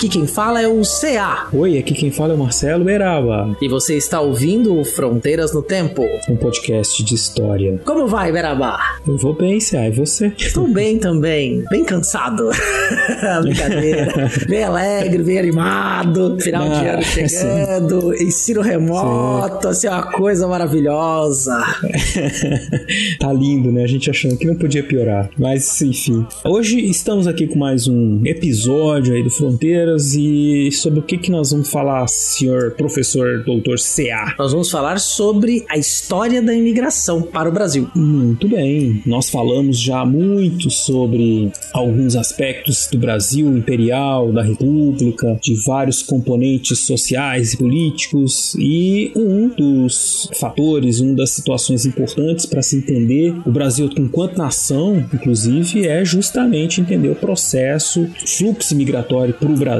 Aqui 0.00 0.08
quem 0.08 0.26
fala 0.26 0.62
é 0.62 0.66
o 0.66 0.80
CA 0.80 1.48
Oi, 1.52 1.76
aqui 1.76 1.92
quem 1.92 2.10
fala 2.10 2.32
é 2.32 2.34
o 2.34 2.38
Marcelo 2.38 2.82
Beraba, 2.84 3.54
e 3.60 3.68
você 3.68 3.98
está 3.98 4.18
ouvindo 4.18 4.78
o 4.78 4.82
Fronteiras 4.82 5.52
no 5.52 5.62
Tempo. 5.62 6.02
um 6.26 6.36
podcast 6.36 7.04
de 7.04 7.14
história. 7.14 7.78
Como 7.84 8.06
vai, 8.06 8.32
Beraba? 8.32 8.78
Eu 9.06 9.18
vou 9.18 9.34
bem, 9.34 9.60
Cia, 9.60 9.88
e 9.88 9.90
você? 9.90 10.32
Estou 10.38 10.66
bem 10.66 10.98
também, 10.98 11.62
bem 11.70 11.84
cansado. 11.84 12.48
Brincadeira. 13.42 14.30
Bem 14.48 14.64
alegre, 14.64 15.22
bem 15.22 15.38
animado. 15.38 16.38
Final 16.40 16.68
de 16.70 16.86
Ah, 16.86 16.94
ano 16.94 17.02
chegando, 17.04 18.14
ensino 18.14 18.62
remoto, 18.62 19.68
assim, 19.68 19.86
uma 19.86 20.10
coisa 20.10 20.48
maravilhosa. 20.48 21.62
tá 23.20 23.30
lindo, 23.34 23.70
né? 23.70 23.84
A 23.84 23.86
gente 23.86 24.08
achando 24.08 24.38
que 24.38 24.46
não 24.46 24.54
podia 24.54 24.82
piorar. 24.82 25.28
Mas, 25.36 25.82
enfim. 25.82 26.26
Hoje 26.42 26.80
estamos 26.86 27.26
aqui 27.26 27.46
com 27.46 27.58
mais 27.58 27.86
um 27.86 28.22
episódio 28.24 29.14
aí 29.14 29.22
do 29.22 29.30
Fronteiras 29.30 29.89
e 29.98 30.70
sobre 30.72 31.00
o 31.00 31.02
que, 31.02 31.18
que 31.18 31.30
nós 31.30 31.50
vamos 31.50 31.70
falar, 31.70 32.06
senhor 32.08 32.72
professor 32.72 33.42
doutor 33.44 33.76
CA. 33.78 34.34
Nós 34.38 34.52
vamos 34.52 34.70
falar 34.70 34.98
sobre 34.98 35.64
a 35.68 35.78
história 35.78 36.42
da 36.42 36.54
imigração 36.54 37.22
para 37.22 37.48
o 37.48 37.52
Brasil. 37.52 37.90
Muito 37.94 38.48
bem, 38.48 39.02
nós 39.06 39.30
falamos 39.30 39.78
já 39.78 40.04
muito 40.04 40.70
sobre 40.70 41.50
alguns 41.72 42.16
aspectos 42.16 42.88
do 42.90 42.98
Brasil 42.98 43.56
imperial, 43.56 44.32
da 44.32 44.42
República, 44.42 45.38
de 45.42 45.54
vários 45.54 46.02
componentes 46.02 46.80
sociais 46.80 47.52
e 47.52 47.56
políticos, 47.56 48.54
e 48.58 49.12
um 49.16 49.48
dos 49.48 50.28
fatores, 50.38 51.00
uma 51.00 51.14
das 51.14 51.30
situações 51.30 51.84
importantes 51.86 52.46
para 52.46 52.62
se 52.62 52.76
entender 52.76 53.34
o 53.46 53.50
Brasil 53.50 53.90
enquanto 53.98 54.38
nação, 54.38 55.04
inclusive, 55.12 55.86
é 55.86 56.04
justamente 56.04 56.80
entender 56.80 57.08
o 57.08 57.14
processo, 57.14 58.08
fluxo 58.26 58.74
migratório 58.74 59.34
para 59.34 59.50
o 59.50 59.56
Brasil, 59.56 59.79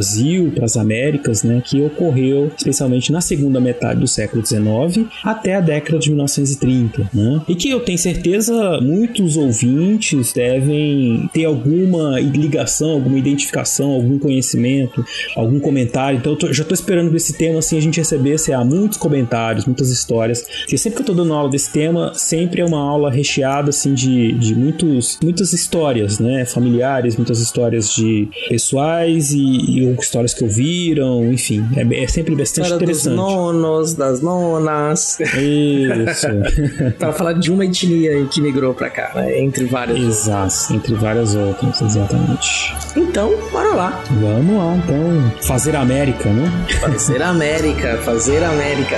para 0.55 0.65
as 0.65 0.77
Américas, 0.77 1.43
né, 1.43 1.63
que 1.65 1.81
ocorreu 1.81 2.51
especialmente 2.57 3.13
na 3.13 3.21
segunda 3.21 3.61
metade 3.61 4.01
do 4.01 4.07
século 4.07 4.45
XIX 4.45 5.07
até 5.25 5.57
a 5.57 5.61
década 5.61 5.99
de 5.99 6.11
1930, 6.11 7.11
né? 7.13 7.41
E 7.49 7.55
que 7.55 7.71
eu 7.71 7.81
tenho 7.81 7.99
certeza 7.99 8.81
muitos 8.81 9.37
ouvintes 9.37 10.33
devem 10.33 11.29
ter 11.33 11.45
alguma 11.45 12.19
ligação, 12.21 12.91
alguma 12.93 13.19
identificação, 13.19 13.91
algum 13.93 14.19
conhecimento, 14.19 15.05
algum 15.37 15.59
comentário. 15.61 16.19
Então 16.19 16.33
eu 16.33 16.39
tô- 16.39 16.53
já 16.53 16.63
estou 16.63 16.75
esperando 16.75 17.11
desse 17.11 17.33
tema 17.37 17.59
assim 17.59 17.77
a 17.77 17.81
gente 17.81 17.99
receber 17.99 18.35
assim, 18.35 18.53
há 18.53 18.65
muitos 18.65 18.99
comentários, 18.99 19.67
muitas 19.67 19.91
histórias. 19.91 20.43
Porque 20.61 20.79
sempre 20.79 20.97
que 20.97 21.01
eu 21.03 21.13
estou 21.13 21.17
dando 21.17 21.35
aula 21.35 21.51
desse 21.51 21.73
tema, 21.73 22.13
sempre 22.15 22.61
é 22.61 22.65
uma 22.65 22.81
aula 22.81 23.11
recheada 23.11 23.71
assim 23.71 23.95
de, 23.95 24.33
de 24.33 24.55
muitos, 24.55 25.19
muitas 25.23 25.53
histórias, 25.53 26.19
né? 26.19 26.45
Familiares, 26.45 27.17
muitas 27.17 27.41
histórias 27.41 27.93
de 27.95 28.29
pessoais 28.49 29.33
e, 29.33 29.39
e 29.41 29.87
histórias 29.99 30.35
que 30.35 30.45
ouviram, 30.45 31.33
enfim, 31.33 31.67
é, 31.77 32.05
é 32.05 32.07
sempre 32.07 32.35
bastante 32.35 32.67
História 32.67 32.87
dos 32.87 33.01
interessante. 33.01 33.17
nonos, 33.17 33.95
das 33.95 34.21
nonas. 34.21 35.19
Isso. 35.21 36.27
para 36.99 37.13
falar 37.13 37.33
de 37.35 37.51
uma 37.51 37.65
etnia 37.65 38.25
que 38.27 38.41
migrou 38.41 38.75
pra 38.75 38.91
cá, 38.91 39.13
né? 39.15 39.41
entre 39.41 39.65
várias. 39.65 39.99
Exato, 39.99 40.75
entre 40.75 40.95
várias 40.95 41.35
outras, 41.35 41.81
exatamente. 41.81 42.75
Então, 42.97 43.33
bora 43.51 43.75
lá. 43.75 44.05
Vamos 44.21 44.57
lá, 44.57 44.77
então, 44.77 45.33
fazer 45.43 45.75
a 45.77 45.81
América, 45.81 46.29
né? 46.29 46.67
Fazer 46.81 47.23
América, 47.23 47.99
fazer 47.99 48.43
América. 48.43 48.97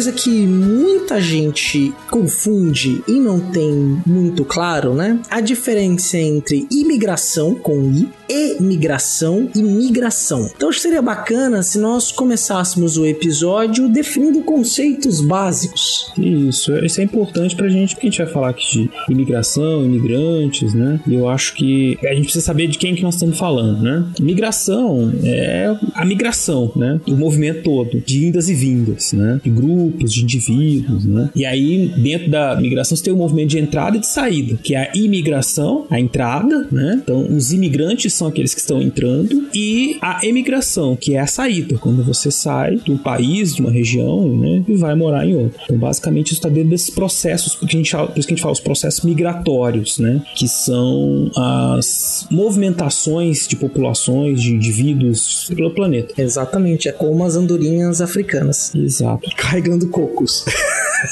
Coisa 0.00 0.12
que 0.12 0.46
muita 0.46 1.20
gente 1.20 1.92
confunde 2.10 3.04
e 3.06 3.20
não 3.20 3.38
tem 3.38 4.00
muito 4.06 4.46
claro, 4.46 4.94
né? 4.94 5.20
A 5.28 5.42
diferença 5.42 6.16
entre 6.16 6.66
imigração 6.70 7.54
com 7.54 7.82
i, 7.92 8.08
emigração 8.30 9.48
e 9.54 9.62
migração. 9.62 10.50
Então 10.54 10.72
seria 10.72 11.02
bacana 11.02 11.62
se 11.62 11.78
nós 11.78 12.12
começássemos 12.12 12.96
o 12.96 13.04
episódio 13.04 13.88
definindo 13.88 14.42
conceitos 14.42 15.20
básicos. 15.20 16.12
Isso, 16.16 16.74
isso 16.84 17.00
é 17.00 17.04
importante 17.04 17.56
pra 17.56 17.68
gente, 17.68 17.94
porque 17.94 18.06
a 18.06 18.10
gente 18.10 18.22
vai 18.22 18.32
falar 18.32 18.50
aqui 18.50 18.70
de 18.70 18.90
imigração, 19.08 19.84
imigrantes, 19.84 20.72
né? 20.74 21.00
E 21.06 21.14
eu 21.14 21.28
acho 21.28 21.54
que 21.54 21.98
a 22.02 22.14
gente 22.14 22.24
precisa 22.24 22.44
saber 22.44 22.68
de 22.68 22.78
quem 22.78 22.94
que 22.94 23.02
nós 23.02 23.14
estamos 23.14 23.38
falando, 23.38 23.82
né? 23.82 24.04
Migração 24.20 25.12
é 25.24 25.74
a 25.94 26.04
migração, 26.04 26.72
né? 26.76 27.00
O 27.08 27.16
movimento 27.16 27.62
todo, 27.62 28.00
de 28.00 28.26
indas 28.26 28.48
e 28.48 28.54
vindas, 28.54 29.12
né? 29.12 29.40
De 29.42 29.50
grupos, 29.50 30.12
de 30.12 30.22
indivíduos, 30.22 31.04
né? 31.04 31.30
E 31.34 31.44
aí, 31.44 31.92
dentro 31.96 32.30
da 32.30 32.56
migração, 32.56 32.96
você 32.96 33.04
tem 33.04 33.12
o 33.12 33.16
movimento 33.16 33.48
de 33.48 33.58
entrada 33.58 33.96
e 33.96 34.00
de 34.00 34.06
saída, 34.06 34.58
que 34.62 34.74
é 34.74 34.90
a 34.90 34.96
imigração, 34.96 35.86
a 35.90 35.98
entrada, 35.98 36.68
né? 36.70 37.00
Então, 37.02 37.26
os 37.34 37.52
imigrantes 37.52 38.12
são 38.20 38.28
aqueles 38.28 38.52
que 38.54 38.60
estão 38.60 38.80
entrando, 38.82 39.48
e 39.54 39.98
a 40.00 40.20
emigração, 40.24 40.94
que 40.94 41.14
é 41.14 41.20
a 41.20 41.26
saída, 41.26 41.78
quando 41.78 42.04
você 42.04 42.30
sai 42.30 42.76
de 42.76 42.92
um 42.92 42.98
país, 42.98 43.54
de 43.54 43.62
uma 43.62 43.70
região, 43.70 44.36
né? 44.36 44.62
E 44.68 44.76
vai 44.76 44.94
morar 44.94 45.26
em 45.26 45.34
outro. 45.34 45.58
Então, 45.64 45.78
basicamente, 45.78 46.26
isso 46.26 46.34
está 46.34 46.48
dentro 46.48 46.70
desses 46.70 46.90
processos, 46.90 47.54
porque 47.54 47.76
a 47.76 47.78
gente 47.78 47.90
fala, 47.90 48.08
por 48.08 48.18
isso 48.18 48.28
que 48.28 48.34
a 48.34 48.36
gente 48.36 48.42
fala 48.42 48.52
os 48.52 48.60
processos 48.60 49.02
migratórios, 49.04 49.98
né? 49.98 50.22
Que 50.36 50.46
são 50.46 51.30
as 51.34 52.26
movimentações 52.30 53.48
de 53.48 53.56
populações, 53.56 54.42
de 54.42 54.54
indivíduos 54.54 55.50
pelo 55.54 55.70
planeta. 55.70 56.12
Exatamente, 56.20 56.88
é 56.88 56.92
como 56.92 57.24
as 57.24 57.36
andorinhas 57.36 58.02
africanas. 58.02 58.74
Exato. 58.74 59.30
Carregando 59.36 59.88
cocos. 59.88 60.44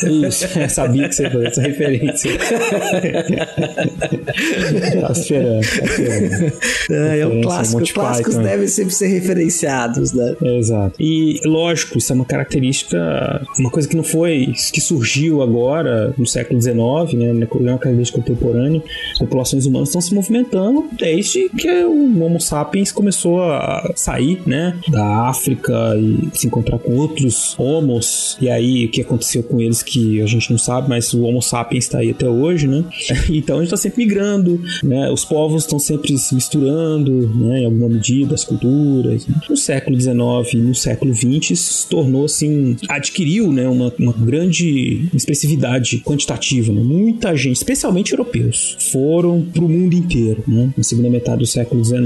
Isso, 0.02 0.46
eu 0.58 0.68
sabia 0.68 1.08
que 1.08 1.14
você 1.14 1.22
ia 1.22 1.30
fazer 1.30 1.46
essa 1.46 1.62
referência. 1.62 2.30
tá 5.00 5.12
esperando, 5.12 5.62
tá 5.62 5.84
esperando. 5.86 6.52
É, 6.98 7.20
é 7.20 7.26
um 7.26 7.40
clássico. 7.40 7.82
Clássicos 7.92 8.34
Python. 8.34 8.48
devem 8.48 8.66
sempre 8.66 8.94
ser 8.94 9.08
referenciados, 9.08 10.12
né? 10.12 10.36
Exato. 10.42 10.94
E 10.98 11.40
lógico, 11.44 11.98
isso 11.98 12.12
é 12.12 12.14
uma 12.14 12.24
característica, 12.24 13.42
uma 13.58 13.70
coisa 13.70 13.88
que 13.88 13.96
não 13.96 14.04
foi, 14.04 14.52
que 14.72 14.80
surgiu 14.80 15.42
agora 15.42 16.14
no 16.16 16.26
século 16.26 16.60
XIX, 16.60 16.76
né? 17.14 17.26
É 17.28 17.32
uma 17.70 17.78
característica 17.78 18.18
contemporânea. 18.18 18.82
Populações 19.18 19.66
humanas 19.66 19.88
estão 19.88 20.00
se 20.00 20.14
movimentando 20.14 20.86
desde 20.92 21.48
que 21.50 21.70
o 21.84 22.22
Homo 22.22 22.40
sapiens 22.40 22.92
começou 22.92 23.42
a 23.42 23.92
sair, 23.94 24.40
né? 24.46 24.76
Da 24.88 25.28
África 25.28 25.96
e 25.96 26.28
se 26.32 26.46
encontrar 26.46 26.78
com 26.78 26.96
outros 26.96 27.54
homos. 27.58 28.36
E 28.40 28.48
aí 28.48 28.86
o 28.86 28.90
que 28.90 29.00
aconteceu 29.00 29.42
com 29.42 29.60
eles 29.60 29.82
que 29.82 30.20
a 30.22 30.26
gente 30.26 30.50
não 30.50 30.58
sabe, 30.58 30.88
mas 30.88 31.12
o 31.12 31.22
Homo 31.22 31.42
sapiens 31.42 31.84
está 31.84 31.98
aí 31.98 32.10
até 32.10 32.28
hoje, 32.28 32.66
né? 32.66 32.84
Então 33.30 33.56
a 33.56 33.58
gente 33.60 33.68
está 33.68 33.76
sempre 33.76 34.04
migrando, 34.04 34.60
né? 34.82 35.10
Os 35.10 35.24
povos 35.24 35.62
estão 35.62 35.78
sempre 35.78 36.16
se 36.18 36.34
misturando, 36.34 36.87
né? 36.96 37.60
Em 37.60 37.64
alguma 37.64 37.88
medida, 37.88 38.34
as 38.34 38.44
culturas. 38.44 39.26
No 39.48 39.56
século 39.56 39.98
XIX 40.00 40.54
e 40.54 40.56
no 40.56 40.74
século 40.74 41.14
XX 41.14 41.58
se 41.58 41.88
tornou 41.88 42.24
assim, 42.24 42.76
adquiriu, 42.88 43.52
né? 43.52 43.68
Uma, 43.68 43.92
uma 43.98 44.12
grande 44.12 45.08
expressividade 45.14 45.98
quantitativa, 46.04 46.72
né? 46.72 46.82
Muita 46.82 47.36
gente, 47.36 47.56
especialmente 47.56 48.12
europeus, 48.12 48.76
foram 48.90 49.42
para 49.42 49.64
o 49.64 49.68
mundo 49.68 49.94
inteiro, 49.94 50.42
né? 50.46 50.70
Na 50.76 50.82
segunda 50.82 51.10
metade 51.10 51.38
do 51.38 51.46
século 51.46 51.84
XIX 51.84 51.98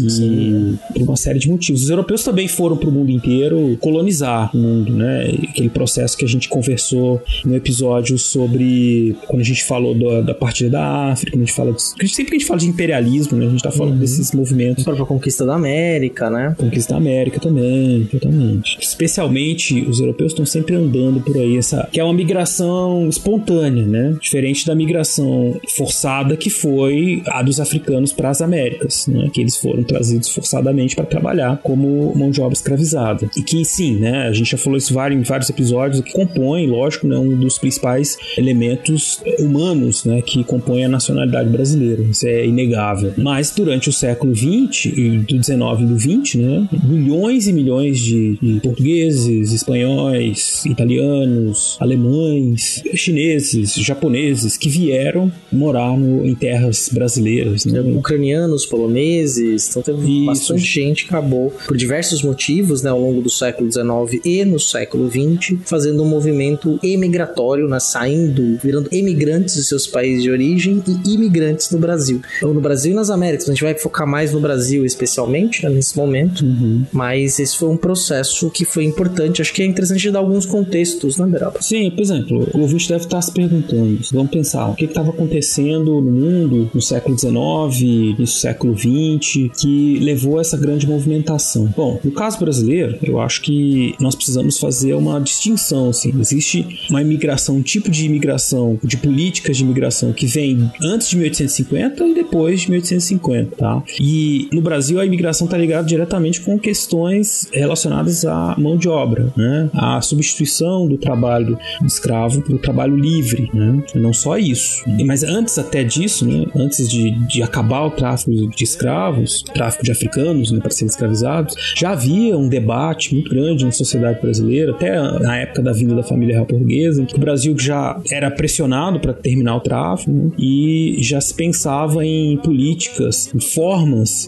e 0.00 0.74
por 0.92 1.02
uma 1.02 1.16
série 1.16 1.38
de 1.38 1.48
motivos. 1.48 1.82
Os 1.82 1.90
europeus 1.90 2.22
também 2.22 2.48
foram 2.48 2.76
para 2.76 2.88
o 2.88 2.92
mundo 2.92 3.10
inteiro 3.10 3.76
colonizar 3.80 4.50
o 4.54 4.58
mundo, 4.58 4.92
né? 4.92 5.32
Aquele 5.48 5.68
processo 5.68 6.16
que 6.16 6.24
a 6.24 6.28
gente 6.28 6.48
conversou 6.48 7.22
no 7.44 7.54
episódio 7.54 8.18
sobre 8.18 9.16
quando 9.26 9.40
a 9.40 9.44
gente 9.44 9.64
falou 9.64 9.94
da, 9.94 10.20
da 10.20 10.34
partida 10.34 10.70
da 10.70 11.12
África, 11.12 11.32
quando 11.32 11.42
a 11.42 11.46
gente 11.46 11.54
fala 11.54 11.72
de, 11.72 12.08
sempre 12.08 12.30
que 12.30 12.36
a 12.36 12.38
gente 12.38 12.46
fala 12.46 12.60
de 12.60 12.66
imperialismo, 12.66 13.36
né? 13.36 13.46
A 13.46 13.48
gente 13.48 13.58
está 13.58 13.70
falando 13.70 13.94
uhum. 13.94 14.00
Desses 14.18 14.32
movimentos. 14.32 14.82
A 14.82 14.84
própria 14.84 15.06
conquista 15.06 15.44
da 15.44 15.54
América, 15.54 16.30
né? 16.30 16.54
Conquista 16.56 16.94
da 16.94 16.98
América 16.98 17.40
também, 17.40 18.04
totalmente. 18.04 18.78
Especialmente 18.80 19.82
os 19.82 20.00
europeus 20.00 20.32
estão 20.32 20.44
sempre 20.44 20.74
andando 20.74 21.20
por 21.20 21.36
aí, 21.36 21.56
essa 21.56 21.88
que 21.92 22.00
é 22.00 22.04
uma 22.04 22.14
migração 22.14 23.08
espontânea, 23.08 23.84
né? 23.86 24.16
Diferente 24.20 24.66
da 24.66 24.74
migração 24.74 25.58
forçada 25.76 26.36
que 26.36 26.50
foi 26.50 27.22
a 27.26 27.42
dos 27.42 27.60
africanos 27.60 28.12
para 28.12 28.30
as 28.30 28.40
Américas, 28.40 29.06
né? 29.06 29.28
Que 29.32 29.40
eles 29.40 29.56
foram 29.56 29.82
trazidos 29.82 30.28
forçadamente 30.28 30.94
para 30.94 31.04
trabalhar 31.04 31.60
como 31.62 32.14
mão 32.16 32.30
de 32.30 32.40
obra 32.40 32.54
escravizada. 32.54 33.28
E 33.36 33.42
que 33.42 33.64
sim, 33.64 33.96
né? 33.96 34.26
A 34.28 34.32
gente 34.32 34.50
já 34.50 34.58
falou 34.58 34.76
isso 34.76 34.94
em 35.10 35.22
vários 35.22 35.50
episódios, 35.50 36.00
que 36.00 36.12
compõe, 36.12 36.66
lógico, 36.66 37.06
né, 37.06 37.16
um 37.16 37.36
dos 37.36 37.58
principais 37.58 38.16
elementos 38.36 39.20
humanos, 39.38 40.04
né, 40.04 40.22
que 40.22 40.42
compõem 40.44 40.84
a 40.84 40.88
nacionalidade 40.88 41.48
brasileira. 41.50 42.02
Isso 42.02 42.26
é 42.26 42.46
inegável. 42.46 43.12
Mas 43.16 43.50
durante 43.50 43.88
o 43.88 43.92
século 43.92 44.05
XX, 44.14 44.92
do 45.26 45.38
19 45.38 45.82
e 45.82 45.86
do 45.86 45.96
20, 45.96 46.38
né, 46.38 46.68
milhões 46.84 47.46
e 47.48 47.52
milhões 47.52 47.98
de, 47.98 48.38
de 48.40 48.60
portugueses, 48.60 49.52
espanhóis, 49.52 50.64
italianos, 50.66 51.76
alemães, 51.80 52.82
chineses, 52.94 53.74
japoneses 53.74 54.56
que 54.56 54.68
vieram 54.68 55.32
morar 55.50 55.96
no, 55.96 56.26
em 56.26 56.34
terras 56.34 56.88
brasileiras, 56.92 57.64
né? 57.64 57.80
Ucranianos, 57.80 58.66
poloneses, 58.66 59.68
então 59.70 59.82
teve 59.82 60.18
Isso. 60.18 60.26
bastante 60.26 60.62
gente 60.62 61.04
que 61.04 61.10
acabou 61.10 61.52
por 61.66 61.76
diversos 61.76 62.22
motivos, 62.22 62.82
né, 62.82 62.90
ao 62.90 63.00
longo 63.00 63.20
do 63.20 63.30
século 63.30 63.70
XIX 63.70 64.20
e 64.24 64.44
no 64.44 64.58
século 64.58 65.10
XX, 65.10 65.58
fazendo 65.64 66.02
um 66.02 66.08
movimento 66.08 66.78
emigratório, 66.82 67.68
né, 67.68 67.80
saindo, 67.80 68.58
virando 68.62 68.88
emigrantes 68.92 69.54
de 69.54 69.64
seus 69.64 69.86
países 69.86 70.22
de 70.22 70.30
origem 70.30 70.82
e 70.86 71.14
imigrantes 71.14 71.70
no 71.70 71.78
Brasil. 71.78 72.20
Então, 72.36 72.52
no 72.52 72.60
Brasil 72.60 72.92
e 72.92 72.94
nas 72.94 73.10
Américas, 73.10 73.48
a 73.48 73.52
gente 73.52 73.62
vai 73.62 73.74
focar 73.74 73.95
mais 74.04 74.32
no 74.32 74.40
Brasil 74.40 74.84
especialmente 74.84 75.62
né, 75.62 75.70
nesse 75.70 75.96
momento, 75.96 76.44
uhum. 76.44 76.84
mas 76.92 77.38
esse 77.38 77.56
foi 77.56 77.68
um 77.68 77.76
processo 77.76 78.50
que 78.50 78.64
foi 78.64 78.84
importante. 78.84 79.40
Acho 79.40 79.52
que 79.52 79.62
é 79.62 79.66
interessante 79.66 80.10
dar 80.10 80.18
alguns 80.18 80.44
contextos, 80.44 81.18
né, 81.18 81.26
Beraba? 81.26 81.60
Sim, 81.62 81.90
por 81.90 82.02
exemplo, 82.02 82.48
o 82.52 82.60
ouvinte 82.60 82.88
deve 82.88 83.04
estar 83.04 83.22
se 83.22 83.32
perguntando, 83.32 83.98
vamos 84.12 84.30
pensar, 84.30 84.68
o 84.68 84.74
que 84.74 84.84
estava 84.84 85.10
acontecendo 85.10 86.00
no 86.00 86.12
mundo 86.12 86.70
no 86.74 86.82
século 86.82 87.18
XIX, 87.18 88.18
no 88.18 88.26
século 88.26 88.76
XX, 88.76 89.50
que 89.60 89.98
levou 90.00 90.38
a 90.38 90.40
essa 90.40 90.56
grande 90.56 90.86
movimentação? 90.86 91.72
Bom, 91.76 92.00
no 92.02 92.10
caso 92.10 92.38
brasileiro, 92.38 92.98
eu 93.02 93.20
acho 93.20 93.42
que 93.42 93.94
nós 94.00 94.14
precisamos 94.14 94.58
fazer 94.58 94.94
uma 94.94 95.20
distinção, 95.20 95.90
assim. 95.90 96.12
Existe 96.18 96.66
uma 96.90 97.02
imigração, 97.02 97.56
um 97.56 97.62
tipo 97.62 97.90
de 97.90 98.06
imigração, 98.06 98.78
de 98.82 98.96
políticas 98.96 99.56
de 99.56 99.62
imigração 99.62 100.12
que 100.12 100.26
vem 100.26 100.70
antes 100.82 101.08
de 101.08 101.16
1850 101.16 102.06
e 102.06 102.14
depois 102.14 102.62
de 102.62 102.70
1850, 102.70 103.56
tá? 103.56 103.82
E 104.00 104.48
no 104.52 104.60
Brasil 104.60 105.00
a 105.00 105.06
imigração 105.06 105.46
está 105.46 105.56
ligada 105.56 105.86
diretamente 105.86 106.40
com 106.40 106.58
questões 106.58 107.48
relacionadas 107.52 108.24
à 108.24 108.54
mão 108.58 108.76
de 108.76 108.88
obra, 108.88 109.32
né? 109.36 109.70
A 109.74 110.00
substituição 110.00 110.86
do 110.86 110.98
trabalho 110.98 111.58
escravo 111.84 112.42
pelo 112.42 112.58
trabalho 112.58 112.96
livre, 112.96 113.50
né? 113.52 113.82
Não 113.94 114.12
só 114.12 114.38
isso. 114.38 114.82
Mas 115.04 115.22
antes 115.22 115.58
até 115.58 115.84
disso, 115.84 116.26
né? 116.26 116.46
Antes 116.54 116.88
de, 116.88 117.10
de 117.26 117.42
acabar 117.42 117.82
o 117.84 117.90
tráfico 117.90 118.32
de 118.32 118.64
escravos, 118.64 119.42
tráfico 119.42 119.84
de 119.84 119.92
africanos, 119.92 120.50
né? 120.50 120.60
Para 120.60 120.70
serem 120.70 120.88
escravizados, 120.88 121.54
já 121.76 121.90
havia 121.90 122.36
um 122.36 122.48
debate 122.48 123.14
muito 123.14 123.30
grande 123.30 123.64
na 123.64 123.72
sociedade 123.72 124.20
brasileira, 124.20 124.72
até 124.72 125.00
na 125.18 125.38
época 125.38 125.62
da 125.62 125.72
vinda 125.72 125.94
da 125.94 126.02
família 126.02 126.34
real 126.34 126.46
portuguesa, 126.46 127.02
em 127.02 127.04
que 127.04 127.16
o 127.16 127.18
Brasil 127.18 127.56
já 127.58 128.00
era 128.10 128.30
pressionado 128.30 129.00
para 129.00 129.12
terminar 129.12 129.56
o 129.56 129.60
tráfico 129.60 130.10
né, 130.10 130.30
e 130.38 130.96
já 131.00 131.20
se 131.20 131.34
pensava 131.34 132.04
em 132.04 132.36
políticas, 132.38 133.30
em 133.34 133.40
formas 133.40 133.75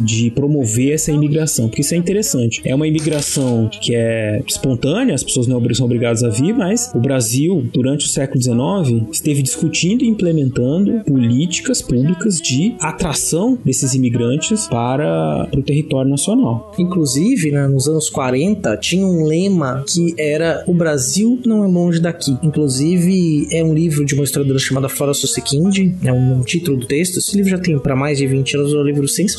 de 0.00 0.30
promover 0.30 0.94
essa 0.94 1.12
imigração, 1.12 1.68
porque 1.68 1.82
isso 1.82 1.94
é 1.94 1.96
interessante. 1.96 2.60
É 2.64 2.74
uma 2.74 2.86
imigração 2.86 3.68
que 3.68 3.94
é 3.94 4.42
espontânea, 4.46 5.14
as 5.14 5.22
pessoas 5.22 5.46
não 5.46 5.62
são 5.74 5.86
obrigadas 5.86 6.22
a 6.22 6.28
vir, 6.28 6.54
mas 6.54 6.90
o 6.94 6.98
Brasil, 6.98 7.66
durante 7.72 8.06
o 8.06 8.08
século 8.08 8.42
XIX, 8.42 9.06
esteve 9.12 9.42
discutindo 9.42 10.04
e 10.04 10.08
implementando 10.08 11.02
políticas 11.04 11.82
públicas 11.82 12.40
de 12.40 12.74
atração 12.80 13.58
desses 13.64 13.94
imigrantes 13.94 14.66
para, 14.66 15.48
o 15.56 15.62
território 15.62 16.10
nacional. 16.10 16.72
Inclusive, 16.78 17.50
né, 17.50 17.66
nos 17.66 17.88
anos 17.88 18.08
40, 18.08 18.76
tinha 18.76 19.06
um 19.06 19.24
lema 19.24 19.84
que 19.86 20.14
era 20.18 20.64
o 20.66 20.74
Brasil 20.74 21.38
não 21.44 21.64
é 21.64 21.66
longe 21.66 22.00
daqui. 22.00 22.36
Inclusive, 22.42 23.48
é 23.52 23.62
um 23.62 23.74
livro 23.74 24.04
de 24.04 24.14
uma 24.14 24.24
historiadora 24.24 24.58
chamada 24.58 24.88
Flora 24.88 25.14
Susekind, 25.14 25.94
é 26.04 26.12
um, 26.12 26.38
um 26.38 26.42
título 26.42 26.78
do 26.78 26.86
texto. 26.86 27.18
Esse 27.18 27.36
livro 27.36 27.50
já 27.50 27.58
tem 27.58 27.78
para 27.78 27.96
mais 27.96 28.18
de 28.18 28.26
20 28.26 28.56
anos, 28.56 28.72
é 28.72 28.76
um 28.76 28.82
livro 28.82 29.08
sensacional, 29.08 29.37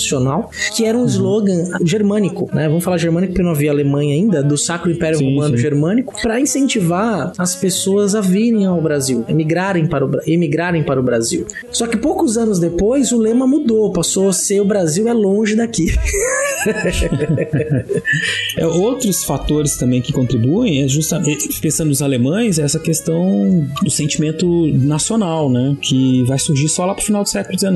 que 0.76 0.86
era 0.86 0.98
um 0.98 1.02
uhum. 1.02 1.08
slogan 1.08 1.64
germânico, 1.84 2.50
né? 2.54 2.68
Vamos 2.68 2.84
falar 2.84 2.98
germânico 2.98 3.34
porque 3.34 3.44
não 3.44 3.52
havia 3.52 3.72
Alemanha 3.72 4.16
ainda, 4.16 4.42
do 4.44 4.58
Sacro 4.58 4.92
Império 4.92 5.20
sim, 5.20 5.26
Romano 5.26 5.56
sim. 5.56 5.62
Germânico, 5.62 6.14
para 6.22 6.40
incentivar 6.40 7.34
as 7.38 7.56
pessoas 7.56 8.16
a 8.16 8.22
virem 8.22 8.66
ao 8.66 8.82
Brasil, 8.82 9.26
emigrarem 9.28 9.88
para 9.88 10.06
o, 10.06 10.12
emigrarem 10.26 10.84
para 10.84 11.00
o 11.00 11.04
Brasil. 11.04 11.46
Só 11.72 11.88
que 11.88 11.98
poucos 11.98 12.38
anos 12.38 12.60
depois, 12.60 13.12
o 13.12 13.18
lema 13.18 13.46
mudou, 13.46 13.92
passou 13.92 14.30
a 14.30 14.34
ser 14.34 14.62
o 14.62 14.66
Brasil 14.66 15.08
é 15.08 15.14
longe 15.14 15.56
daqui. 15.56 15.88
é, 18.58 18.68
outros 18.68 19.24
fatores 19.24 19.78
também 19.78 20.02
que 20.02 20.12
contribuem 20.12 20.84
é 20.84 20.88
justamente 20.88 21.60
pensando 21.62 21.90
nos 21.90 22.02
alemães 22.02 22.60
é 22.60 22.64
essa 22.64 22.80
questão 22.80 23.68
do 23.82 23.90
sentimento 23.90 24.68
nacional, 24.74 25.50
né, 25.50 25.76
que 25.82 26.24
vai 26.24 26.38
surgir 26.38 26.70
só 26.70 26.86
lá 26.86 26.94
pro 26.94 27.04
final 27.04 27.24
do 27.24 27.30
século 27.30 27.58
XIX. 27.58 27.74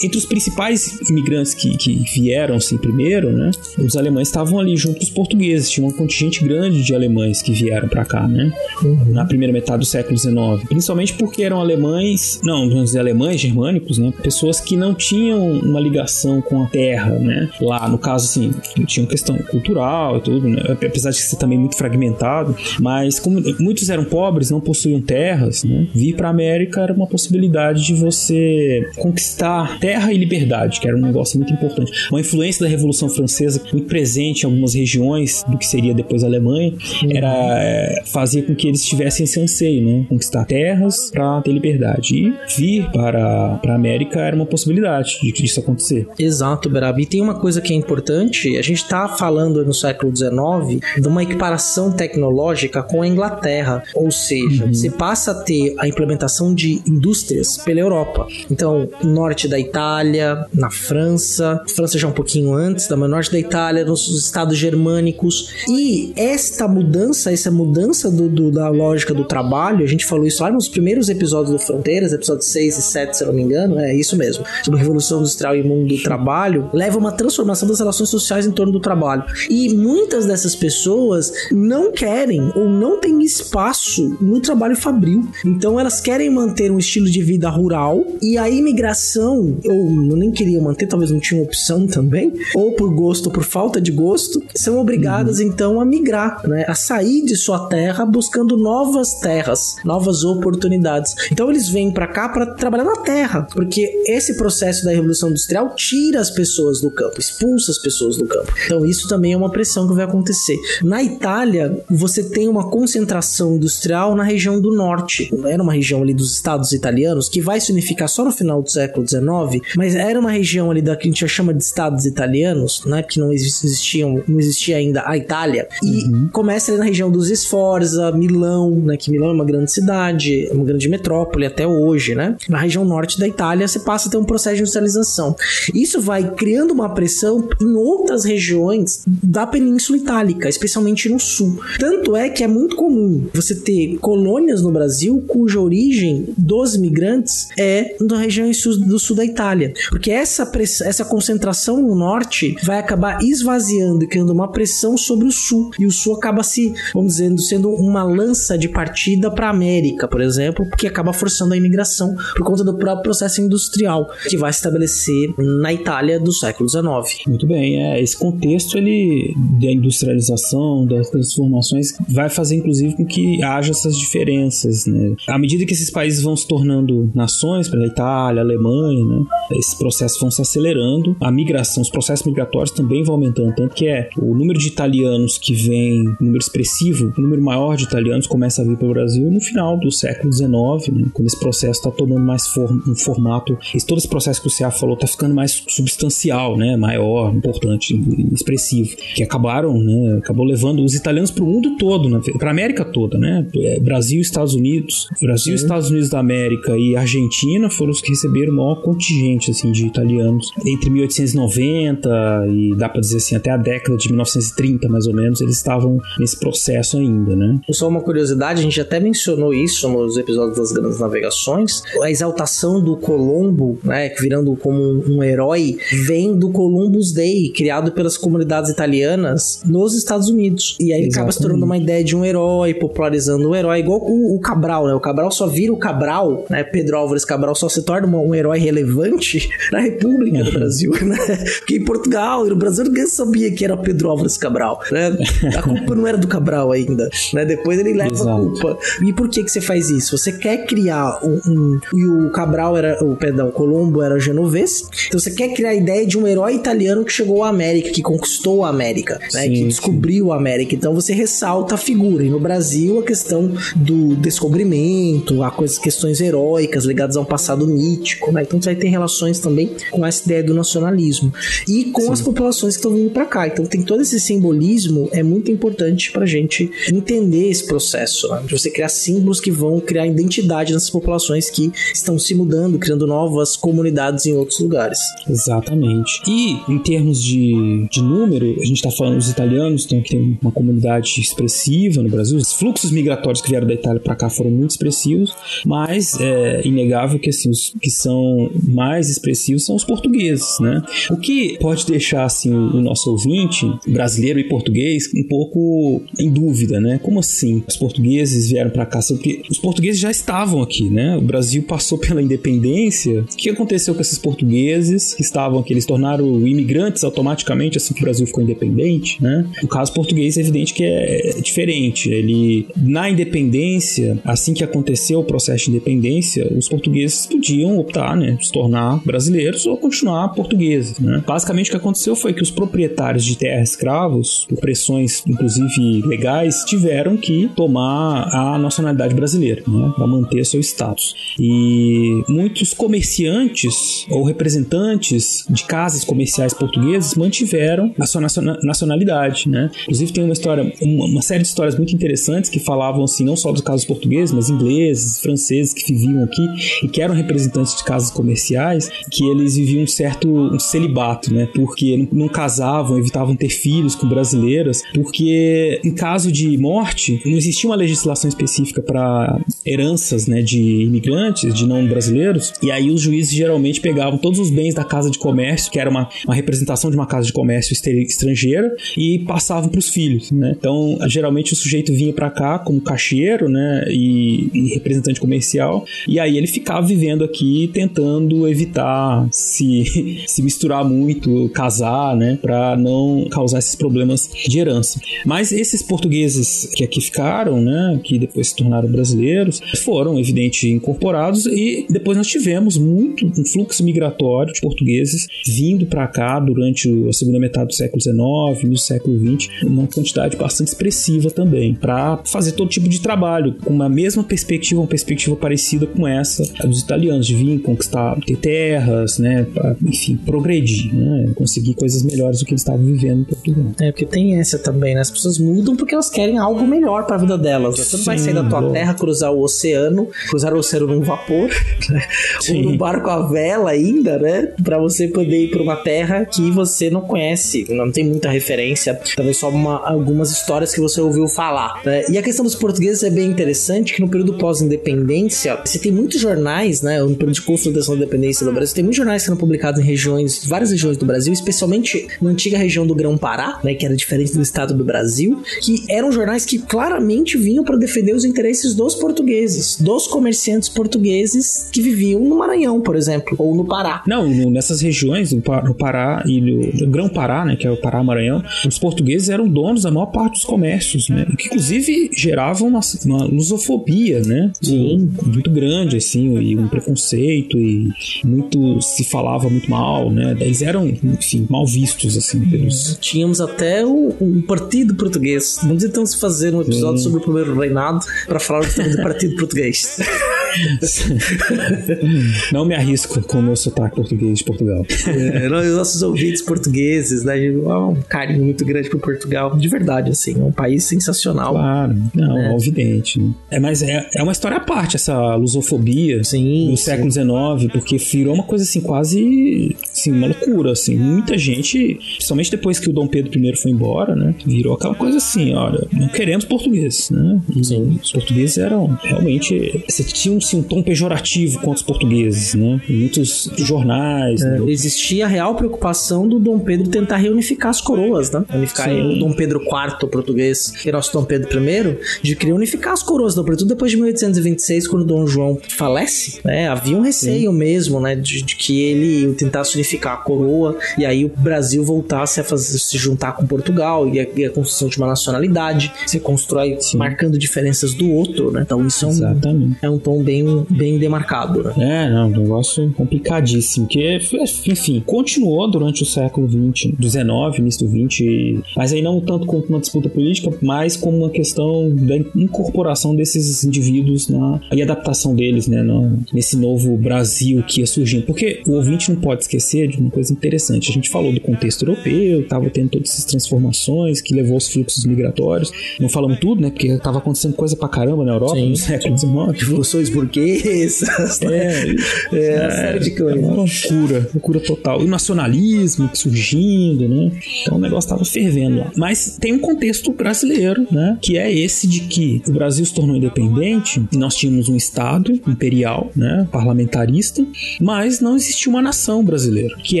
Entre 0.02 0.18
os 0.18 0.26
principais 0.26 1.00
imigrantes 1.08 1.54
que, 1.54 1.63
que 1.70 2.02
vieram 2.14 2.56
assim 2.56 2.76
primeiro, 2.76 3.30
né, 3.32 3.50
os 3.78 3.96
alemães 3.96 4.28
estavam 4.28 4.58
ali 4.58 4.76
junto 4.76 4.98
com 4.98 5.04
os 5.04 5.10
portugueses, 5.10 5.70
tinha 5.70 5.86
um 5.86 5.90
contingente 5.90 6.44
grande 6.44 6.82
de 6.82 6.94
alemães 6.94 7.42
que 7.42 7.52
vieram 7.52 7.88
para 7.88 8.04
cá, 8.04 8.26
né, 8.26 8.52
uhum. 8.82 9.12
na 9.12 9.24
primeira 9.24 9.52
metade 9.52 9.80
do 9.80 9.86
século 9.86 10.16
XIX, 10.16 10.68
principalmente 10.68 11.14
porque 11.14 11.42
eram 11.42 11.60
alemães, 11.60 12.40
não, 12.42 12.68
vamos 12.68 12.86
dizer 12.86 13.00
alemães 13.00 13.40
germânicos, 13.40 13.98
né, 13.98 14.12
pessoas 14.22 14.60
que 14.60 14.76
não 14.76 14.94
tinham 14.94 15.58
uma 15.58 15.80
ligação 15.80 16.40
com 16.40 16.62
a 16.62 16.66
terra, 16.66 17.18
né, 17.18 17.48
lá 17.60 17.88
no 17.88 17.98
caso 17.98 18.26
assim, 18.26 18.52
tinha 18.86 19.04
uma 19.04 19.10
questão 19.10 19.36
cultural 19.36 20.18
e 20.18 20.20
tudo, 20.20 20.48
né, 20.48 20.62
apesar 20.70 21.10
de 21.10 21.16
ser 21.16 21.36
também 21.36 21.58
muito 21.58 21.76
fragmentado, 21.76 22.56
mas 22.80 23.18
como 23.18 23.40
muitos 23.58 23.88
eram 23.88 24.04
pobres, 24.04 24.50
não 24.50 24.60
possuíam 24.60 25.00
terras, 25.00 25.64
né? 25.64 25.86
Vir 25.94 26.16
para 26.16 26.28
a 26.28 26.30
América 26.30 26.82
era 26.82 26.92
uma 26.92 27.06
possibilidade 27.06 27.84
de 27.84 27.94
você 27.94 28.88
conquistar 28.96 29.78
terra 29.78 30.12
e 30.12 30.18
liberdade, 30.18 30.80
que 30.80 30.88
era 30.88 30.96
um 30.96 31.00
negócio 31.00 31.38
muito 31.38 31.52
importante. 31.54 32.08
Uma 32.10 32.20
influência 32.20 32.64
da 32.64 32.70
Revolução 32.70 33.08
Francesa 33.08 33.62
muito 33.72 33.86
presente 33.86 34.42
em 34.42 34.46
algumas 34.46 34.74
regiões 34.74 35.44
do 35.48 35.58
que 35.58 35.66
seria 35.66 35.94
depois 35.94 36.22
a 36.22 36.26
Alemanha, 36.26 36.72
uhum. 36.72 37.16
era 37.16 37.62
é, 37.62 38.02
fazia 38.06 38.42
com 38.42 38.54
que 38.54 38.68
eles 38.68 38.84
tivessem 38.84 39.24
esse 39.24 39.40
anseio, 39.40 39.82
né? 39.82 40.06
Conquistar 40.08 40.44
terras 40.44 41.10
para 41.10 41.40
ter 41.42 41.52
liberdade 41.52 42.14
e 42.16 42.34
vir 42.56 42.90
para 42.90 43.58
para 43.62 43.72
a 43.72 43.76
América 43.76 44.20
era 44.20 44.36
uma 44.36 44.46
possibilidade 44.46 45.18
de 45.22 45.32
que 45.32 45.44
isso 45.44 45.60
acontecer. 45.60 46.06
Exato, 46.18 46.68
Berabi. 46.68 47.02
E 47.02 47.06
tem 47.06 47.20
uma 47.20 47.34
coisa 47.34 47.60
que 47.60 47.72
é 47.72 47.76
importante, 47.76 48.56
a 48.56 48.62
gente 48.62 48.82
está 48.82 49.08
falando 49.08 49.64
no 49.64 49.74
século 49.74 50.14
XIX 50.14 50.80
de 51.00 51.08
uma 51.08 51.22
equiparação 51.22 51.92
tecnológica 51.92 52.82
com 52.82 53.02
a 53.02 53.06
Inglaterra, 53.06 53.82
ou 53.94 54.10
seja, 54.10 54.64
uhum. 54.64 54.72
você 54.72 54.90
passa 54.90 55.32
a 55.32 55.34
ter 55.34 55.74
a 55.78 55.88
implementação 55.88 56.54
de 56.54 56.82
indústrias 56.86 57.58
pela 57.58 57.80
Europa. 57.80 58.26
Então, 58.50 58.88
norte 59.02 59.48
da 59.48 59.58
Itália, 59.58 60.46
na 60.52 60.70
França, 60.70 61.33
França 61.74 61.98
já 61.98 62.08
um 62.08 62.12
pouquinho 62.12 62.52
antes, 62.54 62.86
da 62.86 62.96
norte 62.96 63.30
da 63.32 63.38
Itália, 63.38 63.84
nos 63.84 64.08
estados 64.08 64.56
germânicos. 64.56 65.50
E 65.68 66.12
esta 66.16 66.66
mudança, 66.66 67.32
essa 67.32 67.50
mudança 67.50 68.10
do, 68.10 68.28
do, 68.28 68.50
da 68.50 68.68
lógica 68.68 69.14
do 69.14 69.24
trabalho, 69.24 69.84
a 69.84 69.88
gente 69.88 70.04
falou 70.04 70.26
isso 70.26 70.42
lá 70.42 70.50
nos 70.50 70.68
primeiros 70.68 71.08
episódios 71.08 71.50
do 71.50 71.58
Fronteiras, 71.58 72.12
episódios 72.12 72.46
6 72.46 72.78
e 72.78 72.82
7, 72.82 73.16
se 73.16 73.22
eu 73.22 73.28
não 73.28 73.34
me 73.34 73.42
engano, 73.42 73.78
é 73.78 73.94
isso 73.94 74.16
mesmo, 74.16 74.44
sobre 74.62 74.78
a 74.78 74.82
Revolução 74.82 75.20
Industrial 75.20 75.56
e 75.56 75.62
Mundo 75.62 75.94
do 75.94 76.02
Trabalho, 76.02 76.70
leva 76.72 76.98
uma 76.98 77.12
transformação 77.12 77.68
das 77.68 77.78
relações 77.78 78.08
sociais 78.08 78.46
em 78.46 78.52
torno 78.52 78.72
do 78.72 78.80
trabalho. 78.80 79.24
E 79.48 79.74
muitas 79.74 80.26
dessas 80.26 80.54
pessoas 80.54 81.32
não 81.50 81.92
querem 81.92 82.52
ou 82.54 82.68
não 82.68 82.98
têm 83.00 83.22
espaço 83.22 84.16
no 84.20 84.40
trabalho 84.40 84.76
fabril. 84.76 85.28
Então 85.44 85.78
elas 85.78 86.00
querem 86.00 86.30
manter 86.30 86.70
um 86.70 86.78
estilo 86.78 87.06
de 87.06 87.22
vida 87.22 87.48
rural 87.48 88.04
e 88.20 88.36
a 88.38 88.48
imigração, 88.48 89.58
ou 89.64 89.90
nem 90.16 90.30
queriam 90.30 90.62
manter, 90.62 90.86
talvez 90.86 91.10
não 91.10 91.20
tinham 91.24 91.42
opção 91.42 91.86
também, 91.86 92.32
ou 92.54 92.72
por 92.72 92.94
gosto 92.94 93.26
ou 93.26 93.32
por 93.32 93.44
falta 93.44 93.80
de 93.80 93.90
gosto, 93.90 94.42
são 94.54 94.78
obrigadas 94.78 95.38
uhum. 95.38 95.46
então 95.46 95.80
a 95.80 95.84
migrar, 95.84 96.46
né? 96.46 96.64
A 96.68 96.74
sair 96.74 97.24
de 97.24 97.36
sua 97.36 97.66
terra 97.68 98.04
buscando 98.04 98.56
novas 98.56 99.14
terras, 99.20 99.76
novas 99.84 100.22
oportunidades. 100.24 101.14
Então 101.32 101.50
eles 101.50 101.68
vêm 101.68 101.92
para 101.92 102.06
cá 102.06 102.28
para 102.28 102.54
trabalhar 102.54 102.84
na 102.84 102.96
terra, 102.96 103.46
porque 103.52 104.02
esse 104.06 104.36
processo 104.36 104.84
da 104.84 104.90
revolução 104.90 105.30
industrial 105.30 105.74
tira 105.74 106.20
as 106.20 106.30
pessoas 106.30 106.80
do 106.80 106.90
campo, 106.90 107.18
expulsa 107.18 107.70
as 107.70 107.78
pessoas 107.78 108.16
do 108.16 108.26
campo. 108.26 108.52
Então 108.64 108.84
isso 108.84 109.08
também 109.08 109.32
é 109.32 109.36
uma 109.36 109.50
pressão 109.50 109.88
que 109.88 109.94
vai 109.94 110.04
acontecer. 110.04 110.56
Na 110.82 111.02
Itália, 111.02 111.82
você 111.88 112.22
tem 112.22 112.48
uma 112.48 112.70
concentração 112.70 113.56
industrial 113.56 114.14
na 114.14 114.24
região 114.24 114.60
do 114.60 114.72
norte. 114.72 115.30
Era 115.46 115.62
uma 115.62 115.72
região 115.72 116.02
ali 116.02 116.12
dos 116.12 116.34
estados 116.34 116.72
italianos 116.72 117.28
que 117.28 117.40
vai 117.40 117.60
se 117.60 117.72
unificar 117.72 118.08
só 118.08 118.24
no 118.24 118.32
final 118.32 118.62
do 118.62 118.70
século 118.70 119.06
XIX, 119.06 119.62
mas 119.76 119.94
era 119.94 120.18
uma 120.18 120.30
região 120.30 120.70
ali 120.70 120.82
da 120.82 120.96
gente 121.14 121.28
chama 121.28 121.54
de 121.54 121.62
estados 121.62 122.04
italianos, 122.04 122.82
né, 122.84 123.02
que 123.02 123.18
não 123.18 123.32
existiam, 123.32 124.22
não 124.26 124.38
existia 124.38 124.76
ainda 124.76 125.02
a 125.06 125.16
Itália. 125.16 125.68
E 125.82 126.04
uhum. 126.04 126.28
começa 126.32 126.70
ali 126.70 126.78
na 126.78 126.84
região 126.84 127.10
dos 127.10 127.28
Sforza, 127.28 128.12
Milão, 128.12 128.70
né, 128.70 128.96
que 128.96 129.10
Milão 129.10 129.30
é 129.30 129.32
uma 129.32 129.44
grande 129.44 129.72
cidade, 129.72 130.48
uma 130.52 130.64
grande 130.64 130.88
metrópole 130.88 131.46
até 131.46 131.66
hoje, 131.66 132.14
né? 132.14 132.36
Na 132.48 132.58
região 132.58 132.84
norte 132.84 133.18
da 133.18 133.26
Itália, 133.26 133.66
você 133.66 133.80
passa 133.80 134.08
a 134.08 134.10
ter 134.10 134.16
um 134.16 134.24
processo 134.24 134.56
de 134.56 134.62
industrialização. 134.62 135.36
Isso 135.74 136.00
vai 136.00 136.34
criando 136.34 136.72
uma 136.72 136.88
pressão 136.88 137.48
em 137.60 137.74
outras 137.74 138.24
regiões 138.24 139.02
da 139.06 139.46
Península 139.46 139.98
Itálica, 139.98 140.48
especialmente 140.48 141.08
no 141.08 141.18
sul. 141.18 141.58
Tanto 141.78 142.16
é 142.16 142.28
que 142.28 142.42
é 142.42 142.46
muito 142.46 142.76
comum 142.76 143.26
você 143.32 143.54
ter 143.54 143.98
colônias 143.98 144.62
no 144.62 144.70
Brasil 144.70 145.24
cuja 145.26 145.60
origem 145.60 146.26
dos 146.36 146.74
imigrantes 146.74 147.48
é 147.58 147.96
na 148.00 148.18
região 148.18 148.50
do 148.86 148.98
sul 148.98 149.16
da 149.16 149.24
Itália. 149.24 149.72
Porque 149.90 150.10
essa, 150.10 150.46
pressão, 150.46 150.86
essa 150.86 151.03
concentração 151.04 151.82
no 151.82 151.94
norte 151.94 152.56
vai 152.62 152.78
acabar 152.78 153.22
esvaziando 153.22 154.04
e 154.04 154.08
criando 154.08 154.32
uma 154.32 154.50
pressão 154.50 154.96
sobre 154.96 155.26
o 155.26 155.32
sul. 155.32 155.70
E 155.78 155.86
o 155.86 155.90
sul 155.90 156.14
acaba 156.16 156.42
se, 156.42 156.72
vamos 156.92 157.14
dizer, 157.14 157.36
sendo 157.38 157.70
uma 157.70 158.02
lança 158.02 158.56
de 158.58 158.68
partida 158.68 159.30
para 159.30 159.48
a 159.48 159.50
América, 159.50 160.08
por 160.08 160.20
exemplo, 160.20 160.64
que 160.76 160.86
acaba 160.86 161.12
forçando 161.12 161.54
a 161.54 161.56
imigração 161.56 162.14
por 162.36 162.44
conta 162.44 162.64
do 162.64 162.76
próprio 162.76 163.02
processo 163.02 163.40
industrial 163.40 164.08
que 164.28 164.36
vai 164.36 164.52
se 164.52 164.58
estabelecer 164.58 165.34
na 165.38 165.72
Itália 165.72 166.18
do 166.18 166.32
século 166.32 166.68
XIX. 166.68 166.84
Muito 167.26 167.46
bem, 167.46 167.82
é, 167.82 168.02
esse 168.02 168.16
contexto 168.16 168.76
ele 168.76 169.34
da 169.60 169.70
industrialização, 169.70 170.86
das 170.86 171.10
transformações, 171.10 171.94
vai 172.08 172.28
fazer 172.28 172.56
inclusive 172.56 172.96
com 172.96 173.04
que 173.04 173.42
haja 173.42 173.70
essas 173.70 173.98
diferenças, 173.98 174.86
né? 174.86 175.14
À 175.28 175.38
medida 175.38 175.64
que 175.66 175.72
esses 175.72 175.90
países 175.90 176.22
vão 176.22 176.36
se 176.36 176.46
tornando 176.46 177.10
nações, 177.14 177.68
para 177.68 177.80
a 177.80 177.86
Itália, 177.86 178.42
Alemanha, 178.42 179.04
né? 179.04 179.24
Esses 179.52 179.74
processos 179.74 180.18
vão 180.20 180.30
se 180.30 180.40
acelerando, 180.40 180.93
a 181.20 181.30
migração, 181.30 181.82
os 181.82 181.90
processos 181.90 182.26
migratórios 182.26 182.70
também 182.70 183.02
vão 183.02 183.14
aumentando, 183.14 183.54
tanto 183.54 183.74
que 183.74 183.86
é 183.86 184.08
o 184.18 184.34
número 184.34 184.58
de 184.58 184.68
italianos 184.68 185.38
que 185.38 185.54
vem, 185.54 186.04
número 186.20 186.38
expressivo, 186.38 187.12
o 187.16 187.20
número 187.20 187.42
maior 187.42 187.76
de 187.76 187.84
italianos 187.84 188.26
começa 188.26 188.62
a 188.62 188.64
vir 188.64 188.76
para 188.76 188.86
o 188.86 188.90
Brasil 188.90 189.30
no 189.30 189.40
final 189.40 189.78
do 189.78 189.90
século 189.90 190.32
XIX, 190.32 190.96
né? 190.96 191.06
Quando 191.12 191.26
esse 191.26 191.38
processo 191.38 191.80
está 191.80 191.90
tomando 191.90 192.24
mais 192.24 192.46
form, 192.48 192.80
um 192.86 192.94
formato, 192.94 193.58
esse, 193.74 193.86
todo 193.86 193.98
esse 193.98 194.08
processo 194.08 194.40
que 194.40 194.48
o 194.48 194.50
Ceará 194.50 194.72
falou 194.72 194.94
está 194.94 195.06
ficando 195.06 195.34
mais 195.34 195.62
substancial, 195.68 196.56
né? 196.56 196.76
Maior, 196.76 197.34
importante, 197.34 197.94
expressivo, 198.32 198.96
que 199.14 199.22
acabaram, 199.22 199.78
né? 199.78 200.18
Acabou 200.18 200.44
levando 200.44 200.84
os 200.84 200.94
italianos 200.94 201.30
para 201.30 201.44
o 201.44 201.46
mundo 201.46 201.76
todo, 201.76 202.08
né? 202.08 202.20
para 202.38 202.48
a 202.48 202.52
América 202.52 202.84
toda, 202.84 203.18
né? 203.18 203.46
É, 203.56 203.80
Brasil, 203.80 204.20
Estados 204.20 204.54
Unidos, 204.54 205.08
Brasil, 205.20 205.56
Sim. 205.56 205.64
Estados 205.64 205.90
Unidos 205.90 206.08
da 206.08 206.18
América 206.18 206.76
e 206.76 206.96
Argentina 206.96 207.70
foram 207.70 207.90
os 207.90 208.00
que 208.00 208.10
receberam 208.10 208.52
o 208.52 208.56
maior 208.56 208.82
contingente 208.82 209.50
assim 209.50 209.72
de 209.72 209.86
italianos 209.86 210.50
entre 210.84 210.90
1890 210.90 212.46
e 212.48 212.76
dá 212.76 212.88
para 212.88 213.00
dizer 213.00 213.16
assim 213.16 213.34
até 213.34 213.50
a 213.50 213.56
década 213.56 213.96
de 213.96 214.08
1930 214.08 214.88
mais 214.88 215.06
ou 215.06 215.14
menos 215.14 215.40
eles 215.40 215.56
estavam 215.56 215.98
nesse 216.18 216.38
processo 216.38 216.98
ainda, 216.98 217.34
né? 217.34 217.58
Só 217.70 217.88
uma 217.88 218.00
curiosidade, 218.00 218.60
a 218.60 218.62
gente 218.62 218.80
até 218.80 219.00
mencionou 219.00 219.54
isso 219.54 219.88
nos 219.88 220.16
episódios 220.16 220.58
das 220.58 220.72
grandes 220.72 221.00
navegações, 221.00 221.82
a 222.02 222.10
exaltação 222.10 222.82
do 222.82 222.96
Colombo, 222.96 223.78
né, 223.82 224.10
virando 224.20 224.54
como 224.56 224.78
um, 224.78 225.16
um 225.16 225.22
herói, 225.22 225.78
vem 226.06 226.36
do 226.36 226.50
Columbus 226.50 227.12
Day, 227.12 227.50
criado 227.50 227.92
pelas 227.92 228.16
comunidades 228.16 228.70
italianas 228.70 229.62
nos 229.64 229.96
Estados 229.96 230.28
Unidos. 230.28 230.76
E 230.78 230.92
aí 230.92 231.00
Exatamente. 231.00 231.14
acaba 231.14 231.32
se 231.32 231.40
tornando 231.40 231.64
uma 231.64 231.76
ideia 231.76 232.04
de 232.04 232.14
um 232.14 232.24
herói, 232.24 232.74
popularizando 232.74 233.48
o 233.48 233.54
herói, 233.54 233.80
igual 233.80 234.00
o, 234.00 234.36
o, 234.36 234.40
Cabral, 234.40 234.86
né? 234.86 234.94
O 234.94 235.00
Cabral 235.00 235.30
só 235.30 235.46
vira 235.46 235.72
o 235.72 235.76
Cabral, 235.76 236.44
né? 236.50 236.62
Pedro 236.62 236.96
Álvares 236.96 237.24
Cabral 237.24 237.54
só 237.54 237.68
se 237.68 237.82
torna 237.82 238.06
uma, 238.06 238.18
um 238.18 238.34
herói 238.34 238.58
relevante 238.58 239.48
na 239.72 239.80
República 239.80 240.44
do 240.44 240.52
Brasil, 240.52 240.73
né? 241.04 241.16
Porque 241.58 241.76
em 241.76 241.84
Portugal 241.84 242.46
e 242.46 242.50
no 242.50 242.56
Brasil 242.56 242.84
ninguém 242.84 243.06
sabia 243.06 243.50
que 243.50 243.64
era 243.64 243.76
Pedro 243.76 244.10
Álvares 244.10 244.36
Cabral, 244.36 244.80
né? 244.90 245.16
A 245.56 245.62
culpa 245.62 245.94
não 245.94 246.06
era 246.06 246.18
do 246.18 246.26
Cabral 246.26 246.72
ainda, 246.72 247.08
né? 247.32 247.44
Depois 247.44 247.78
ele 247.78 247.92
leva 247.92 248.12
Exato. 248.12 248.30
a 248.30 248.36
culpa. 248.36 248.78
E 249.04 249.12
por 249.12 249.28
que 249.28 249.42
que 249.42 249.50
você 249.50 249.60
faz 249.60 249.90
isso? 249.90 250.16
Você 250.16 250.32
quer 250.32 250.66
criar 250.66 251.20
um, 251.22 251.40
um 251.46 251.80
e 251.94 252.06
o 252.06 252.30
Cabral 252.30 252.76
era, 252.76 253.02
o 253.02 253.16
perdão, 253.16 253.48
o 253.48 253.52
Colombo 253.52 254.02
era 254.02 254.18
genovês. 254.18 254.82
Então 255.08 255.18
você 255.18 255.30
quer 255.30 255.48
criar 255.54 255.70
a 255.70 255.74
ideia 255.74 256.06
de 256.06 256.18
um 256.18 256.26
herói 256.26 256.54
italiano 256.54 257.04
que 257.04 257.12
chegou 257.12 257.42
à 257.42 257.48
América, 257.48 257.90
que 257.90 258.02
conquistou 258.02 258.64
a 258.64 258.68
América, 258.68 259.18
né? 259.32 259.42
Sim, 259.42 259.52
que 259.52 259.64
descobriu 259.64 260.26
sim. 260.26 260.32
a 260.32 260.34
América. 260.34 260.74
Então 260.74 260.94
você 260.94 261.12
ressalta 261.12 261.74
a 261.74 261.78
figura. 261.78 262.24
E 262.24 262.30
no 262.30 262.40
Brasil 262.40 262.98
a 263.00 263.02
questão 263.02 263.52
do 263.76 264.14
descobrimento, 264.16 265.42
a 265.42 265.50
coisas, 265.50 265.78
questões 265.78 266.20
heróicas 266.20 266.84
ligadas 266.84 267.16
a 267.16 267.20
um 267.20 267.24
passado 267.24 267.66
mítico, 267.66 268.32
né? 268.32 268.42
Então 268.42 268.60
você 268.60 268.70
vai 268.70 268.76
ter 268.76 268.88
relações 268.88 269.38
também 269.38 269.70
com 269.90 270.04
essa 270.04 270.24
ideia 270.24 270.42
do 270.42 270.54
nacionalismo 270.64 271.32
e 271.68 271.84
com 271.84 272.02
sim. 272.02 272.12
as 272.12 272.22
populações 272.22 272.74
que 272.74 272.78
estão 272.80 272.94
vindo 272.94 273.10
para 273.10 273.26
cá. 273.26 273.46
Então 273.46 273.66
tem 273.66 273.82
todo 273.82 274.00
esse 274.00 274.18
simbolismo 274.18 275.08
é 275.12 275.22
muito 275.22 275.50
importante 275.50 276.10
pra 276.10 276.24
gente 276.24 276.70
entender 276.90 277.50
esse 277.50 277.66
processo, 277.66 278.28
né? 278.28 278.42
de 278.46 278.52
você 278.58 278.70
criar 278.70 278.88
símbolos 278.88 279.40
que 279.40 279.50
vão 279.50 279.78
criar 279.80 280.06
identidade 280.06 280.72
nessas 280.72 280.90
populações 280.90 281.50
que 281.50 281.70
estão 281.92 282.18
se 282.18 282.34
mudando, 282.34 282.78
criando 282.78 283.06
novas 283.06 283.56
comunidades 283.56 284.26
em 284.26 284.34
outros 284.34 284.58
lugares. 284.60 284.98
Exatamente. 285.28 286.22
E 286.26 286.58
em 286.68 286.78
termos 286.78 287.22
de, 287.22 287.86
de 287.90 288.02
número, 288.02 288.56
a 288.60 288.64
gente 288.64 288.76
está 288.76 288.90
falando 288.90 289.18
dos 289.18 289.28
italianos, 289.28 289.84
então 289.84 290.00
que 290.00 290.10
tem 290.10 290.38
uma 290.40 290.52
comunidade 290.52 291.20
expressiva 291.20 292.02
no 292.02 292.08
Brasil. 292.08 292.38
Os 292.38 292.52
fluxos 292.52 292.90
migratórios 292.90 293.40
que 293.40 293.50
vieram 293.50 293.66
da 293.66 293.74
Itália 293.74 294.00
para 294.00 294.16
cá 294.16 294.30
foram 294.30 294.50
muito 294.50 294.70
expressivos, 294.70 295.34
mas 295.64 296.18
é 296.20 296.66
inegável 296.66 297.18
que 297.18 297.30
assim, 297.30 297.50
os 297.50 297.74
que 297.80 297.90
são 297.90 298.50
mais 298.62 299.10
expressivos 299.10 299.64
são 299.64 299.74
os 299.74 299.84
portugueses, 299.84 300.53
né? 300.62 300.82
O 301.10 301.16
que 301.16 301.58
pode 301.58 301.86
deixar 301.86 302.24
assim 302.24 302.52
o 302.52 302.80
nosso 302.80 303.10
ouvinte 303.10 303.66
brasileiro 303.86 304.38
e 304.38 304.44
português 304.44 305.10
um 305.14 305.22
pouco 305.24 306.02
em 306.18 306.30
dúvida, 306.30 306.80
né? 306.80 306.98
Como 307.02 307.18
assim? 307.18 307.62
Os 307.66 307.76
portugueses 307.76 308.48
vieram 308.50 308.70
para 308.70 308.86
cá 308.86 309.00
porque 309.08 309.42
os 309.50 309.58
portugueses 309.58 310.00
já 310.00 310.10
estavam 310.10 310.62
aqui, 310.62 310.88
né? 310.88 311.16
O 311.16 311.20
Brasil 311.20 311.62
passou 311.62 311.98
pela 312.04 312.22
independência. 312.22 313.22
O 313.22 313.36
que 313.36 313.50
aconteceu 313.50 313.94
com 313.94 314.00
esses 314.00 314.18
portugueses 314.18 315.14
que 315.14 315.22
estavam 315.22 315.58
aqui? 315.58 315.72
Eles 315.72 315.86
tornaram 315.86 316.46
imigrantes 316.46 317.04
automaticamente 317.04 317.76
assim 317.76 317.94
que 317.94 318.00
o 318.00 318.04
Brasil 318.04 318.26
ficou 318.26 318.42
independente, 318.42 319.22
né? 319.22 319.46
O 319.62 319.68
caso 319.68 319.92
português 319.92 320.36
é 320.36 320.40
evidente 320.40 320.72
que 320.74 320.84
é 320.84 321.40
diferente. 321.42 322.10
Ele 322.10 322.66
na 322.76 323.10
independência, 323.10 324.18
assim 324.24 324.54
que 324.54 324.64
aconteceu 324.64 325.20
o 325.20 325.24
processo 325.24 325.64
de 325.64 325.70
independência, 325.70 326.46
os 326.56 326.68
portugueses 326.68 327.26
podiam 327.26 327.78
optar, 327.78 328.16
né, 328.16 328.36
se 328.40 328.52
tornar 328.52 329.00
brasileiros 329.04 329.66
ou 329.66 329.76
continuar 329.76 330.28
portugueses, 330.34 330.98
né? 330.98 331.22
Basicamente 331.26 331.68
o 331.68 331.70
que 331.70 331.76
aconteceu 331.76 332.14
foi 332.16 332.32
que 332.32 332.42
os 332.42 332.50
proprietários 332.50 333.24
de 333.24 333.36
terra 333.36 333.62
escravos, 333.62 334.46
por 334.48 334.58
pressões 334.58 335.22
inclusive 335.26 336.02
legais, 336.06 336.64
tiveram 336.66 337.16
que 337.16 337.50
tomar 337.56 338.28
a 338.32 338.58
nacionalidade 338.58 339.14
brasileira, 339.14 339.62
né, 339.66 339.92
para 339.94 340.06
manter 340.06 340.44
seu 340.44 340.60
status. 340.60 341.14
E 341.38 342.22
muitos 342.28 342.74
comerciantes 342.74 344.06
ou 344.10 344.24
representantes 344.24 345.44
de 345.48 345.64
casas 345.64 346.04
comerciais 346.04 346.52
portuguesas 346.54 347.14
mantiveram 347.14 347.94
a 347.98 348.06
sua 348.06 348.20
nacionalidade, 348.62 349.48
né? 349.48 349.70
Inclusive 349.82 350.12
tem 350.12 350.24
uma 350.24 350.32
história, 350.32 350.72
uma, 350.80 351.22
série 351.22 351.42
de 351.42 351.48
histórias 351.48 351.76
muito 351.76 351.94
interessantes 351.94 352.50
que 352.50 352.58
falavam 352.58 353.04
assim 353.04 353.24
não 353.24 353.36
só 353.36 353.50
dos 353.52 353.62
casos 353.62 353.84
portugueses, 353.84 354.34
mas 354.34 354.50
ingleses, 354.50 355.18
franceses 355.18 355.72
que 355.72 355.92
viviam 355.92 356.22
aqui 356.22 356.46
e 356.82 356.88
que 356.88 357.00
eram 357.00 357.14
representantes 357.14 357.76
de 357.76 357.84
casas 357.84 358.10
comerciais, 358.10 358.90
que 359.10 359.24
eles 359.24 359.56
viviam 359.56 359.82
um 359.82 359.86
certo 359.86 360.23
um 360.28 360.58
celibato, 360.58 361.32
né? 361.32 361.48
Porque 361.54 362.08
não, 362.12 362.28
casavam, 362.28 362.98
evitavam 362.98 363.34
ter 363.34 363.48
filhos 363.48 363.94
com 363.94 364.06
brasileiras, 364.06 364.82
porque 364.92 365.80
em 365.84 365.92
caso 365.92 366.30
de 366.30 366.56
morte 366.58 367.20
não 367.24 367.36
existia 367.36 367.68
uma 367.68 367.76
legislação 367.76 368.28
específica 368.28 368.82
para 368.82 369.40
heranças, 369.64 370.26
né, 370.26 370.42
de 370.42 370.60
imigrantes, 370.82 371.54
de 371.54 371.66
não 371.66 371.86
brasileiros, 371.86 372.52
e 372.62 372.70
aí 372.70 372.90
os 372.90 373.00
juízes 373.00 373.32
geralmente 373.32 373.80
pegavam 373.80 374.18
todos 374.18 374.38
os 374.38 374.50
bens 374.50 374.74
da 374.74 374.84
casa 374.84 375.10
de 375.10 375.18
comércio, 375.18 375.70
que 375.70 375.78
era 375.78 375.88
uma, 375.88 376.08
uma 376.26 376.34
representação 376.34 376.90
de 376.90 376.96
uma 376.96 377.06
casa 377.06 377.26
de 377.26 377.32
comércio 377.32 377.72
estrangeira, 377.72 378.74
e 378.96 379.20
passavam 379.20 379.68
para 379.68 379.78
os 379.78 379.88
filhos, 379.88 380.30
né? 380.30 380.54
Então, 380.58 380.98
geralmente 381.06 381.52
o 381.52 381.56
sujeito 381.56 381.92
vinha 381.92 382.12
para 382.12 382.30
cá 382.30 382.58
como 382.58 382.80
cachê 382.80 383.14
lixeiro, 383.14 383.48
né? 383.48 383.84
E, 383.88 384.50
e 384.52 384.74
representante 384.74 385.20
comercial. 385.20 385.86
E 386.06 386.18
aí 386.18 386.36
ele 386.36 386.46
ficava 386.46 386.86
vivendo 386.86 387.24
aqui 387.24 387.70
tentando 387.72 388.48
evitar 388.48 389.26
se, 389.30 390.13
se 390.26 390.42
misturar 390.42 390.84
muito, 390.84 391.48
casar, 391.50 392.16
né? 392.16 392.38
Pra 392.40 392.76
não 392.76 393.26
causar 393.30 393.58
esses 393.58 393.74
problemas 393.74 394.30
de 394.46 394.58
herança. 394.58 395.00
Mas 395.24 395.52
esses 395.52 395.82
portugueses 395.82 396.68
que 396.74 396.84
aqui 396.84 397.00
ficaram, 397.00 397.60
né? 397.60 398.00
Que 398.02 398.18
depois 398.18 398.48
se 398.48 398.56
tornaram 398.56 398.88
brasileiros, 398.88 399.60
foram, 399.82 400.18
evidente, 400.18 400.68
incorporados 400.68 401.46
e 401.46 401.86
depois 401.88 402.16
nós 402.16 402.26
tivemos 402.26 402.76
muito 402.76 403.26
um 403.26 403.44
fluxo 403.44 403.84
migratório 403.84 404.52
de 404.52 404.60
portugueses 404.60 405.26
vindo 405.46 405.86
para 405.86 406.06
cá 406.06 406.38
durante 406.38 406.88
a 407.08 407.12
segunda 407.12 407.38
metade 407.38 407.68
do 407.68 407.74
século 407.74 408.00
XIX, 408.00 408.70
no 408.70 408.78
século 408.78 409.18
XX, 409.18 409.48
uma 409.64 409.86
quantidade 409.86 410.36
bastante 410.36 410.68
expressiva 410.68 411.30
também, 411.30 411.74
para 411.74 412.20
fazer 412.24 412.52
todo 412.52 412.68
tipo 412.68 412.88
de 412.88 413.00
trabalho, 413.00 413.54
com 413.64 413.72
uma 413.72 413.88
mesma 413.88 414.22
perspectiva, 414.22 414.80
uma 414.80 414.86
perspectiva 414.86 415.36
parecida 415.36 415.86
com 415.86 416.06
essa 416.06 416.44
dos 416.66 416.80
italianos, 416.80 417.26
de 417.26 417.34
vir 417.34 417.60
conquistar, 417.60 418.18
ter 418.20 418.36
terras, 418.36 419.18
né, 419.18 419.46
pra, 419.52 419.76
enfim, 419.84 420.03
progredir, 420.12 420.94
né, 420.94 421.32
conseguir 421.34 421.74
coisas 421.74 422.02
melhores 422.02 422.40
do 422.40 422.44
que 422.44 422.52
eles 422.52 422.60
estavam 422.60 422.84
vivendo 422.84 423.20
em 423.20 423.24
Portugal. 423.24 423.64
É, 423.80 423.92
porque 423.92 424.06
tem 424.06 424.38
essa 424.38 424.58
também, 424.58 424.94
né? 424.94 425.00
As 425.00 425.10
pessoas 425.10 425.38
mudam 425.38 425.76
porque 425.76 425.94
elas 425.94 426.10
querem 426.10 426.38
algo 426.38 426.66
melhor 426.66 427.06
para 427.06 427.16
a 427.16 427.18
vida 427.18 427.38
delas. 427.38 427.78
Né? 427.78 427.84
Você 427.84 427.96
não 427.96 428.04
vai 428.04 428.18
sair 428.18 428.34
da 428.34 428.44
tua 428.44 428.62
Sim, 428.62 428.72
terra, 428.72 428.94
cruzar 428.94 429.32
o 429.32 429.42
oceano, 429.42 430.08
cruzar 430.28 430.54
o 430.54 430.58
oceano 430.58 430.86
num 430.86 431.00
vapor, 431.00 431.48
né? 431.90 432.02
ou 432.50 432.62
num 432.62 432.76
barco 432.76 433.08
à 433.10 433.26
vela 433.28 433.70
ainda, 433.70 434.18
né? 434.18 434.52
Para 434.62 434.78
você 434.78 435.08
poder 435.08 435.44
ir 435.44 435.50
para 435.50 435.62
uma 435.62 435.76
terra 435.76 436.24
que 436.24 436.50
você 436.50 436.90
não 436.90 437.02
conhece, 437.02 437.66
não 437.70 437.90
tem 437.90 438.04
muita 438.04 438.30
referência, 438.30 438.98
talvez 439.16 439.36
só 439.36 439.48
uma, 439.48 439.86
algumas 439.86 440.30
histórias 440.30 440.74
que 440.74 440.80
você 440.80 441.00
ouviu 441.00 441.28
falar. 441.28 441.80
Né? 441.84 442.04
E 442.10 442.18
a 442.18 442.22
questão 442.22 442.44
dos 442.44 442.54
portugueses 442.54 443.02
é 443.02 443.10
bem 443.10 443.28
interessante, 443.30 443.94
que 443.94 444.00
no 444.00 444.08
período 444.08 444.34
pós-independência, 444.34 445.58
você 445.64 445.78
tem 445.78 445.92
muitos 445.92 446.20
jornais, 446.20 446.82
né? 446.82 447.00
No 447.00 447.14
período 447.14 447.34
de 447.34 447.42
consolidação 447.42 447.94
da 447.94 448.02
independência 448.02 448.44
do 448.44 448.52
Brasil, 448.52 448.74
tem 448.74 448.84
muitos 448.84 448.96
jornais 448.96 449.22
que 449.22 449.28
são 449.28 449.36
publicados 449.36 449.80
em 449.80 449.84
regiões, 449.94 450.44
várias 450.46 450.70
regiões 450.70 450.96
do 450.96 451.06
Brasil, 451.06 451.32
especialmente 451.32 452.06
na 452.20 452.30
antiga 452.30 452.58
região 452.58 452.86
do 452.86 452.94
Grão-Pará, 452.94 453.60
né? 453.62 453.74
Que 453.74 453.86
era 453.86 453.94
diferente 453.96 454.32
do 454.34 454.42
estado 454.42 454.74
do 454.74 454.84
Brasil, 454.84 455.42
que 455.62 455.84
eram 455.88 456.10
jornais 456.10 456.44
que 456.44 456.58
claramente 456.58 457.36
vinham 457.38 457.64
para 457.64 457.76
defender 457.76 458.14
os 458.14 458.24
interesses 458.24 458.74
dos 458.74 458.94
portugueses, 458.94 459.76
dos 459.80 460.06
comerciantes 460.06 460.68
portugueses 460.68 461.68
que 461.72 461.80
viviam 461.80 462.20
no 462.20 462.36
Maranhão, 462.38 462.80
por 462.80 462.96
exemplo, 462.96 463.34
ou 463.38 463.54
no 463.54 463.64
Pará. 463.64 464.02
Não, 464.06 464.28
nessas 464.50 464.80
regiões, 464.80 465.32
no 465.32 465.40
Pa- 465.40 465.62
no 465.62 465.74
Pará 465.74 466.22
e 466.26 466.40
no, 466.40 466.90
Grão-Pará, 466.90 467.44
né, 467.44 467.56
que 467.56 467.66
é 467.66 467.70
o 467.70 467.76
Pará-Maranhão, 467.76 468.42
os 468.66 468.78
portugueses 468.78 469.28
eram 469.28 469.48
donos 469.48 469.82
da 469.82 469.90
maior 469.90 470.06
parte 470.06 470.34
dos 470.34 470.44
comércios, 470.44 471.08
né, 471.08 471.26
o 471.32 471.36
que 471.36 471.46
inclusive 471.46 472.10
gerava 472.16 472.64
uma, 472.64 472.80
uma 473.04 473.24
lusofobia, 473.24 474.20
né, 474.22 474.50
Sim. 474.60 475.10
muito 475.24 475.50
grande, 475.50 475.96
assim, 475.96 476.36
e 476.38 476.56
um 476.56 476.68
preconceito 476.68 477.58
e 477.58 477.88
muito 478.24 478.80
se 478.80 479.04
falava 479.04 479.48
muito 479.48 479.70
mal, 479.70 479.83
né, 480.10 480.36
eles 480.40 480.62
eram, 480.62 480.86
enfim, 480.86 481.46
mal 481.48 481.66
vistos, 481.66 482.16
assim, 482.16 482.40
pelos... 482.48 482.98
Tínhamos 483.00 483.40
até 483.40 483.84
o, 483.84 484.14
o 484.20 484.42
Partido 484.46 484.94
Português. 484.94 485.58
Vamos 485.62 485.84
então 485.84 486.04
se 486.04 486.18
fazer 486.18 486.54
um 486.54 486.60
episódio 486.60 486.98
sobre 486.98 487.18
o 487.18 487.22
primeiro 487.22 487.58
reinado 487.58 488.04
para 488.26 488.40
falar 488.40 488.60
do 488.66 489.02
Partido 489.02 489.36
Português. 489.36 489.98
Não 492.52 492.64
me 492.64 492.74
arrisco 492.74 493.20
com 493.22 493.38
o 493.38 493.42
meu 493.42 493.56
sotaque 493.56 493.96
português 493.96 494.38
de 494.38 494.44
Portugal. 494.44 494.84
É, 495.06 495.48
nossos 495.48 496.02
ouvintes 496.02 496.42
portugueses, 496.42 497.24
né? 497.24 497.34
Há 497.66 497.86
um 497.88 497.94
carinho 498.02 498.44
muito 498.44 498.64
grande 498.64 498.88
por 498.90 499.00
Portugal. 499.00 499.56
De 499.56 499.68
verdade, 499.68 500.10
assim. 500.10 500.34
É 500.40 500.42
um 500.44 500.52
país 500.52 500.84
sensacional. 500.84 501.52
Claro, 501.54 501.94
não, 502.14 502.38
É. 502.38 502.52
é 502.52 502.56
evidente. 502.56 503.20
Né? 503.20 503.30
É, 503.50 503.60
mas 503.60 503.82
é, 503.82 504.08
é 504.14 504.22
uma 504.22 504.32
história 504.32 504.56
à 504.56 504.60
parte, 504.60 504.96
essa 504.96 505.34
lusofobia 505.36 506.22
Sim, 506.24 506.70
do 506.70 506.76
sim. 506.76 506.84
século 506.84 507.10
XIX, 507.10 507.72
porque 507.72 507.96
virou 507.98 508.34
uma 508.34 508.44
coisa 508.44 508.64
assim, 508.64 508.80
quase 508.80 509.76
assim, 509.92 510.12
uma 510.12 510.26
loucura. 510.26 510.72
Assim. 510.72 510.96
Muita 510.96 511.36
gente, 511.38 511.98
principalmente 512.16 512.50
depois 512.50 512.78
que 512.78 512.88
o 512.88 512.92
Dom 512.92 513.06
Pedro 513.06 513.38
I 513.38 513.56
foi 513.56 513.70
embora, 513.70 514.14
né? 514.14 514.34
Virou 514.46 514.74
aquela 514.74 514.94
coisa 514.94 515.18
assim: 515.18 515.54
olha, 515.54 515.86
não 515.92 516.08
queremos 516.08 516.44
portugueses, 516.44 517.10
né? 517.10 517.40
E 517.54 517.60
os 517.60 518.12
portugueses 518.12 518.58
eram 518.58 518.98
realmente. 519.02 519.84
Você 519.88 520.02
tinha 520.04 520.34
assim, 520.44 520.58
um 520.58 520.62
tom 520.62 520.82
pejorativo 520.82 521.58
contra 521.58 521.74
os 521.74 521.82
portugueses, 521.82 522.54
né? 522.54 522.80
Em 522.88 522.96
muitos 523.00 523.50
jornais. 523.56 524.40
né? 524.40 524.58
Existia 524.68 525.24
a 525.26 525.28
real 525.28 525.54
preocupação 525.54 526.28
do 526.28 526.38
Dom 526.38 526.58
Pedro 526.58 526.88
tentar 526.88 527.16
reunificar 527.16 527.70
as 527.70 527.80
coroas, 527.80 528.30
né? 528.30 528.44
Unificar 528.52 528.88
Sim. 528.88 529.16
o 529.16 529.18
Dom 529.18 529.32
Pedro 529.32 529.60
IV 529.60 530.08
português 530.10 530.72
e 530.84 530.92
nosso 530.92 531.12
Dom 531.12 531.24
Pedro 531.24 531.48
I, 531.58 531.96
de 532.22 532.36
querer 532.36 532.52
unificar 532.52 532.92
as 532.92 533.02
coroas, 533.02 533.34
sobretudo 533.34 533.68
depois 533.68 533.90
de 533.90 533.96
1826, 533.96 534.88
quando 534.88 535.04
Dom 535.04 535.26
João 535.26 535.58
falece, 535.68 536.40
né? 536.44 536.68
Havia 536.68 536.96
um 536.96 537.00
receio 537.00 537.52
mesmo, 537.52 538.00
né? 538.00 538.14
De, 538.14 538.42
de 538.42 538.56
que 538.56 538.82
ele 538.82 539.34
tentasse 539.34 539.74
unificar 539.74 540.14
a 540.14 540.16
coroa 540.18 540.76
e 540.98 541.04
aí 541.04 541.24
o 541.24 541.28
Brasil 541.28 541.84
voltasse 541.84 542.40
a 542.40 542.44
fazer, 542.44 542.78
se 542.78 542.98
juntar 542.98 543.32
com 543.32 543.46
Portugal 543.46 544.08
e 544.08 544.20
a, 544.20 544.26
e 544.36 544.44
a 544.44 544.50
construção 544.50 544.88
de 544.88 544.98
uma 544.98 545.06
nacionalidade. 545.06 545.92
Você 546.06 546.20
constrói 546.20 546.78
marcando 546.94 547.38
diferenças 547.38 547.94
do 547.94 548.10
outro, 548.10 548.50
né? 548.50 548.62
Então 548.62 548.86
isso 548.86 549.04
é 549.04 549.08
um, 549.08 549.10
Exatamente. 549.10 549.76
é 549.82 549.90
um 549.90 549.98
tom 549.98 550.22
bem, 550.22 550.33
bem 550.70 550.98
demarcado, 550.98 551.62
né? 551.62 552.06
É, 552.06 552.10
não, 552.10 552.28
um 552.28 552.30
negócio 552.38 552.90
complicadíssimo. 552.92 553.86
Que, 553.86 554.18
enfim, 554.66 555.02
continuou 555.04 555.70
durante 555.70 556.02
o 556.02 556.06
século 556.06 556.48
XX, 556.48 556.92
do 556.98 557.08
XIX, 557.08 557.58
início 557.58 557.86
do 557.86 557.90
XX, 558.10 558.62
mas 558.76 558.92
aí 558.92 559.02
não 559.02 559.20
tanto 559.20 559.46
como 559.46 559.64
uma 559.68 559.78
disputa 559.80 560.08
política, 560.08 560.50
mas 560.62 560.96
como 560.96 561.18
uma 561.18 561.30
questão 561.30 561.94
da 561.94 562.16
incorporação 562.34 563.14
desses 563.14 563.64
indivíduos 563.64 564.28
na, 564.28 564.60
e 564.72 564.82
adaptação 564.82 565.34
deles, 565.34 565.66
né, 565.68 565.82
no- 565.82 566.18
nesse 566.32 566.56
novo 566.56 566.96
Brasil 566.96 567.62
que 567.66 567.80
ia 567.80 567.86
surgindo. 567.86 568.24
Porque 568.24 568.62
o 568.66 568.72
ouvinte 568.72 569.10
não 569.12 569.20
pode 569.20 569.42
esquecer 569.42 569.88
de 569.88 569.98
uma 569.98 570.10
coisa 570.10 570.32
interessante. 570.32 570.90
A 570.90 570.94
gente 570.94 571.08
falou 571.08 571.32
do 571.32 571.40
contexto 571.40 571.82
europeu, 571.84 572.40
estava 572.40 572.68
tendo 572.70 572.90
todas 572.90 573.10
essas 573.10 573.24
transformações 573.24 574.20
que 574.20 574.34
levou 574.34 574.54
aos 574.54 574.68
fluxos 574.68 575.04
migratórios. 575.04 575.70
Não 576.00 576.08
falamos 576.08 576.38
tudo, 576.38 576.60
né, 576.60 576.70
porque 576.70 576.88
estava 576.88 577.18
acontecendo 577.18 577.54
coisa 577.54 577.76
pra 577.76 577.88
caramba 577.88 578.24
na 578.24 578.32
Europa 578.32 578.54
Sim. 578.56 578.70
no 578.70 578.76
século 578.76 579.16
XIX. 579.18 579.34
Revoluções 579.60 580.08
burguesas, 580.24 581.40
né? 581.40 581.94
É, 582.32 582.54
É, 582.54 582.60
uma 582.60 582.70
série 582.70 583.00
de 583.00 583.10
coisas. 583.12 583.42
Uma 583.42 583.54
loucura, 583.54 584.30
loucura 584.34 584.60
total. 584.60 585.00
E 585.00 585.04
o 585.04 585.08
nacionalismo 585.08 586.10
surgindo, 586.14 587.08
né? 587.08 587.32
Então 587.62 587.76
o 587.76 587.80
negócio 587.80 588.10
tava 588.10 588.24
fervendo 588.24 588.78
lá. 588.78 588.92
Mas 588.96 589.36
tem 589.40 589.52
um 589.52 589.58
contexto 589.58 590.12
brasileiro, 590.12 590.86
né? 590.90 591.18
Que 591.20 591.38
é 591.38 591.52
esse 591.52 591.86
de 591.86 592.00
que 592.00 592.42
o 592.46 592.52
Brasil 592.52 592.84
se 592.84 592.94
tornou 592.94 593.16
independente 593.16 594.02
e 594.12 594.16
nós 594.16 594.34
tínhamos 594.34 594.68
um 594.68 594.76
Estado 594.76 595.32
imperial, 595.46 596.10
né? 596.14 596.46
Parlamentarista, 596.50 597.46
mas 597.80 598.20
não 598.20 598.36
existia 598.36 598.70
uma 598.70 598.82
nação 598.82 599.24
brasileira. 599.24 599.76
Que 599.82 600.00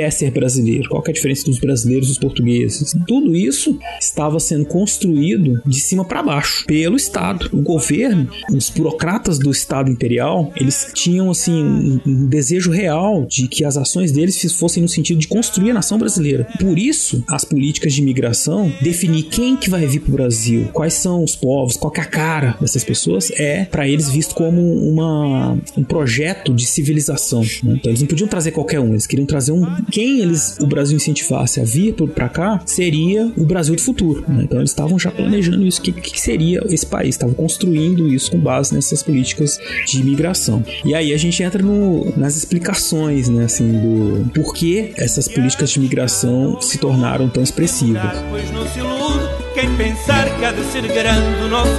é 0.00 0.10
ser 0.10 0.30
brasileiro? 0.30 0.88
Qual 0.88 1.02
é 1.06 1.10
a 1.10 1.14
diferença 1.14 1.44
dos 1.44 1.58
brasileiros 1.58 2.08
e 2.08 2.10
dos 2.10 2.18
portugueses? 2.18 2.94
Tudo 3.06 3.34
isso 3.34 3.78
estava 4.00 4.38
sendo 4.40 4.66
construído 4.66 5.60
de 5.66 5.80
cima 5.80 6.04
para 6.04 6.22
baixo 6.22 6.64
pelo 6.66 6.96
Estado. 6.96 7.48
O 7.52 7.60
governo, 7.60 8.28
os 8.52 8.70
burocratas 8.70 9.38
do 9.38 9.50
Estado 9.50 9.90
imperial, 9.90 10.13
eles 10.56 10.90
tinham 10.94 11.30
assim 11.30 12.00
um, 12.06 12.26
desejo 12.26 12.70
real 12.70 13.26
de 13.26 13.48
que 13.48 13.64
as 13.64 13.76
ações 13.76 14.12
deles 14.12 14.40
fossem 14.58 14.82
no 14.82 14.88
sentido 14.88 15.18
de 15.18 15.28
construir 15.28 15.70
a 15.70 15.74
nação 15.74 15.98
brasileira. 15.98 16.46
Por 16.58 16.78
isso, 16.78 17.22
as 17.28 17.44
políticas 17.44 17.92
de 17.92 18.02
imigração, 18.02 18.72
definir 18.80 19.24
quem 19.24 19.56
que 19.56 19.70
vai 19.70 19.86
vir 19.86 20.00
para 20.00 20.10
o 20.10 20.14
Brasil, 20.14 20.68
quais 20.72 20.94
são 20.94 21.22
os 21.22 21.36
povos, 21.36 21.76
qual 21.76 21.92
é 21.96 22.00
a 22.00 22.04
cara 22.04 22.56
dessas 22.60 22.84
pessoas, 22.84 23.30
é 23.32 23.64
para 23.64 23.88
eles 23.88 24.10
visto 24.10 24.34
como 24.34 24.60
uma, 24.60 25.58
um 25.76 25.84
projeto 25.84 26.52
de 26.52 26.66
civilização. 26.66 27.40
né? 27.62 27.74
Então 27.76 27.90
eles 27.90 28.00
não 28.00 28.08
podiam 28.08 28.28
trazer 28.28 28.50
qualquer 28.50 28.80
um, 28.80 28.90
eles 28.90 29.06
queriam 29.06 29.26
trazer 29.26 29.52
um 29.52 29.64
quem 29.90 30.20
eles 30.20 30.56
o 30.60 30.66
Brasil 30.66 30.96
incentivasse 30.96 31.60
a 31.60 31.64
vir 31.64 31.94
para 32.14 32.28
cá 32.28 32.62
seria 32.66 33.32
o 33.36 33.44
Brasil 33.44 33.74
do 33.74 33.82
futuro. 33.82 34.24
né? 34.26 34.44
Então 34.44 34.58
eles 34.58 34.70
estavam 34.70 34.98
já 34.98 35.10
planejando 35.10 35.66
isso, 35.66 35.80
o 35.80 35.82
que, 35.82 35.92
que 35.92 36.20
seria 36.20 36.62
esse 36.68 36.86
país, 36.86 37.14
estavam 37.14 37.34
construindo 37.34 38.12
isso 38.12 38.30
com 38.30 38.38
base 38.38 38.74
nessas 38.74 39.02
políticas 39.02 39.58
de 39.86 39.93
imigração. 40.00 40.62
E 40.84 40.94
aí 40.94 41.12
a 41.12 41.16
gente 41.18 41.42
entra 41.42 41.62
no- 41.62 42.12
nas 42.16 42.36
explicações, 42.36 43.28
né, 43.28 43.44
assim, 43.44 43.72
do 43.72 44.30
porquê 44.34 44.92
essas 44.96 45.28
políticas 45.28 45.70
de 45.70 45.78
imigração 45.78 46.60
se 46.60 46.78
tornaram 46.78 47.28
tão 47.28 47.42
expressivas. 47.42 48.22
Pois 48.30 48.50
não 48.52 48.66
se 48.68 48.78
ilude 48.78 49.28
quem 49.54 49.74
pensar 49.76 50.24
que 50.38 50.44
há 50.44 50.52
de 50.52 50.62
ser 50.64 50.82
grande 50.82 51.42
o 51.44 51.48
nosso. 51.48 51.74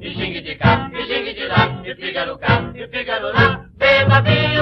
E 0.00 0.10
xingue 0.14 0.40
de 0.42 0.54
cá, 0.56 0.90
e 0.92 1.06
xingue 1.06 1.34
de 1.34 1.46
lá, 1.46 1.82
e 1.84 1.94
cá, 2.38 2.72
e. 2.74 3.68
Beba 3.78 4.20
vinho, 4.22 4.53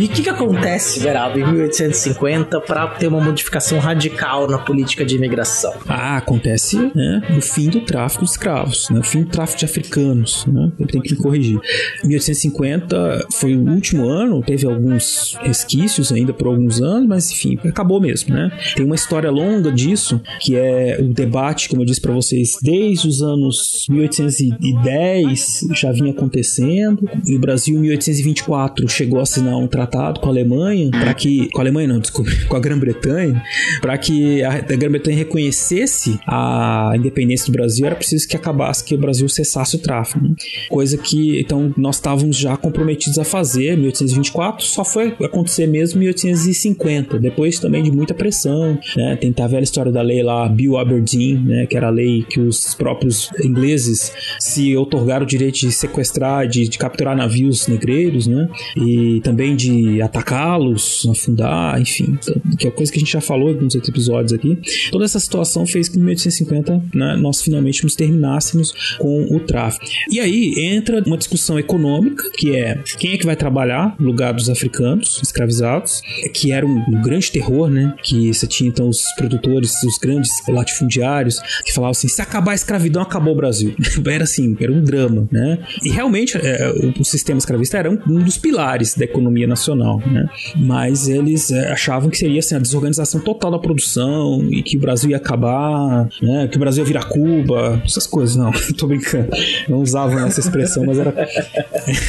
E 0.00 0.06
o 0.06 0.08
que, 0.08 0.22
que 0.22 0.30
acontece, 0.30 0.98
Veraldo, 0.98 1.38
em 1.38 1.44
1850 1.44 2.58
para 2.62 2.86
ter 2.86 3.06
uma 3.06 3.20
modificação 3.20 3.78
radical 3.78 4.48
na 4.48 4.56
política 4.56 5.04
de 5.04 5.14
imigração? 5.14 5.74
Ah, 5.86 6.16
acontece 6.16 6.78
né, 6.94 7.20
o 7.36 7.40
fim 7.42 7.68
do 7.68 7.82
tráfico 7.82 8.24
de 8.24 8.30
escravos, 8.30 8.88
né, 8.88 8.98
o 8.98 9.02
fim 9.02 9.24
do 9.24 9.28
tráfico 9.28 9.58
de 9.58 9.66
africanos. 9.66 10.46
Né, 10.46 10.72
eu 10.80 10.86
tenho 10.86 11.04
que 11.04 11.14
corrigir. 11.16 11.60
1850 12.02 13.26
foi 13.30 13.54
o 13.54 13.68
último 13.68 14.08
ano, 14.08 14.42
teve 14.42 14.66
alguns 14.66 15.36
resquícios 15.42 16.10
ainda 16.10 16.32
por 16.32 16.46
alguns 16.46 16.80
anos, 16.80 17.06
mas 17.06 17.30
enfim, 17.30 17.58
acabou 17.62 18.00
mesmo. 18.00 18.34
Né? 18.34 18.50
Tem 18.74 18.86
uma 18.86 18.94
história 18.94 19.30
longa 19.30 19.70
disso, 19.70 20.18
que 20.40 20.56
é 20.56 20.98
o 20.98 21.12
debate, 21.12 21.68
como 21.68 21.82
eu 21.82 21.86
disse 21.86 22.00
para 22.00 22.14
vocês, 22.14 22.56
desde 22.62 23.06
os 23.06 23.20
anos 23.20 23.84
1810 23.90 25.66
já 25.74 25.92
vinha 25.92 26.12
acontecendo, 26.12 27.06
e 27.26 27.36
o 27.36 27.38
Brasil 27.38 27.76
em 27.76 27.80
1824 27.80 28.88
chegou 28.88 29.20
a 29.20 29.24
assinar 29.24 29.58
um 29.58 29.66
tratado 29.66 29.89
com 30.20 30.26
a 30.26 30.30
Alemanha 30.30 30.90
para 30.90 31.14
que 31.14 31.48
com 31.50 31.58
a 31.58 31.62
Alemanha 31.62 31.88
não, 31.88 31.98
desculpa, 31.98 32.30
com 32.48 32.56
a 32.56 32.60
Grã-Bretanha, 32.60 33.42
para 33.80 33.96
que 33.98 34.42
a, 34.42 34.54
a 34.54 34.76
Grã-Bretanha 34.76 35.16
reconhecesse 35.16 36.18
a 36.26 36.92
independência 36.96 37.46
do 37.46 37.52
Brasil, 37.52 37.86
era 37.86 37.94
preciso 37.94 38.28
que 38.28 38.36
acabasse 38.36 38.84
que 38.84 38.94
o 38.94 38.98
Brasil 38.98 39.28
cessasse 39.28 39.76
o 39.76 39.78
tráfico, 39.78 40.22
né? 40.22 40.34
coisa 40.68 40.96
que 40.96 41.40
então 41.40 41.72
nós 41.76 41.96
estávamos 41.96 42.36
já 42.36 42.56
comprometidos 42.56 43.18
a 43.18 43.24
fazer 43.24 43.74
em 43.74 43.78
1824, 43.78 44.64
só 44.64 44.84
foi 44.84 45.14
acontecer 45.22 45.66
mesmo 45.66 45.98
em 45.98 46.04
1850, 46.04 47.18
depois 47.18 47.58
também 47.58 47.82
de 47.82 47.90
muita 47.90 48.14
pressão, 48.14 48.78
né? 48.96 49.16
Tem 49.16 49.34
a 49.40 49.46
velha 49.46 49.64
história 49.64 49.90
da 49.90 50.02
lei 50.02 50.22
lá, 50.22 50.48
Bill 50.48 50.76
Aberdeen, 50.76 51.38
né? 51.38 51.66
Que 51.66 51.76
era 51.76 51.88
a 51.88 51.90
lei 51.90 52.24
que 52.28 52.40
os 52.40 52.74
próprios 52.74 53.30
ingleses 53.42 54.12
se 54.38 54.76
otorgaram 54.76 55.24
o 55.24 55.26
direito 55.26 55.60
de 55.60 55.72
sequestrar, 55.72 56.46
de, 56.46 56.68
de 56.68 56.78
capturar 56.78 57.16
navios 57.16 57.66
negreiros, 57.66 58.26
né? 58.26 58.48
E 58.76 59.20
também 59.22 59.56
de 59.56 59.79
atacá-los, 60.02 61.06
afundar, 61.10 61.80
enfim, 61.80 62.18
que 62.58 62.66
é 62.66 62.70
coisa 62.70 62.90
que 62.90 62.98
a 62.98 63.00
gente 63.00 63.12
já 63.12 63.20
falou 63.20 63.50
em 63.50 63.54
alguns 63.54 63.74
episódios 63.74 64.32
aqui. 64.32 64.58
Toda 64.90 65.04
essa 65.04 65.20
situação 65.20 65.66
fez 65.66 65.88
que 65.88 65.96
em 65.98 66.00
1850 66.00 66.82
né, 66.94 67.16
nós 67.16 67.42
finalmente 67.42 67.82
nos 67.84 67.94
terminássemos 67.94 68.96
com 68.98 69.24
o 69.34 69.40
tráfico. 69.40 69.84
E 70.10 70.20
aí 70.20 70.54
entra 70.58 71.02
uma 71.06 71.16
discussão 71.16 71.58
econômica, 71.58 72.30
que 72.36 72.56
é 72.56 72.82
quem 72.98 73.12
é 73.12 73.18
que 73.18 73.26
vai 73.26 73.36
trabalhar 73.36 73.94
no 73.98 74.06
lugar 74.06 74.34
dos 74.34 74.48
africanos 74.50 75.20
escravizados, 75.22 76.00
que 76.32 76.52
era 76.52 76.66
um, 76.66 76.84
um 76.88 77.02
grande 77.02 77.30
terror, 77.30 77.68
né? 77.68 77.94
Que 78.02 78.32
você 78.32 78.46
tinha 78.46 78.68
então 78.68 78.88
os 78.88 79.02
produtores, 79.16 79.82
os 79.82 79.98
grandes 79.98 80.30
latifundiários, 80.48 81.40
que 81.64 81.72
falavam 81.72 81.92
assim: 81.92 82.08
se 82.08 82.20
acabar 82.20 82.52
a 82.52 82.54
escravidão, 82.54 83.02
acabou 83.02 83.32
o 83.32 83.36
Brasil. 83.36 83.74
era 84.06 84.24
assim, 84.24 84.56
era 84.60 84.72
um 84.72 84.82
drama, 84.82 85.28
né? 85.30 85.58
E 85.82 85.90
realmente 85.90 86.36
é, 86.36 86.70
o, 86.70 87.00
o, 87.00 87.04
sistema 87.04 87.38
escravista 87.38 87.78
era 87.78 87.90
um, 87.90 87.98
um, 88.08 88.22
dos 88.22 88.38
pilares 88.38 88.94
da 88.94 89.04
economia 89.04 89.46
nacional, 89.46 89.69
né? 89.74 90.26
Mas 90.56 91.08
eles 91.08 91.50
é, 91.50 91.72
achavam 91.72 92.10
que 92.10 92.18
seria 92.18 92.38
assim, 92.38 92.54
a 92.54 92.58
desorganização 92.58 93.20
total 93.20 93.50
da 93.50 93.58
produção 93.58 94.46
e 94.50 94.62
que 94.62 94.76
o 94.76 94.80
Brasil 94.80 95.10
ia 95.10 95.16
acabar, 95.16 96.08
né? 96.22 96.48
Que 96.48 96.56
o 96.56 96.60
Brasil 96.60 96.82
ia 96.82 96.86
virar 96.86 97.04
Cuba, 97.04 97.82
essas 97.84 98.06
coisas. 98.06 98.36
Não, 98.36 98.50
tô 98.76 98.86
brincando. 98.86 99.28
Não 99.68 99.80
usavam 99.80 100.26
essa 100.26 100.40
expressão, 100.40 100.84
mas 100.84 100.98
era. 100.98 101.14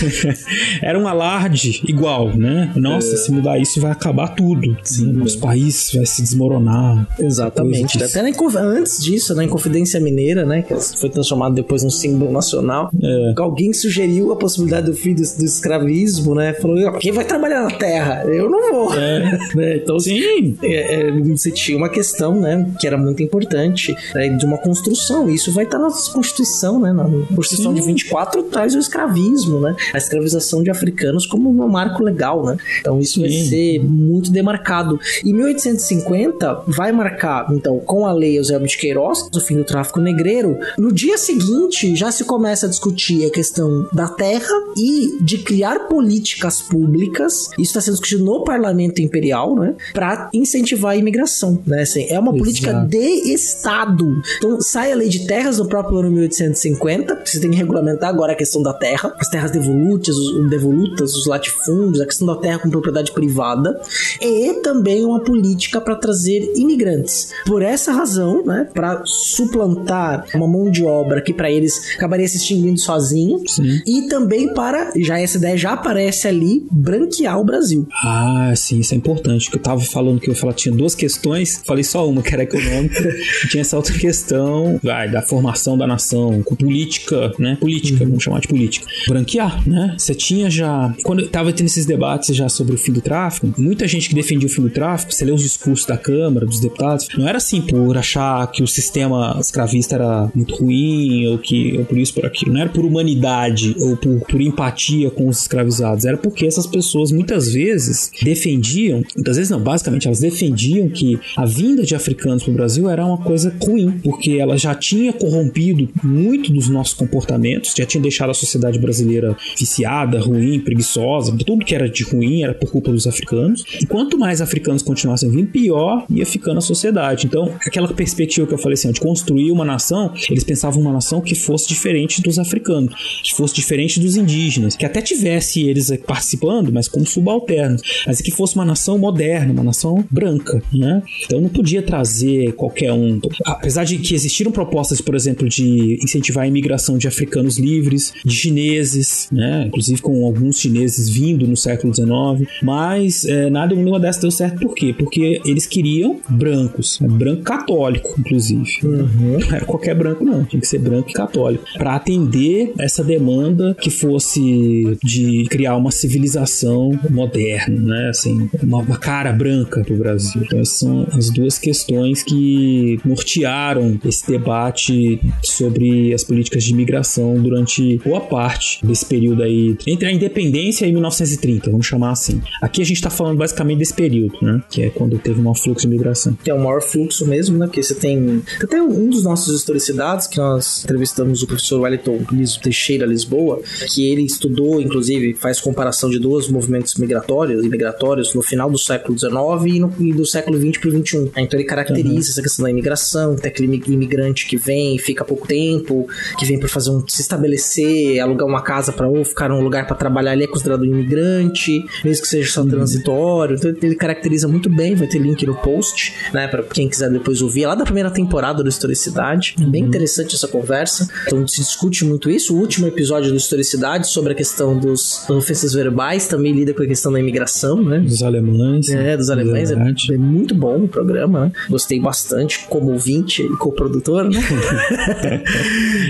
era 0.81 0.99
um 0.99 1.07
alarde 1.07 1.81
igual, 1.87 2.35
né? 2.35 2.71
Nossa, 2.75 3.13
é. 3.13 3.17
se 3.17 3.31
mudar 3.31 3.59
isso 3.59 3.79
vai 3.79 3.91
acabar 3.91 4.29
tudo. 4.29 4.75
Sim, 4.83 5.11
Nosso 5.13 5.39
país 5.39 5.91
vai 5.93 6.05
se 6.05 6.21
desmoronar. 6.21 7.07
Exatamente. 7.19 8.01
Até 8.01 8.21
na, 8.21 8.29
antes 8.59 9.03
disso, 9.03 9.33
na 9.35 9.43
Inconfidência 9.43 9.99
Mineira, 9.99 10.45
né? 10.45 10.61
Que 10.61 10.75
foi 10.97 11.09
transformado 11.09 11.53
depois 11.53 11.83
num 11.83 11.89
símbolo 11.89 12.31
nacional. 12.31 12.89
É. 13.01 13.33
Alguém 13.37 13.73
sugeriu 13.73 14.31
a 14.31 14.35
possibilidade 14.35 14.87
do 14.87 14.95
fim 14.95 15.13
do, 15.13 15.21
do 15.21 15.45
escravismo, 15.45 16.35
né? 16.35 16.53
Falou, 16.53 16.93
quem 16.99 17.11
vai 17.11 17.25
trabalhar 17.41 17.63
na 17.63 17.71
terra? 17.71 18.23
Eu 18.25 18.49
não 18.49 18.71
vou. 18.71 18.93
É. 18.93 19.37
né? 19.55 19.77
Então, 19.77 19.99
Sim. 19.99 20.55
É, 20.61 21.07
é, 21.07 21.11
você 21.11 21.51
tinha 21.51 21.77
uma 21.77 21.89
questão, 21.89 22.39
né? 22.39 22.71
Que 22.79 22.85
era 22.85 22.97
muito 22.97 23.23
importante, 23.23 23.95
né, 24.13 24.29
de 24.29 24.45
uma 24.45 24.57
construção. 24.57 25.29
Isso 25.29 25.51
vai 25.51 25.63
estar 25.65 25.79
na 25.79 25.89
Constituição, 26.13 26.79
né? 26.79 26.93
Na 26.93 27.05
Constituição 27.35 27.73
Sim. 27.73 27.81
de 27.81 27.85
24 27.87 28.43
traz 28.43 28.75
o 28.75 28.79
escravismo, 28.79 29.59
né? 29.59 29.75
A 29.93 29.97
escravização 29.97 30.61
de 30.63 30.69
africanos 30.69 31.25
como 31.25 31.49
um 31.49 31.67
marco 31.67 32.03
legal, 32.03 32.45
né? 32.45 32.57
Então 32.79 32.99
isso 32.99 33.15
Sim. 33.15 33.21
vai 33.21 33.29
ser 33.31 33.79
muito 33.83 34.31
demarcado. 34.31 34.99
E 35.23 35.33
1850 35.33 36.63
vai 36.67 36.91
marcar, 36.91 37.47
então, 37.51 37.79
com 37.79 38.05
a 38.05 38.13
lei 38.13 38.37
Eusébio 38.37 38.67
de 38.67 38.77
Queiroz, 38.77 39.29
o 39.33 39.39
fim 39.39 39.55
do 39.55 39.63
tráfico 39.63 39.99
negreiro. 39.99 40.57
No 40.77 40.91
dia 40.91 41.17
seguinte, 41.17 41.95
já 41.95 42.11
se 42.11 42.23
começa 42.23 42.65
a 42.65 42.69
discutir 42.69 43.25
a 43.25 43.31
questão 43.31 43.87
da 43.93 44.07
terra 44.07 44.53
e 44.77 45.17
de 45.21 45.37
criar 45.39 45.87
políticas 45.87 46.61
públicas. 46.61 47.30
Isso 47.53 47.71
está 47.71 47.81
sendo 47.81 47.93
discutido 47.93 48.23
no 48.23 48.43
parlamento 48.43 49.01
imperial, 49.01 49.55
né? 49.55 49.75
Para 49.93 50.29
incentivar 50.33 50.93
a 50.93 50.95
imigração, 50.95 51.61
né? 51.65 51.81
Assim, 51.81 52.05
é 52.09 52.19
uma 52.19 52.31
Exato. 52.31 52.37
política 52.37 52.73
de 52.87 53.33
Estado. 53.33 54.21
Então, 54.37 54.61
sai 54.61 54.91
a 54.91 54.95
lei 54.95 55.09
de 55.09 55.25
terras 55.25 55.57
no 55.57 55.67
próprio 55.67 55.99
ano 55.99 56.11
1850. 56.11 57.21
Você 57.25 57.39
tem 57.39 57.51
que 57.51 57.57
regulamentar 57.57 58.09
agora 58.09 58.33
a 58.33 58.35
questão 58.35 58.61
da 58.61 58.73
terra, 58.73 59.13
as 59.19 59.29
terras 59.29 59.51
devolutas, 59.51 60.15
os, 60.15 60.49
devolutas, 60.49 61.15
os 61.15 61.27
latifúndios, 61.27 62.01
a 62.01 62.05
questão 62.05 62.27
da 62.27 62.35
terra 62.35 62.59
com 62.59 62.69
propriedade 62.69 63.11
privada. 63.11 63.79
E 64.21 64.53
também 64.61 65.03
uma 65.03 65.19
política 65.19 65.79
para 65.79 65.95
trazer 65.95 66.53
imigrantes. 66.55 67.31
Por 67.45 67.61
essa 67.61 67.91
razão, 67.91 68.45
né? 68.45 68.67
Para 68.73 69.01
suplantar 69.05 70.25
uma 70.33 70.47
mão 70.47 70.69
de 70.69 70.83
obra 70.83 71.21
que 71.21 71.33
para 71.33 71.49
eles 71.49 71.95
acabaria 71.95 72.27
se 72.27 72.37
extinguindo 72.37 72.79
sozinha. 72.79 73.39
Sim. 73.47 73.81
E 73.85 74.07
também 74.07 74.53
para, 74.53 74.91
já 74.95 75.19
essa 75.19 75.37
ideia 75.37 75.57
já 75.57 75.73
aparece 75.73 76.27
ali, 76.27 76.65
branquear 76.71 77.20
o 77.37 77.43
Brasil. 77.43 77.87
Ah, 78.03 78.53
sim, 78.55 78.79
isso 78.79 78.93
é 78.93 78.97
importante. 78.97 79.49
Que 79.49 79.57
eu 79.57 79.61
tava 79.61 79.81
falando 79.81 80.19
que 80.19 80.29
eu 80.29 80.35
falar 80.35 80.53
tinha 80.53 80.73
duas 80.73 80.95
questões, 80.95 81.61
falei 81.65 81.83
só 81.83 82.07
uma, 82.07 82.21
que 82.21 82.33
era 82.33 82.43
econômica, 82.43 83.01
e 83.43 83.47
tinha 83.47 83.61
essa 83.61 83.77
outra 83.77 83.97
questão, 83.97 84.79
vai, 84.83 85.09
da 85.09 85.21
formação 85.21 85.77
da 85.77 85.87
nação, 85.87 86.41
com 86.43 86.55
política, 86.55 87.31
né? 87.39 87.57
Política, 87.59 88.03
uhum. 88.03 88.09
vamos 88.09 88.23
chamar 88.23 88.41
de 88.41 88.47
política. 88.47 88.85
Branquear, 89.07 89.67
né? 89.67 89.95
Você 89.97 90.13
tinha 90.13 90.49
já. 90.49 90.93
Quando 91.03 91.27
tava 91.27 91.51
tendo 91.53 91.67
esses 91.67 91.85
debates 91.85 92.35
já 92.35 92.49
sobre 92.49 92.75
o 92.75 92.77
fim 92.77 92.91
do 92.91 93.01
tráfico, 93.01 93.51
muita 93.57 93.87
gente 93.87 94.09
que 94.09 94.15
defendia 94.15 94.47
o 94.47 94.51
fim 94.51 94.61
do 94.61 94.69
tráfico, 94.69 95.13
você 95.13 95.25
lê 95.25 95.31
os 95.31 95.41
discursos 95.41 95.85
da 95.85 95.97
Câmara, 95.97 96.45
dos 96.45 96.59
deputados, 96.59 97.07
não 97.17 97.27
era 97.27 97.37
assim 97.37 97.61
por 97.61 97.97
achar 97.97 98.49
que 98.51 98.63
o 98.63 98.67
sistema 98.67 99.37
escravista 99.39 99.95
era 99.95 100.31
muito 100.33 100.55
ruim, 100.55 101.27
ou 101.27 101.37
que 101.37 101.77
ou 101.77 101.85
por 101.85 101.97
isso, 101.97 102.13
por 102.13 102.25
aquilo. 102.25 102.53
Não 102.53 102.61
era 102.61 102.69
por 102.69 102.85
humanidade 102.85 103.75
ou 103.79 103.97
por, 103.97 104.19
por 104.21 104.41
empatia 104.41 105.09
com 105.09 105.27
os 105.27 105.41
escravizados, 105.41 106.05
era 106.05 106.17
porque 106.17 106.45
essas 106.45 106.67
pessoas 106.67 107.10
muitas 107.11 107.51
vezes 107.51 108.11
defendiam, 108.21 109.03
muitas 109.15 109.37
vezes 109.37 109.49
não, 109.49 109.59
basicamente 109.59 110.07
elas 110.07 110.19
defendiam 110.19 110.89
que 110.89 111.19
a 111.35 111.45
vinda 111.45 111.83
de 111.83 111.95
africanos 111.95 112.43
para 112.43 112.51
o 112.51 112.55
Brasil 112.55 112.89
era 112.89 113.05
uma 113.05 113.17
coisa 113.17 113.53
ruim, 113.61 113.91
porque 114.03 114.31
ela 114.31 114.57
já 114.57 114.73
tinha 114.75 115.13
corrompido 115.13 115.89
muito 116.03 116.51
dos 116.51 116.69
nossos 116.69 116.93
comportamentos, 116.93 117.73
já 117.75 117.85
tinha 117.85 118.01
deixado 118.01 118.29
a 118.29 118.33
sociedade 118.33 118.79
brasileira 118.79 119.35
viciada, 119.57 120.19
ruim, 120.19 120.59
preguiçosa, 120.59 121.35
tudo 121.45 121.65
que 121.65 121.75
era 121.75 121.89
de 121.89 122.03
ruim 122.03 122.43
era 122.43 122.53
por 122.53 122.71
culpa 122.71 122.91
dos 122.91 123.07
africanos. 123.07 123.63
E 123.79 123.85
quanto 123.85 124.17
mais 124.17 124.41
africanos 124.41 124.81
continuassem 124.81 125.29
vindo, 125.29 125.47
pior 125.47 126.05
ia 126.09 126.25
ficando 126.25 126.57
a 126.57 126.61
sociedade. 126.61 127.25
Então, 127.25 127.53
aquela 127.65 127.87
perspectiva 127.93 128.47
que 128.47 128.53
eu 128.53 128.57
falei 128.57 128.73
assim, 128.73 128.91
de 128.91 128.99
construir 128.99 129.51
uma 129.51 129.65
nação, 129.65 130.13
eles 130.29 130.43
pensavam 130.43 130.81
uma 130.81 130.93
nação 130.93 131.21
que 131.21 131.35
fosse 131.35 131.67
diferente 131.67 132.21
dos 132.21 132.39
africanos, 132.39 132.93
que 133.23 133.33
fosse 133.33 133.53
diferente 133.53 133.99
dos 133.99 134.15
indígenas, 134.15 134.75
que 134.75 134.85
até 134.85 135.01
tivesse 135.01 135.61
eles 135.61 135.91
participando, 136.05 136.71
mas 136.71 136.87
como 137.01 137.07
subalternos, 137.07 137.81
mas 138.05 138.21
que 138.21 138.31
fosse 138.31 138.55
uma 138.55 138.65
nação 138.65 138.97
moderna, 138.97 139.51
uma 139.51 139.63
nação 139.63 140.03
branca, 140.09 140.61
né? 140.73 141.01
Então 141.25 141.41
não 141.41 141.49
podia 141.49 141.81
trazer 141.81 142.53
qualquer 142.53 142.93
um. 142.93 143.19
Apesar 143.45 143.83
de 143.83 143.97
que 143.97 144.13
existiram 144.13 144.51
propostas, 144.51 145.01
por 145.01 145.15
exemplo, 145.15 145.49
de 145.49 145.99
incentivar 146.01 146.45
a 146.45 146.47
imigração 146.47 146.97
de 146.97 147.07
africanos 147.07 147.57
livres, 147.57 148.13
de 148.23 148.33
chineses, 148.33 149.27
né? 149.31 149.65
Inclusive 149.67 150.01
com 150.01 150.25
alguns 150.25 150.59
chineses 150.59 151.09
vindo 151.09 151.47
no 151.47 151.57
século 151.57 151.93
XIX, 151.93 152.49
mas 152.61 153.25
é, 153.25 153.49
nada 153.49 153.75
nenhuma 153.75 153.99
dessas 153.99 154.21
deu 154.21 154.31
certo. 154.31 154.59
Por 154.59 154.75
quê? 154.75 154.93
Porque 154.97 155.41
eles 155.45 155.65
queriam 155.65 156.19
brancos, 156.29 156.99
né? 156.99 157.07
branco 157.07 157.43
católico, 157.43 158.15
inclusive. 158.19 158.79
Uhum. 158.83 159.39
Não 159.39 159.55
era 159.55 159.65
qualquer 159.65 159.95
branco, 159.95 160.23
não. 160.23 160.43
Tinha 160.45 160.59
que 160.59 160.67
ser 160.67 160.79
branco 160.79 161.09
e 161.09 161.13
católico. 161.13 161.63
Para 161.77 161.95
atender 161.95 162.73
essa 162.77 163.03
demanda 163.03 163.75
que 163.79 163.89
fosse 163.89 164.97
de 165.03 165.45
criar 165.49 165.75
uma 165.75 165.91
civilização 165.91 166.90
moderna, 167.09 167.81
né? 167.81 168.09
Assim, 168.09 168.49
uma, 168.61 168.97
cara 168.97 169.31
branca 169.31 169.83
pro 169.83 169.95
Brasil. 169.95 170.41
Então, 170.43 170.59
essas 170.59 170.77
são 170.77 171.07
as 171.13 171.29
duas 171.29 171.57
questões 171.57 172.23
que 172.23 172.99
nortearam 173.05 173.99
esse 174.05 174.27
debate 174.27 175.19
sobre 175.43 176.13
as 176.13 176.23
políticas 176.23 176.63
de 176.63 176.71
imigração 176.71 177.35
durante 177.41 177.97
boa 177.97 178.21
parte 178.21 178.85
desse 178.85 179.05
período 179.05 179.43
aí, 179.43 179.77
entre 179.87 180.07
a 180.07 180.11
independência 180.11 180.85
e 180.85 180.91
1930, 180.91 181.71
vamos 181.71 181.85
chamar 181.85 182.11
assim. 182.11 182.41
Aqui 182.61 182.81
a 182.81 182.85
gente 182.85 182.97
está 182.97 183.09
falando 183.09 183.37
basicamente 183.37 183.79
desse 183.79 183.93
período, 183.93 184.37
né? 184.41 184.61
Que 184.69 184.83
é 184.83 184.89
quando 184.89 185.17
teve 185.17 185.39
um 185.39 185.43
maior 185.43 185.55
fluxo 185.55 185.87
de 185.87 185.93
imigração. 185.93 186.37
É 186.45 186.53
o 186.53 186.59
maior 186.59 186.81
fluxo 186.81 187.25
mesmo, 187.25 187.57
né? 187.57 187.65
Porque 187.65 187.81
você 187.81 187.95
tem. 187.95 188.41
Até 188.61 188.81
um 188.81 189.09
dos 189.09 189.23
nossos 189.23 189.55
historicidades, 189.55 190.27
que 190.27 190.37
nós 190.37 190.83
entrevistamos 190.83 191.43
o 191.43 191.47
professor 191.47 191.81
Wellington 191.81 192.19
Teixeira 192.61 193.05
Lisboa, 193.05 193.61
que 193.93 194.07
ele 194.07 194.23
estudou, 194.23 194.81
inclusive, 194.81 195.33
faz 195.33 195.59
comparação 195.59 196.09
de 196.09 196.19
dois 196.19 196.47
movimentos 196.47 196.80
movimentos 196.81 196.95
migratórios 196.95 197.63
e 197.63 197.69
migratórios 197.69 198.33
no 198.33 198.41
final 198.41 198.69
do 198.69 198.77
século 198.77 199.17
XIX 199.17 199.31
e, 199.65 199.79
no, 199.79 199.93
e 199.99 200.13
do 200.13 200.25
século 200.25 200.57
XX 200.57 200.77
para 200.77 200.89
o 200.89 200.91
XXI. 200.91 201.31
Então 201.37 201.59
ele 201.59 201.63
caracteriza 201.63 202.11
uhum. 202.11 202.19
essa 202.19 202.41
questão 202.41 202.63
da 202.63 202.71
imigração, 202.71 203.35
tem 203.35 203.49
aquele 203.49 203.81
imigrante 203.87 204.47
que 204.47 204.57
vem, 204.57 204.97
fica 204.97 205.23
pouco 205.23 205.47
tempo, 205.47 206.07
que 206.37 206.45
vem 206.45 206.59
para 206.59 206.67
fazer 206.67 206.89
um, 206.89 207.07
se 207.07 207.21
estabelecer, 207.21 208.19
alugar 208.19 208.47
uma 208.47 208.61
casa 208.61 208.91
para 208.91 209.07
ou 209.07 209.23
ficar 209.23 209.49
num 209.49 209.61
lugar 209.61 209.85
para 209.85 209.95
trabalhar, 209.95 210.33
ele 210.33 210.43
é 210.43 210.47
considerado 210.47 210.81
um 210.81 210.85
imigrante, 210.85 211.83
mesmo 212.03 212.23
que 212.23 212.27
seja 212.27 212.51
só 212.51 212.61
uhum. 212.61 212.69
transitório. 212.69 213.55
Então 213.55 213.71
ele 213.81 213.95
caracteriza 213.95 214.47
muito 214.47 214.69
bem, 214.69 214.95
vai 214.95 215.07
ter 215.07 215.19
link 215.19 215.45
no 215.45 215.55
post, 215.55 216.13
né, 216.33 216.47
para 216.47 216.63
quem 216.63 216.89
quiser 216.89 217.09
depois 217.09 217.41
ouvir. 217.41 217.63
É 217.63 217.67
lá 217.67 217.75
da 217.75 217.83
primeira 217.83 218.09
temporada 218.09 218.63
do 218.63 218.69
Historicidade, 218.69 219.55
uhum. 219.59 219.69
bem 219.69 219.83
interessante 219.83 220.35
essa 220.35 220.47
conversa. 220.47 221.07
Então 221.27 221.47
se 221.47 221.61
discute 221.61 222.05
muito 222.05 222.29
isso. 222.29 222.55
O 222.55 222.59
último 222.59 222.87
episódio 222.87 223.29
do 223.29 223.37
Historicidade 223.37 224.07
sobre 224.07 224.33
a 224.33 224.35
questão 224.35 224.77
dos, 224.77 225.29
ofensas 225.29 225.73
verbais 225.73 226.27
também 226.27 226.53
lida 226.53 226.70
com 226.73 226.83
a 226.83 226.87
questão 226.87 227.11
da 227.11 227.19
imigração, 227.19 227.81
né? 227.81 227.99
Dos 227.99 228.23
alemães. 228.23 228.89
É, 228.89 229.17
dos 229.17 229.29
alemães. 229.29 229.71
É, 229.71 230.13
é, 230.13 230.17
muito 230.17 230.55
bom 230.55 230.83
o 230.83 230.87
programa, 230.87 231.45
né? 231.45 231.51
Gostei 231.69 231.99
bastante 231.99 232.65
como 232.67 232.91
ouvinte 232.91 233.41
e 233.41 233.57
co-produtor, 233.57 234.29
né? 234.29 234.39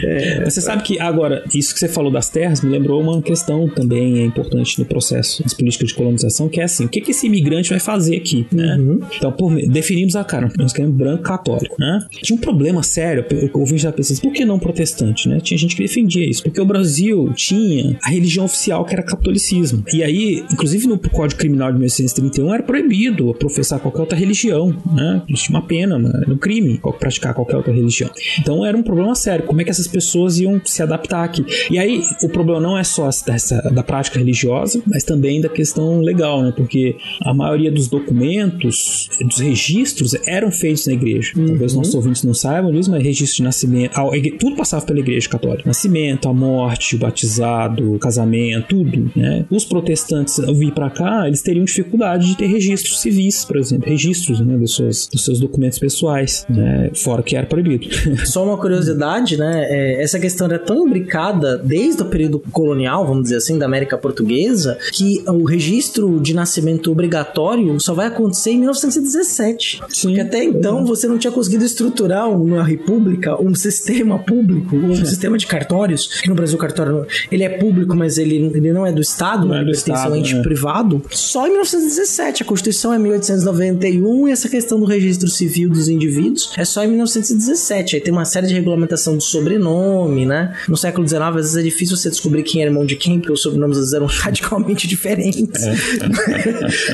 é, 0.04 0.44
você 0.46 0.62
sabe 0.62 0.84
que 0.84 1.00
agora, 1.00 1.44
isso 1.54 1.74
que 1.74 1.80
você 1.80 1.88
falou 1.88 2.12
das 2.12 2.30
terras 2.30 2.62
me 2.62 2.70
lembrou 2.70 3.02
uma 3.02 3.22
questão 3.22 3.68
também 3.68 4.20
é 4.20 4.26
importante 4.26 4.80
no 4.80 4.86
processo 4.86 5.44
das 5.44 5.54
políticas 5.54 5.90
de 5.90 5.96
colonização, 5.96 6.50
que 6.50 6.60
é 6.60 6.64
assim, 6.64 6.86
o 6.86 6.90
que, 6.90 7.02
que 7.02 7.12
esse 7.12 7.28
imigrante 7.28 7.70
vai 7.70 7.80
fazer 7.80 8.16
aqui, 8.16 8.46
né? 8.52 8.76
Uhum. 8.78 9.00
Então, 9.16 9.32
por, 9.32 9.56
definimos 9.68 10.16
a 10.16 10.24
cara, 10.24 10.52
nós 10.58 10.74
queremos 10.74 10.96
branco 10.96 11.24
católico, 11.24 11.76
né? 11.80 12.06
Tinha 12.22 12.38
um 12.38 12.40
problema 12.40 12.84
sério, 12.84 13.26
o 13.54 13.60
ouvinte 13.60 13.82
já 13.82 13.92
pensando, 13.92 14.22
por 14.22 14.32
que 14.34 14.46
não 14.46 14.60
protestante, 14.60 15.28
né? 15.28 15.40
Tinha 15.40 15.58
gente 15.58 15.76
que 15.76 15.82
defendia 15.82 16.28
isso, 16.28 16.44
porque 16.44 16.60
o 16.60 16.66
Brasil 16.66 17.32
tinha 17.36 17.98
a 18.04 18.10
religião 18.10 18.46
oficial 18.46 18.86
que 18.86 18.94
era 18.94 19.04
catolicismo. 19.04 19.84
E 19.94 20.04
aí, 20.04 20.41
inclusive 20.52 20.88
no 20.88 20.98
Código 20.98 21.40
Criminal 21.40 21.72
de 21.72 21.78
1931 21.80 22.54
era 22.54 22.64
proibido 22.64 23.34
professar 23.34 23.80
qualquer 23.80 24.02
outra 24.02 24.18
religião, 24.18 24.76
né? 24.94 25.22
Tinha 25.34 25.58
uma 25.58 25.66
pena 25.66 25.98
no 25.98 26.38
crime 26.38 26.80
praticar 27.00 27.34
qualquer 27.34 27.58
outra 27.58 27.74
religião. 27.74 28.10
Então 28.40 28.66
era 28.66 28.78
um 28.78 28.84
problema 28.84 29.16
sério. 29.16 29.46
Como 29.46 29.62
é 29.62 29.64
que 29.64 29.70
essas 29.70 29.88
pessoas 29.88 30.40
iam 30.40 30.62
se 30.64 30.82
adaptar 30.82 31.24
aqui? 31.24 31.46
E 31.70 31.78
aí 31.78 32.04
o 32.24 32.30
problema 32.30 32.60
não 32.60 32.78
é 32.78 32.84
só 32.84 33.10
dessa, 33.26 33.62
da 33.72 33.84
prática 33.84 34.20
religiosa, 34.20 34.82
mas 34.86 35.04
também 35.04 35.42
da 35.42 35.50
questão 35.50 36.00
legal, 36.00 36.42
né? 36.42 36.54
Porque 36.56 36.96
a 37.24 37.34
maioria 37.34 37.72
dos 37.72 37.88
documentos, 37.88 39.10
dos 39.22 39.40
registros, 39.40 40.16
eram 40.26 40.52
feitos 40.52 40.88
na 40.88 40.94
igreja. 40.94 41.34
Uhum. 41.36 41.48
Talvez 41.48 41.74
nossos 41.74 41.94
ouvintes 41.96 42.24
não 42.24 42.34
saibam 42.34 42.72
disso, 42.72 42.90
mas 42.92 43.04
registro 43.04 43.38
de 43.38 43.44
nascimento, 43.44 44.00
tudo 44.40 44.56
passava 44.56 44.86
pela 44.86 45.00
igreja 45.00 45.28
católica. 45.28 45.64
Nascimento, 45.66 46.28
a 46.30 46.34
morte, 46.34 46.96
o 46.96 47.00
batizado, 47.00 47.94
o 47.94 48.00
casamento, 48.00 48.68
tudo, 48.70 49.12
né? 49.16 49.46
Os 49.50 49.66
protestantes 49.66 50.31
ao 50.40 50.56
vir 50.56 50.74
para 50.74 50.90
cá, 50.90 51.28
eles 51.28 51.42
teriam 51.42 51.66
dificuldade 51.66 52.28
de 52.28 52.38
ter 52.38 52.48
registros 52.48 53.02
civis, 53.02 53.46
por 53.46 53.58
exemplo, 53.58 53.90
registros, 53.90 54.40
né, 54.40 54.58
dos 54.58 54.76
seus, 54.76 55.08
dos 55.08 55.24
seus 55.26 55.40
documentos 55.40 55.80
pessoais, 55.80 56.46
né? 56.50 56.92
Fora 56.96 57.24
que 57.24 57.36
era 57.36 57.46
proibido. 57.46 57.88
Só 58.26 58.44
uma 58.44 58.58
curiosidade, 58.58 59.38
né? 59.38 59.66
É, 59.70 60.04
essa 60.04 60.20
questão 60.20 60.48
era 60.48 60.60
tão 60.60 60.88
imbricada 60.88 61.58
desde 61.58 62.02
o 62.02 62.06
período 62.06 62.40
colonial, 62.52 63.06
vamos 63.06 63.24
dizer 63.24 63.38
assim, 63.38 63.58
da 63.58 63.66
América 63.66 63.98
Portuguesa, 63.98 64.78
que 64.94 65.24
o 65.28 65.44
registro 65.44 66.20
de 66.20 66.34
nascimento 66.34 66.92
obrigatório 66.92 67.80
só 67.80 67.94
vai 67.94 68.08
acontecer 68.08 68.52
em 68.52 68.60
1917. 68.60 69.82
Sim. 69.90 70.08
Porque 70.08 70.22
até 70.22 70.44
então 70.44 70.86
você 70.86 71.08
não 71.08 71.18
tinha 71.18 71.32
conseguido 71.32 71.64
estruturar 71.64 72.30
uma 72.30 72.64
república, 72.64 73.42
um 73.42 73.56
sistema 73.56 74.20
público, 74.20 74.76
um 74.76 74.92
é. 74.92 75.06
sistema 75.06 75.38
de 75.38 75.48
cartórios, 75.48 76.22
que 76.22 76.30
no 76.30 76.36
Brasil 76.36 76.58
o 76.58 76.60
cartório 76.60 77.06
ele 77.32 77.44
é 77.44 77.50
público, 77.50 77.96
mas 77.96 78.18
ele, 78.18 78.52
ele 78.54 78.72
não 78.72 78.86
é 78.86 78.92
do 78.92 79.02
Estado, 79.02 79.48
não 79.48 79.56
é 79.56 79.64
do 79.64 79.72
Estado, 79.72 80.16
é. 80.30 80.42
privado. 80.42 81.02
Só 81.12 81.48
em 81.48 81.52
1917. 81.52 82.44
A 82.44 82.46
Constituição 82.46 82.94
é 82.94 82.98
1891 82.98 84.28
e 84.28 84.32
essa 84.32 84.50
questão 84.50 84.80
do 84.80 84.86
registro 84.86 85.28
civil 85.30 85.70
dos 85.70 85.88
indivíduos 85.88 86.52
é 86.58 86.66
só 86.66 86.84
em 86.84 86.88
1917. 86.88 87.96
Aí 87.96 88.02
tem 88.02 88.14
uma 88.14 88.26
série 88.26 88.48
de 88.48 88.54
regulamentação 88.54 89.16
do 89.16 89.24
sobrenome, 89.24 90.26
né? 90.26 90.56
No 90.68 90.78
século 90.78 91.08
XIX, 91.08 91.22
às 91.22 91.36
vezes 91.36 91.56
é 91.58 91.62
difícil 91.62 91.98
você 91.98 92.10
descobrir 92.10 92.44
quem 92.44 92.62
é 92.62 92.66
irmão 92.66 92.86
de 92.86 92.96
quem, 92.96 93.20
porque 93.20 93.34
os 93.34 93.42
sobrenomes 93.42 93.78
às 93.78 93.84
vezes 93.84 93.94
eram 93.94 94.06
radicalmente 94.12 94.88
diferentes. 94.88 95.64
É. 95.64 95.74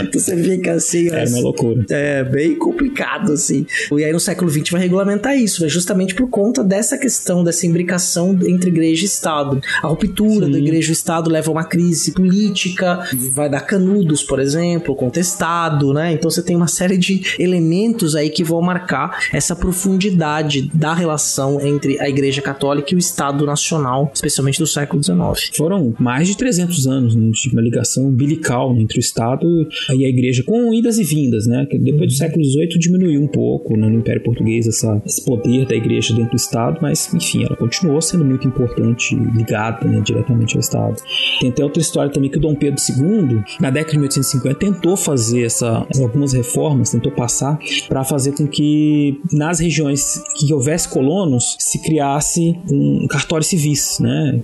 então 0.01 0.11
você 0.21 0.35
fica 0.37 0.73
assim. 0.73 1.09
É 1.09 1.25
uma 1.25 1.39
loucura. 1.39 1.85
É 1.89 2.23
bem 2.23 2.55
complicado, 2.55 3.33
assim. 3.33 3.65
E 3.91 4.03
aí 4.03 4.11
no 4.11 4.19
século 4.19 4.49
XX 4.49 4.69
vai 4.71 4.81
regulamentar 4.81 5.37
isso, 5.37 5.65
é 5.65 5.69
justamente 5.69 6.15
por 6.15 6.29
conta 6.29 6.63
dessa 6.63 6.97
questão, 6.97 7.43
dessa 7.43 7.65
imbricação 7.65 8.37
entre 8.45 8.69
igreja 8.69 9.03
e 9.03 9.05
Estado. 9.05 9.61
A 9.81 9.87
ruptura 9.87 10.45
Sim. 10.45 10.51
da 10.51 10.57
igreja 10.57 10.89
e 10.89 10.93
Estado 10.93 11.29
leva 11.29 11.49
a 11.49 11.51
uma 11.51 11.63
crise 11.63 12.11
política, 12.11 13.07
vai 13.31 13.49
dar 13.49 13.61
canudos, 13.61 14.23
por 14.23 14.39
exemplo, 14.39 14.95
contestado, 14.95 15.93
né? 15.93 16.13
Então 16.13 16.29
você 16.29 16.41
tem 16.41 16.55
uma 16.55 16.67
série 16.67 16.97
de 16.97 17.21
elementos 17.39 18.15
aí 18.15 18.29
que 18.29 18.43
vão 18.43 18.61
marcar 18.61 19.19
essa 19.33 19.55
profundidade 19.55 20.69
da 20.73 20.93
relação 20.93 21.59
entre 21.61 21.99
a 21.99 22.09
Igreja 22.09 22.41
Católica 22.41 22.93
e 22.93 22.95
o 22.95 22.99
Estado 22.99 23.45
Nacional, 23.45 24.11
especialmente 24.13 24.59
do 24.59 24.67
século 24.67 25.03
XIX. 25.03 25.51
Foram 25.55 25.93
mais 25.99 26.27
de 26.27 26.37
300 26.37 26.87
anos 26.87 27.15
né, 27.15 27.29
de 27.31 27.49
uma 27.51 27.61
ligação 27.61 28.07
umbilical 28.07 28.75
entre 28.75 28.97
o 28.97 29.01
Estado 29.01 29.67
e 29.95 30.05
a 30.05 30.09
Igreja, 30.09 30.43
com 30.43 30.73
idas 30.73 30.97
e 30.97 31.03
vindas, 31.03 31.45
né? 31.47 31.65
Que 31.69 31.77
depois 31.77 32.09
do 32.09 32.13
uhum. 32.13 32.17
século 32.17 32.45
XVIII 32.45 32.79
diminuiu 32.79 33.21
um 33.21 33.27
pouco 33.27 33.75
né, 33.75 33.87
no 33.87 33.99
Império 33.99 34.23
Português 34.23 34.67
essa, 34.67 35.01
esse 35.05 35.23
poder 35.23 35.65
da 35.65 35.75
Igreja 35.75 36.13
dentro 36.13 36.31
do 36.31 36.37
Estado, 36.37 36.79
mas 36.81 37.13
enfim, 37.13 37.43
ela 37.43 37.55
continuou 37.55 38.01
sendo 38.01 38.25
muito 38.25 38.47
importante, 38.47 39.15
ligada 39.15 39.87
né, 39.87 40.01
diretamente 40.01 40.55
ao 40.55 40.59
Estado. 40.59 41.01
Tem 41.39 41.49
até 41.49 41.63
outra 41.63 41.81
história 41.81 42.11
também 42.11 42.29
que 42.29 42.37
o 42.37 42.41
Dom 42.41 42.55
Pedro 42.55 42.81
II, 42.81 43.06
na 43.59 43.69
década 43.69 43.91
de 43.91 43.97
1850, 43.99 44.59
tentou 44.59 44.97
fazer 44.97 45.45
essa, 45.45 45.85
algumas 45.99 46.33
reformas, 46.33 46.91
tentou 46.91 47.11
passar 47.11 47.57
para 47.87 48.03
fazer 48.03 48.33
com 48.33 48.47
que 48.47 49.19
nas 49.31 49.59
regiões 49.59 50.21
que 50.35 50.53
houvesse 50.53 50.89
colonos 50.89 51.55
se 51.59 51.81
criasse 51.81 52.55
um 52.69 53.07
cartório 53.07 53.45
civis, 53.45 53.99
né? 53.99 54.39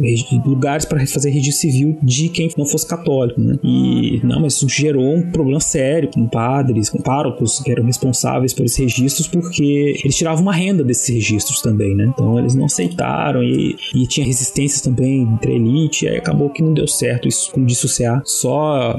Lugares 0.46 0.86
para 0.86 1.06
fazer 1.08 1.30
registro 1.30 1.62
civil 1.62 1.98
de 2.02 2.30
quem 2.30 2.50
não 2.58 2.66
fosse 2.66 2.88
católico, 2.88 3.40
né? 3.40 3.58
E 3.64 4.22
não, 4.24 4.42
mas 4.42 4.54
isso 4.54 4.68
gerou 4.70 5.16
um 5.16 5.32
problema 5.32 5.60
sério 5.60 6.10
com 6.14 6.28
padres, 6.28 6.90
com 6.90 7.00
párocos 7.00 7.60
que 7.60 7.72
eram 7.72 7.84
responsáveis 7.84 8.54
por 8.54 8.66
esses 8.66 8.78
registros, 8.78 9.28
porque 9.28 10.00
eles 10.04 10.16
tiravam 10.16 10.42
uma 10.42 10.54
renda 10.54 10.84
desses 10.84 11.14
registros 11.14 11.62
também, 11.62 11.96
né? 11.96 12.12
Então 12.14 12.40
eles 12.40 12.56
não 12.56 12.66
aceitaram 12.66 13.44
e, 13.44 13.76
e 13.94 14.08
tinha 14.08 14.26
resistências 14.26 14.82
também 14.82 15.22
entre 15.22 15.52
a 15.52 15.56
elite, 15.56 16.06
e 16.06 16.10
aí 16.10 16.18
acabou 16.18 16.50
que 16.50 16.62
não 16.62 16.74
deu 16.74 16.88
certo 16.88 17.28
isso 17.28 17.52
como 17.52 17.66
dissociar 17.66 18.22
só 18.26 18.53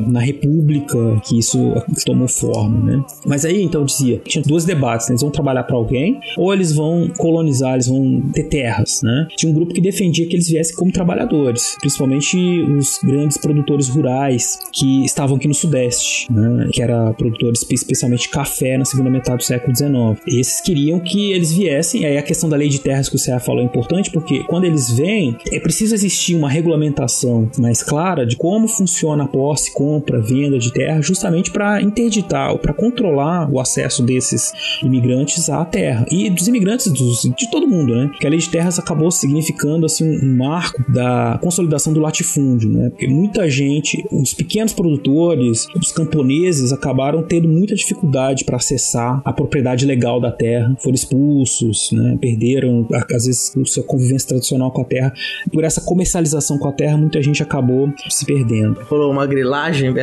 na 0.07 0.21
República 0.21 1.21
que 1.25 1.38
isso 1.38 1.73
tomou 2.05 2.29
forma, 2.29 2.79
né? 2.81 3.05
Mas 3.27 3.45
aí 3.45 3.62
então 3.62 3.85
dizia, 3.85 4.21
tinha 4.25 4.43
dois 4.43 4.64
debates, 4.64 5.09
né? 5.09 5.12
eles 5.12 5.23
vão 5.23 5.31
trabalhar 5.31 5.64
para 5.64 5.77
alguém 5.77 6.21
ou 6.37 6.53
eles 6.53 6.73
vão 6.73 7.09
colonizar, 7.17 7.75
eles 7.75 7.87
vão 7.87 8.23
ter 8.33 8.45
terras, 8.45 9.01
né? 9.03 9.27
Tinha 9.37 9.51
um 9.51 9.55
grupo 9.55 9.73
que 9.73 9.81
defendia 9.81 10.27
que 10.27 10.35
eles 10.35 10.49
viessem 10.49 10.75
como 10.77 10.93
trabalhadores, 10.93 11.77
principalmente 11.81 12.37
os 12.37 12.99
grandes 13.03 13.37
produtores 13.38 13.88
rurais 13.88 14.59
que 14.73 15.05
estavam 15.05 15.37
aqui 15.37 15.49
no 15.49 15.55
Sudeste, 15.55 16.33
né? 16.33 16.69
Que 16.73 16.83
era 16.83 17.12
produtores 17.14 17.64
especialmente 17.71 18.29
café 18.29 18.77
na 18.77 18.85
segunda 18.85 19.11
metade 19.11 19.38
do 19.38 19.45
século 19.45 19.75
XIX. 19.75 19.95
Esses 20.27 20.61
queriam 20.61 21.01
que 21.01 21.33
eles 21.33 21.53
viessem, 21.53 22.05
aí 22.05 22.17
a 22.17 22.23
questão 22.23 22.49
da 22.49 22.57
lei 22.57 22.69
de 22.69 22.81
terras 22.81 23.09
que 23.09 23.17
o 23.17 23.19
Ceará 23.19 23.40
falou 23.40 23.62
é 23.62 23.64
importante, 23.64 24.11
porque 24.11 24.45
quando 24.45 24.64
eles 24.64 24.90
vêm, 24.90 25.37
é 25.51 25.61
preciso 25.61 25.95
existir 25.95 26.35
uma 26.35 26.49
regulamentação 26.49 27.51
mais 27.59 27.83
clara 27.83 28.27
de 28.27 28.37
como 28.37 28.69
funciona 28.69 29.25
a 29.25 29.29
compra, 29.72 30.20
venda 30.20 30.59
de 30.59 30.72
terra, 30.72 31.00
justamente 31.00 31.50
para 31.50 31.83
interditar 31.83 32.52
ou 32.52 32.59
para 32.59 32.72
controlar 32.72 33.50
o 33.50 33.61
acesso 33.61 34.02
desses 34.02 34.52
imigrantes 34.83 35.48
à 35.48 35.64
terra 35.64 36.07
e 36.11 36.30
dos 36.30 36.48
imigrantes 36.48 36.90
dos, 36.92 37.22
de 37.22 37.50
todo 37.50 37.66
mundo, 37.66 37.94
né? 37.94 38.11
Que 38.20 38.26
a 38.26 38.30
lei 38.30 38.38
de 38.38 38.48
terras 38.48 38.78
acabou 38.78 39.11
significando 39.11 39.87
assim 39.87 40.04
um 40.04 40.37
marco 40.37 40.83
da 40.92 41.38
consolidação 41.42 41.92
do 41.92 42.00
latifúndio, 42.00 42.70
né? 42.70 42.90
Porque 42.90 43.07
muita 43.07 43.48
gente, 43.48 44.04
os 44.11 44.33
pequenos 44.35 44.72
produtores, 44.72 45.66
os 45.76 45.92
camponeses 45.92 46.72
acabaram 46.72 47.22
tendo 47.22 47.48
muita 47.48 47.74
dificuldade 47.74 48.44
para 48.44 48.57
acessar 48.57 49.20
a 49.24 49.33
propriedade 49.33 49.85
legal 49.85 50.20
da 50.20 50.30
terra, 50.30 50.76
foram 50.80 50.94
expulsos, 50.94 51.90
né? 51.92 52.16
Perderam 52.20 52.87
às 52.92 53.26
vezes 53.26 53.52
sua 53.66 53.83
convivência 53.83 54.28
tradicional 54.28 54.70
com 54.70 54.83
a 54.83 54.85
terra. 54.85 55.12
Por 55.52 55.64
essa 55.64 55.80
comercialização 55.80 56.59
com 56.59 56.68
a 56.68 56.72
terra, 56.72 56.96
muita 56.96 57.22
gente 57.22 57.42
acabou 57.42 57.92
se 58.09 58.24
perdendo. 58.24 58.80
Rolou 58.88 59.11
uma 59.11 59.26
grilagem, 59.35 59.94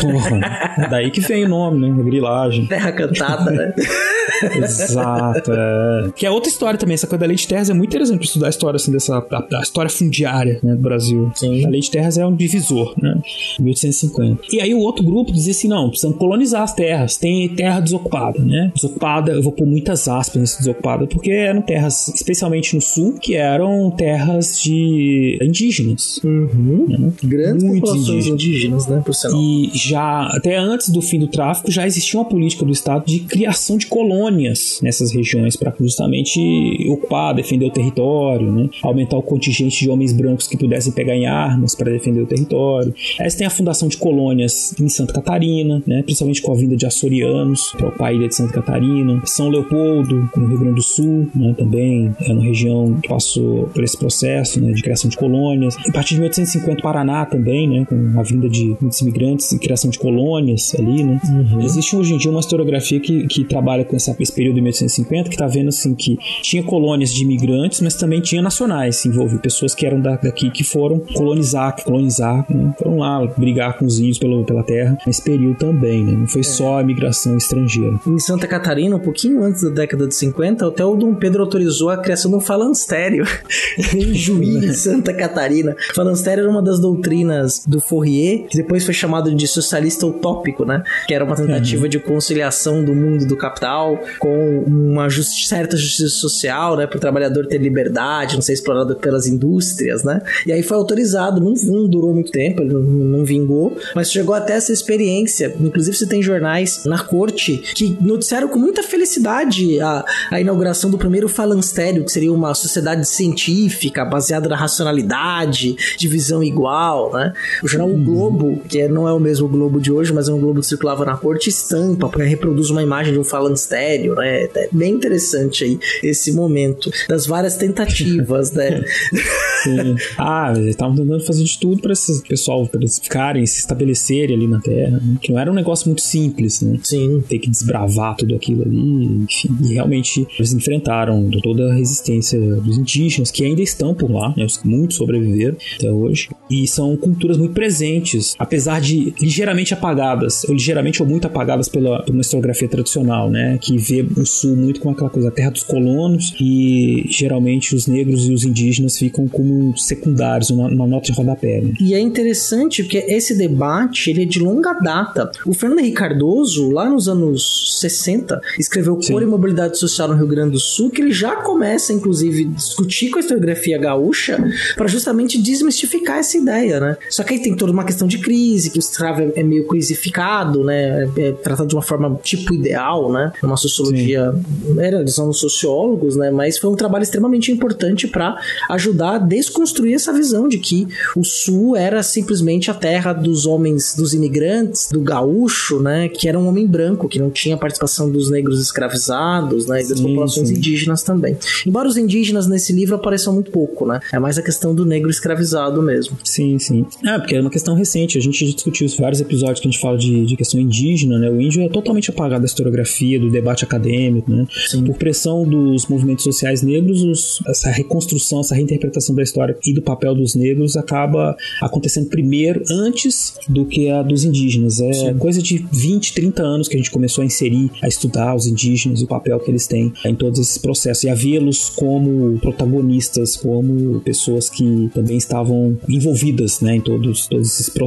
Porra, 0.00 0.88
daí 0.90 1.10
que 1.10 1.20
vem 1.20 1.44
o 1.44 1.48
nome, 1.48 1.88
né? 1.88 2.02
Grilagem. 2.04 2.66
Terra 2.66 2.92
cantada, 2.92 3.50
né? 3.50 3.72
Exato, 4.56 5.52
é. 5.52 6.10
Que 6.14 6.26
é 6.26 6.30
outra 6.30 6.50
história 6.50 6.78
também, 6.78 6.94
essa 6.94 7.06
coisa 7.06 7.20
da 7.20 7.26
lei 7.26 7.36
de 7.36 7.46
terras 7.46 7.70
é 7.70 7.74
muito 7.74 7.90
interessante 7.90 8.24
estudar 8.24 8.46
a 8.46 8.50
história, 8.50 8.76
assim, 8.76 8.92
dessa, 8.92 9.20
da, 9.20 9.40
da 9.40 9.60
história 9.60 9.90
fundiária, 9.90 10.58
né, 10.62 10.74
do 10.74 10.82
Brasil. 10.82 11.30
Sim. 11.34 11.64
A 11.64 11.68
lei 11.68 11.80
de 11.80 11.90
terras 11.90 12.18
é 12.18 12.26
um 12.26 12.34
divisor, 12.34 12.94
né, 13.00 13.20
1850. 13.60 14.42
E 14.52 14.60
aí 14.60 14.74
o 14.74 14.78
outro 14.78 15.04
grupo 15.04 15.32
dizia 15.32 15.52
assim, 15.52 15.68
não, 15.68 15.88
precisamos 15.88 16.18
colonizar 16.18 16.62
as 16.62 16.74
terras, 16.74 17.16
tem 17.16 17.48
terra 17.54 17.80
desocupada, 17.80 18.40
né, 18.40 18.72
desocupada, 18.74 19.32
eu 19.32 19.42
vou 19.42 19.52
pôr 19.52 19.66
muitas 19.66 20.08
aspas 20.08 20.40
nesse 20.40 20.58
desocupada, 20.58 21.06
porque 21.06 21.30
eram 21.30 21.62
terras, 21.62 22.08
especialmente 22.08 22.74
no 22.74 22.80
sul, 22.80 23.18
que 23.20 23.34
eram 23.34 23.90
terras 23.90 24.60
de 24.60 25.38
indígenas. 25.42 26.20
Uhum. 26.24 26.86
Né? 26.88 27.12
Grandes 27.22 27.64
Muitos 27.64 27.90
populações 27.90 28.26
indígenas, 28.26 28.53
né, 28.88 29.02
por 29.04 29.14
sinal. 29.14 29.40
E 29.40 29.70
já, 29.74 30.26
até 30.28 30.56
antes 30.56 30.88
do 30.90 31.00
fim 31.00 31.18
do 31.18 31.26
tráfico, 31.26 31.70
já 31.70 31.86
existia 31.86 32.18
uma 32.18 32.28
política 32.28 32.64
do 32.64 32.72
Estado 32.72 33.04
de 33.06 33.20
criação 33.20 33.76
de 33.76 33.86
colônias 33.86 34.80
nessas 34.82 35.12
regiões 35.12 35.56
para 35.56 35.72
justamente 35.80 36.86
ocupar, 36.88 37.34
defender 37.34 37.66
o 37.66 37.70
território, 37.70 38.50
né? 38.50 38.68
aumentar 38.82 39.16
o 39.16 39.22
contingente 39.22 39.84
de 39.84 39.90
homens 39.90 40.12
brancos 40.12 40.46
que 40.46 40.56
pudessem 40.56 40.92
pegar 40.92 41.14
em 41.14 41.26
armas 41.26 41.74
para 41.74 41.90
defender 41.90 42.22
o 42.22 42.26
território. 42.26 42.94
Aí 43.20 43.28
você 43.28 43.38
tem 43.38 43.46
a 43.46 43.50
fundação 43.50 43.88
de 43.88 43.96
colônias 43.96 44.74
em 44.80 44.88
Santa 44.88 45.12
Catarina, 45.12 45.82
né? 45.86 46.02
principalmente 46.02 46.42
com 46.42 46.52
a 46.52 46.56
vinda 46.56 46.76
de 46.76 46.86
açorianos 46.86 47.72
para 47.96 48.08
a 48.08 48.12
ilha 48.12 48.28
de 48.28 48.34
Santa 48.34 48.52
Catarina. 48.52 49.20
São 49.24 49.48
Leopoldo, 49.48 50.28
no 50.36 50.46
Rio 50.46 50.58
Grande 50.58 50.76
do 50.76 50.82
Sul, 50.82 51.28
né? 51.34 51.54
também 51.56 52.14
é 52.20 52.32
uma 52.32 52.42
região 52.42 52.98
que 53.00 53.08
passou 53.08 53.68
por 53.68 53.82
esse 53.82 53.96
processo 53.96 54.60
né? 54.60 54.72
de 54.72 54.82
criação 54.82 55.08
de 55.08 55.16
colônias. 55.16 55.76
A 55.88 55.92
partir 55.92 56.14
de 56.14 56.20
1850, 56.20 56.82
Paraná 56.82 57.24
também, 57.24 57.68
né? 57.68 57.86
com 57.88 58.18
a 58.18 58.22
vinda 58.22 58.43
de 58.48 58.76
muitos 58.80 59.00
imigrantes 59.00 59.52
e 59.52 59.58
criação 59.58 59.90
de 59.90 59.98
colônias 59.98 60.74
ali. 60.78 61.02
Né? 61.02 61.20
Existe 61.62 61.96
hoje 61.96 62.14
em 62.14 62.18
dia 62.18 62.30
uma 62.30 62.40
historiografia 62.40 63.00
que, 63.00 63.26
que 63.26 63.44
trabalha 63.44 63.84
com 63.84 63.96
essa, 63.96 64.14
esse 64.18 64.32
período 64.32 64.56
de 64.56 64.60
1850 64.62 65.28
que 65.28 65.34
está 65.34 65.46
vendo 65.46 65.68
assim 65.68 65.94
que 65.94 66.16
tinha 66.42 66.62
colônias 66.62 67.12
de 67.12 67.22
imigrantes, 67.22 67.80
mas 67.80 67.94
também 67.94 68.20
tinha 68.20 68.42
nacionais 68.42 68.96
se 68.96 69.08
envolviam, 69.08 69.38
pessoas 69.38 69.74
que 69.74 69.84
eram 69.86 70.00
da- 70.00 70.16
daqui 70.16 70.50
que 70.50 70.64
foram 70.64 70.98
colonizar, 70.98 71.82
colonizar, 71.82 72.46
né? 72.50 72.74
foram 72.78 72.98
lá 72.98 73.24
brigar 73.36 73.78
com 73.78 73.84
os 73.84 73.98
índios 73.98 74.18
pelo, 74.18 74.44
pela 74.44 74.62
terra 74.62 74.96
nesse 75.06 75.22
período 75.22 75.56
também, 75.58 76.04
né? 76.04 76.12
Não 76.12 76.26
foi 76.26 76.42
só 76.42 76.78
a 76.78 76.82
imigração 76.82 77.36
estrangeira. 77.36 77.98
Em 78.06 78.18
Santa 78.18 78.46
Catarina, 78.46 78.96
um 78.96 79.00
pouquinho 79.00 79.42
antes 79.42 79.62
da 79.62 79.70
década 79.70 80.06
de 80.06 80.14
50, 80.14 80.66
até 80.66 80.84
o 80.84 80.96
Dom 80.96 81.14
Pedro 81.14 81.42
autorizou 81.42 81.90
a 81.90 81.96
criação 81.96 82.30
de 82.30 82.36
um 82.36 82.40
falanstério 82.40 83.24
em 83.94 84.14
em 84.14 84.72
Santa 84.72 85.12
Catarina. 85.12 85.76
O 85.90 85.94
falanstério 85.94 86.42
era 86.42 86.50
uma 86.50 86.62
das 86.62 86.80
doutrinas 86.80 87.64
do 87.66 87.80
Fourier, 87.80 88.33
que 88.38 88.56
depois 88.56 88.84
foi 88.84 88.94
chamado 88.94 89.34
de 89.34 89.46
socialista 89.46 90.06
utópico, 90.06 90.64
né? 90.64 90.82
Que 91.06 91.14
era 91.14 91.24
uma 91.24 91.36
tentativa 91.36 91.88
de 91.88 91.98
conciliação 91.98 92.84
do 92.84 92.94
mundo 92.94 93.26
do 93.26 93.36
capital 93.36 93.98
com 94.18 94.64
uma 94.66 95.08
justi- 95.08 95.46
certa 95.48 95.76
justiça 95.76 96.08
social, 96.16 96.76
né? 96.76 96.86
Para 96.86 96.96
o 96.96 97.00
trabalhador 97.00 97.46
ter 97.46 97.58
liberdade, 97.58 98.34
não 98.34 98.42
ser 98.42 98.52
explorado 98.54 98.96
pelas 98.96 99.26
indústrias, 99.26 100.02
né? 100.04 100.20
E 100.46 100.52
aí 100.52 100.62
foi 100.62 100.76
autorizado, 100.76 101.40
não, 101.40 101.54
não 101.54 101.88
durou 101.88 102.12
muito 102.12 102.30
tempo, 102.30 102.62
ele 102.62 102.72
não, 102.72 102.82
não 102.82 103.24
vingou, 103.24 103.76
mas 103.94 104.10
chegou 104.10 104.34
até 104.34 104.54
essa 104.54 104.72
experiência. 104.72 105.54
Inclusive, 105.60 105.96
você 105.96 106.06
tem 106.06 106.22
jornais 106.22 106.84
na 106.84 106.98
corte 106.98 107.58
que 107.74 107.96
noticiaram 108.00 108.48
com 108.48 108.58
muita 108.58 108.82
felicidade 108.82 109.80
a, 109.80 110.04
a 110.30 110.40
inauguração 110.40 110.90
do 110.90 110.98
primeiro 110.98 111.28
falanstério, 111.28 112.04
que 112.04 112.12
seria 112.12 112.32
uma 112.32 112.54
sociedade 112.54 113.06
científica 113.08 114.04
baseada 114.04 114.48
na 114.48 114.56
racionalidade, 114.56 115.76
de 115.96 116.08
visão 116.08 116.42
igual, 116.42 117.12
né? 117.12 117.32
O 117.62 117.68
jornal 117.68 117.90
O 117.90 117.96
Globo, 117.96 118.23
que 118.68 118.80
é- 118.80 118.88
não 118.88 119.08
é 119.08 119.12
o 119.12 119.20
mesmo 119.20 119.48
Globo 119.48 119.80
de 119.80 119.90
hoje, 119.92 120.12
mas 120.12 120.28
é 120.28 120.32
um 120.32 120.40
Globo 120.40 120.60
que 120.60 120.66
circulava 120.66 121.04
na 121.04 121.16
corte, 121.16 121.48
estampa, 121.48 122.08
porque 122.08 122.26
reproduz 122.28 122.70
uma 122.70 122.82
imagem 122.82 123.12
de 123.12 123.18
um 123.18 123.24
falanstério, 123.24 124.14
né? 124.14 124.44
É 124.54 124.68
bem 124.72 124.94
interessante 124.94 125.64
aí 125.64 125.78
esse 126.02 126.32
momento 126.32 126.90
das 127.08 127.26
várias 127.26 127.56
tentativas, 127.56 128.52
né? 128.52 128.82
Sim. 129.64 129.96
ah, 130.18 130.52
eles 130.54 130.70
estavam 130.70 130.94
tentando 130.94 131.24
fazer 131.24 131.44
de 131.44 131.58
tudo 131.58 131.80
para 131.80 131.92
esse 131.92 132.22
pessoal 132.22 132.66
pra 132.66 132.80
eles 132.80 132.98
ficarem, 132.98 133.46
se 133.46 133.58
estabelecerem 133.60 134.36
ali 134.36 134.46
na 134.46 134.60
terra, 134.60 135.00
né? 135.02 135.16
que 135.20 135.32
não 135.32 135.38
era 135.38 135.50
um 135.50 135.54
negócio 135.54 135.86
muito 135.88 136.02
simples, 136.02 136.60
né? 136.60 136.78
Sim. 136.82 137.22
Ter 137.28 137.38
que 137.38 137.48
desbravar 137.50 138.16
tudo 138.16 138.34
aquilo 138.34 138.62
ali, 138.62 139.24
enfim. 139.24 139.56
E 139.62 139.74
realmente 139.74 140.26
eles 140.38 140.52
enfrentaram 140.52 141.30
toda 141.42 141.70
a 141.70 141.74
resistência 141.74 142.38
dos 142.38 142.76
indígenas, 142.78 143.30
que 143.30 143.44
ainda 143.44 143.62
estão 143.62 143.94
por 143.94 144.10
lá, 144.10 144.34
né? 144.36 144.44
Os 144.44 144.56
que 144.56 144.68
muito 144.68 144.94
sobreviveram 144.94 145.56
até 145.78 145.90
hoje. 145.90 146.28
E 146.50 146.66
são 146.68 146.94
culturas 146.96 147.36
muito 147.38 147.54
presentes, 147.54 148.13
apesar 148.38 148.80
de 148.80 149.14
ligeiramente 149.20 149.74
apagadas, 149.74 150.44
ou 150.44 150.54
ligeiramente 150.54 151.02
ou 151.02 151.08
muito 151.08 151.26
apagadas 151.26 151.68
pela, 151.68 152.02
por 152.02 152.12
uma 152.12 152.20
historiografia 152.20 152.68
tradicional, 152.68 153.30
né? 153.30 153.58
Que 153.60 153.76
vê 153.76 154.06
o 154.16 154.26
sul 154.26 154.56
muito 154.56 154.80
com 154.80 154.90
aquela 154.90 155.10
coisa, 155.10 155.28
a 155.28 155.32
terra 155.32 155.50
dos 155.50 155.62
colonos, 155.62 156.34
e 156.40 157.06
geralmente 157.08 157.74
os 157.74 157.86
negros 157.86 158.26
e 158.26 158.32
os 158.32 158.44
indígenas 158.44 158.98
ficam 158.98 159.28
como 159.28 159.76
secundários, 159.76 160.50
uma, 160.50 160.68
uma 160.68 160.86
nota 160.86 161.06
de 161.06 161.12
rodapé, 161.12 161.60
né? 161.60 161.72
E 161.80 161.94
é 161.94 162.00
interessante 162.00 162.82
porque 162.82 162.98
esse 162.98 163.36
debate 163.36 164.10
ele 164.10 164.22
é 164.22 164.26
de 164.26 164.38
longa 164.38 164.72
data. 164.74 165.30
O 165.46 165.54
Fernando 165.54 165.80
Henrique 165.80 165.96
Cardoso, 165.96 166.70
lá 166.70 166.88
nos 166.88 167.08
anos 167.08 167.80
60, 167.80 168.40
escreveu 168.58 169.00
Sim. 169.00 169.12
Cor 169.12 169.22
e 169.22 169.26
Mobilidade 169.26 169.78
Social 169.78 170.08
no 170.08 170.14
Rio 170.14 170.26
Grande 170.26 170.52
do 170.52 170.60
Sul, 170.60 170.90
que 170.90 171.00
ele 171.00 171.12
já 171.12 171.36
começa, 171.36 171.92
inclusive, 171.92 172.44
a 172.44 172.56
discutir 172.56 173.10
com 173.10 173.18
a 173.18 173.20
historiografia 173.20 173.78
gaúcha 173.78 174.42
para 174.76 174.86
justamente 174.86 175.40
desmistificar 175.40 176.18
essa 176.18 176.36
ideia, 176.36 176.80
né? 176.80 176.96
Só 177.10 177.22
que 177.22 177.34
aí 177.34 177.42
tem 177.42 177.56
toda 177.56 177.72
uma 177.72 177.84
questão 177.84 178.03
de 178.06 178.18
crise, 178.18 178.70
que 178.70 178.78
o 178.78 178.80
escravo 178.80 179.32
é- 179.34 179.42
meio 179.42 179.64
coisificado, 179.66 180.64
né? 180.64 181.08
É, 181.16 181.20
é 181.28 181.32
tratado 181.32 181.68
de 181.68 181.74
uma 181.74 181.82
forma 181.82 182.18
tipo 182.22 182.54
ideal, 182.54 183.12
né? 183.12 183.32
Uma 183.42 183.56
sociologia. 183.56 184.34
Era, 184.78 185.00
eles 185.00 185.14
são 185.14 185.32
sociólogos, 185.32 186.16
né? 186.16 186.30
Mas 186.30 186.58
foi 186.58 186.70
um 186.70 186.76
trabalho 186.76 187.02
extremamente 187.02 187.52
importante 187.52 188.06
para 188.06 188.38
ajudar 188.70 189.14
a 189.14 189.18
desconstruir 189.18 189.94
essa 189.94 190.12
visão 190.12 190.48
de 190.48 190.58
que 190.58 190.86
o 191.16 191.24
Sul 191.24 191.76
era 191.76 192.02
simplesmente 192.02 192.70
a 192.70 192.74
terra 192.74 193.12
dos 193.12 193.46
homens, 193.46 193.94
dos 193.96 194.14
imigrantes, 194.14 194.88
do 194.90 195.00
gaúcho, 195.00 195.80
né? 195.80 196.08
Que 196.08 196.28
era 196.28 196.38
um 196.38 196.48
homem 196.48 196.66
branco, 196.66 197.08
que 197.08 197.18
não 197.18 197.30
tinha 197.30 197.56
participação 197.56 198.10
dos 198.10 198.30
negros 198.30 198.60
escravizados, 198.60 199.66
né? 199.66 199.82
E 199.82 199.88
das 199.88 199.98
Sim, 199.98 200.04
populações 200.08 200.48
sim. 200.48 200.54
indígenas 200.54 201.02
também. 201.02 201.36
Embora 201.66 201.88
os 201.88 201.96
indígenas 201.96 202.46
nesse 202.46 202.72
livro 202.72 202.94
apareçam 202.96 203.32
muito 203.32 203.50
pouco, 203.50 203.86
né? 203.86 204.00
É 204.12 204.18
mais 204.18 204.38
a 204.38 204.42
questão 204.42 204.74
do 204.74 204.84
negro 204.84 205.10
escravizado 205.10 205.82
mesmo. 205.82 206.16
Sim, 206.24 206.58
sim. 206.58 206.86
Ah, 207.06 207.18
porque 207.18 207.34
é 207.34 207.40
uma 207.40 207.50
questão 207.50 207.74
recente. 207.74 207.93
A 208.18 208.20
gente 208.20 208.44
discutiu 208.52 208.86
isso 208.86 208.96
em 208.96 209.00
vários 209.00 209.20
episódios 209.20 209.60
que 209.60 209.68
a 209.68 209.70
gente 209.70 209.80
fala 209.80 209.96
de, 209.96 210.26
de 210.26 210.36
questão 210.36 210.58
indígena, 210.60 211.18
né? 211.18 211.30
O 211.30 211.40
índio 211.40 211.62
é 211.62 211.68
totalmente 211.68 212.10
apagado 212.10 212.40
da 212.42 212.46
historiografia, 212.46 213.18
do 213.20 213.30
debate 213.30 213.64
acadêmico, 213.64 214.30
né? 214.30 214.46
Por 214.86 214.96
pressão 214.96 215.46
dos 215.48 215.86
movimentos 215.86 216.24
sociais 216.24 216.62
negros, 216.62 217.02
os- 217.02 217.38
essa 217.46 217.70
reconstrução, 217.70 218.40
essa 218.40 218.54
reinterpretação 218.54 219.14
da 219.14 219.22
história 219.22 219.56
e 219.66 219.72
do 219.72 219.82
papel 219.82 220.14
dos 220.14 220.34
negros 220.34 220.76
acaba 220.76 221.36
acontecendo 221.60 222.08
primeiro, 222.08 222.62
antes 222.70 223.34
do 223.48 223.64
que 223.64 223.88
a 223.90 224.02
dos 224.02 224.24
indígenas. 224.24 224.80
É 224.80 225.14
coisa 225.14 225.40
de 225.42 225.64
20, 225.72 226.12
30 226.14 226.42
anos 226.42 226.68
que 226.68 226.74
a 226.74 226.78
gente 226.78 226.90
começou 226.90 227.22
a 227.22 227.24
inserir, 227.26 227.70
a 227.82 227.88
estudar 227.88 228.34
os 228.34 228.46
indígenas 228.46 229.00
e 229.00 229.04
o 229.04 229.06
papel 229.06 229.38
que 229.40 229.50
eles 229.50 229.66
têm 229.66 229.92
em 230.04 230.14
todos 230.14 230.38
esses 230.40 230.58
processos 230.58 231.04
e 231.04 231.08
a 231.08 231.14
vê-los 231.14 231.70
como 231.70 232.38
protagonistas, 232.40 233.36
como 233.36 234.00
pessoas 234.00 234.48
que 234.50 234.90
também 234.94 235.16
estavam 235.16 235.76
envolvidas 235.88 236.60
né, 236.60 236.76
em 236.76 236.80
todos, 236.80 237.26
todos 237.26 237.48
esses 237.48 237.68
processos 237.68 237.83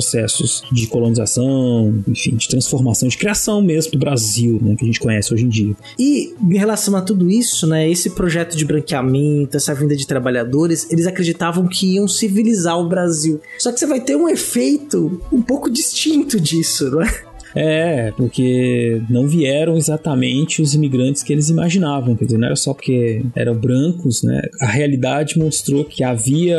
de 0.71 0.87
colonização, 0.87 2.03
enfim, 2.07 2.35
de 2.35 2.47
transformação, 2.47 3.07
de 3.07 3.17
criação 3.17 3.61
mesmo 3.61 3.91
do 3.91 3.99
Brasil, 3.99 4.59
né, 4.61 4.75
que 4.75 4.83
a 4.83 4.87
gente 4.87 4.99
conhece 4.99 5.33
hoje 5.33 5.45
em 5.45 5.49
dia. 5.49 5.75
E 5.97 6.33
em 6.41 6.57
relação 6.57 6.95
a 6.95 7.01
tudo 7.01 7.29
isso, 7.29 7.67
né, 7.67 7.89
esse 7.89 8.11
projeto 8.11 8.55
de 8.55 8.65
branqueamento, 8.65 9.57
essa 9.57 9.73
vinda 9.73 9.95
de 9.95 10.05
trabalhadores, 10.05 10.87
eles 10.91 11.07
acreditavam 11.07 11.67
que 11.67 11.95
iam 11.95 12.07
civilizar 12.07 12.79
o 12.79 12.87
Brasil. 12.87 13.39
Só 13.57 13.71
que 13.71 13.79
você 13.79 13.85
vai 13.85 14.01
ter 14.01 14.15
um 14.15 14.29
efeito 14.29 15.21
um 15.31 15.41
pouco 15.41 15.69
distinto 15.69 16.39
disso, 16.39 16.89
não 16.91 17.01
é? 17.01 17.26
É, 17.55 18.11
porque 18.15 19.01
não 19.09 19.27
vieram 19.27 19.77
exatamente 19.77 20.61
os 20.61 20.73
imigrantes 20.73 21.23
que 21.23 21.33
eles 21.33 21.49
imaginavam, 21.49 22.15
quer 22.15 22.25
dizer, 22.25 22.37
não 22.37 22.47
era 22.47 22.55
só 22.55 22.73
porque 22.73 23.23
eram 23.35 23.55
brancos, 23.55 24.23
né? 24.23 24.41
A 24.61 24.67
realidade 24.67 25.37
mostrou 25.37 25.83
que 25.83 26.03
havia 26.03 26.57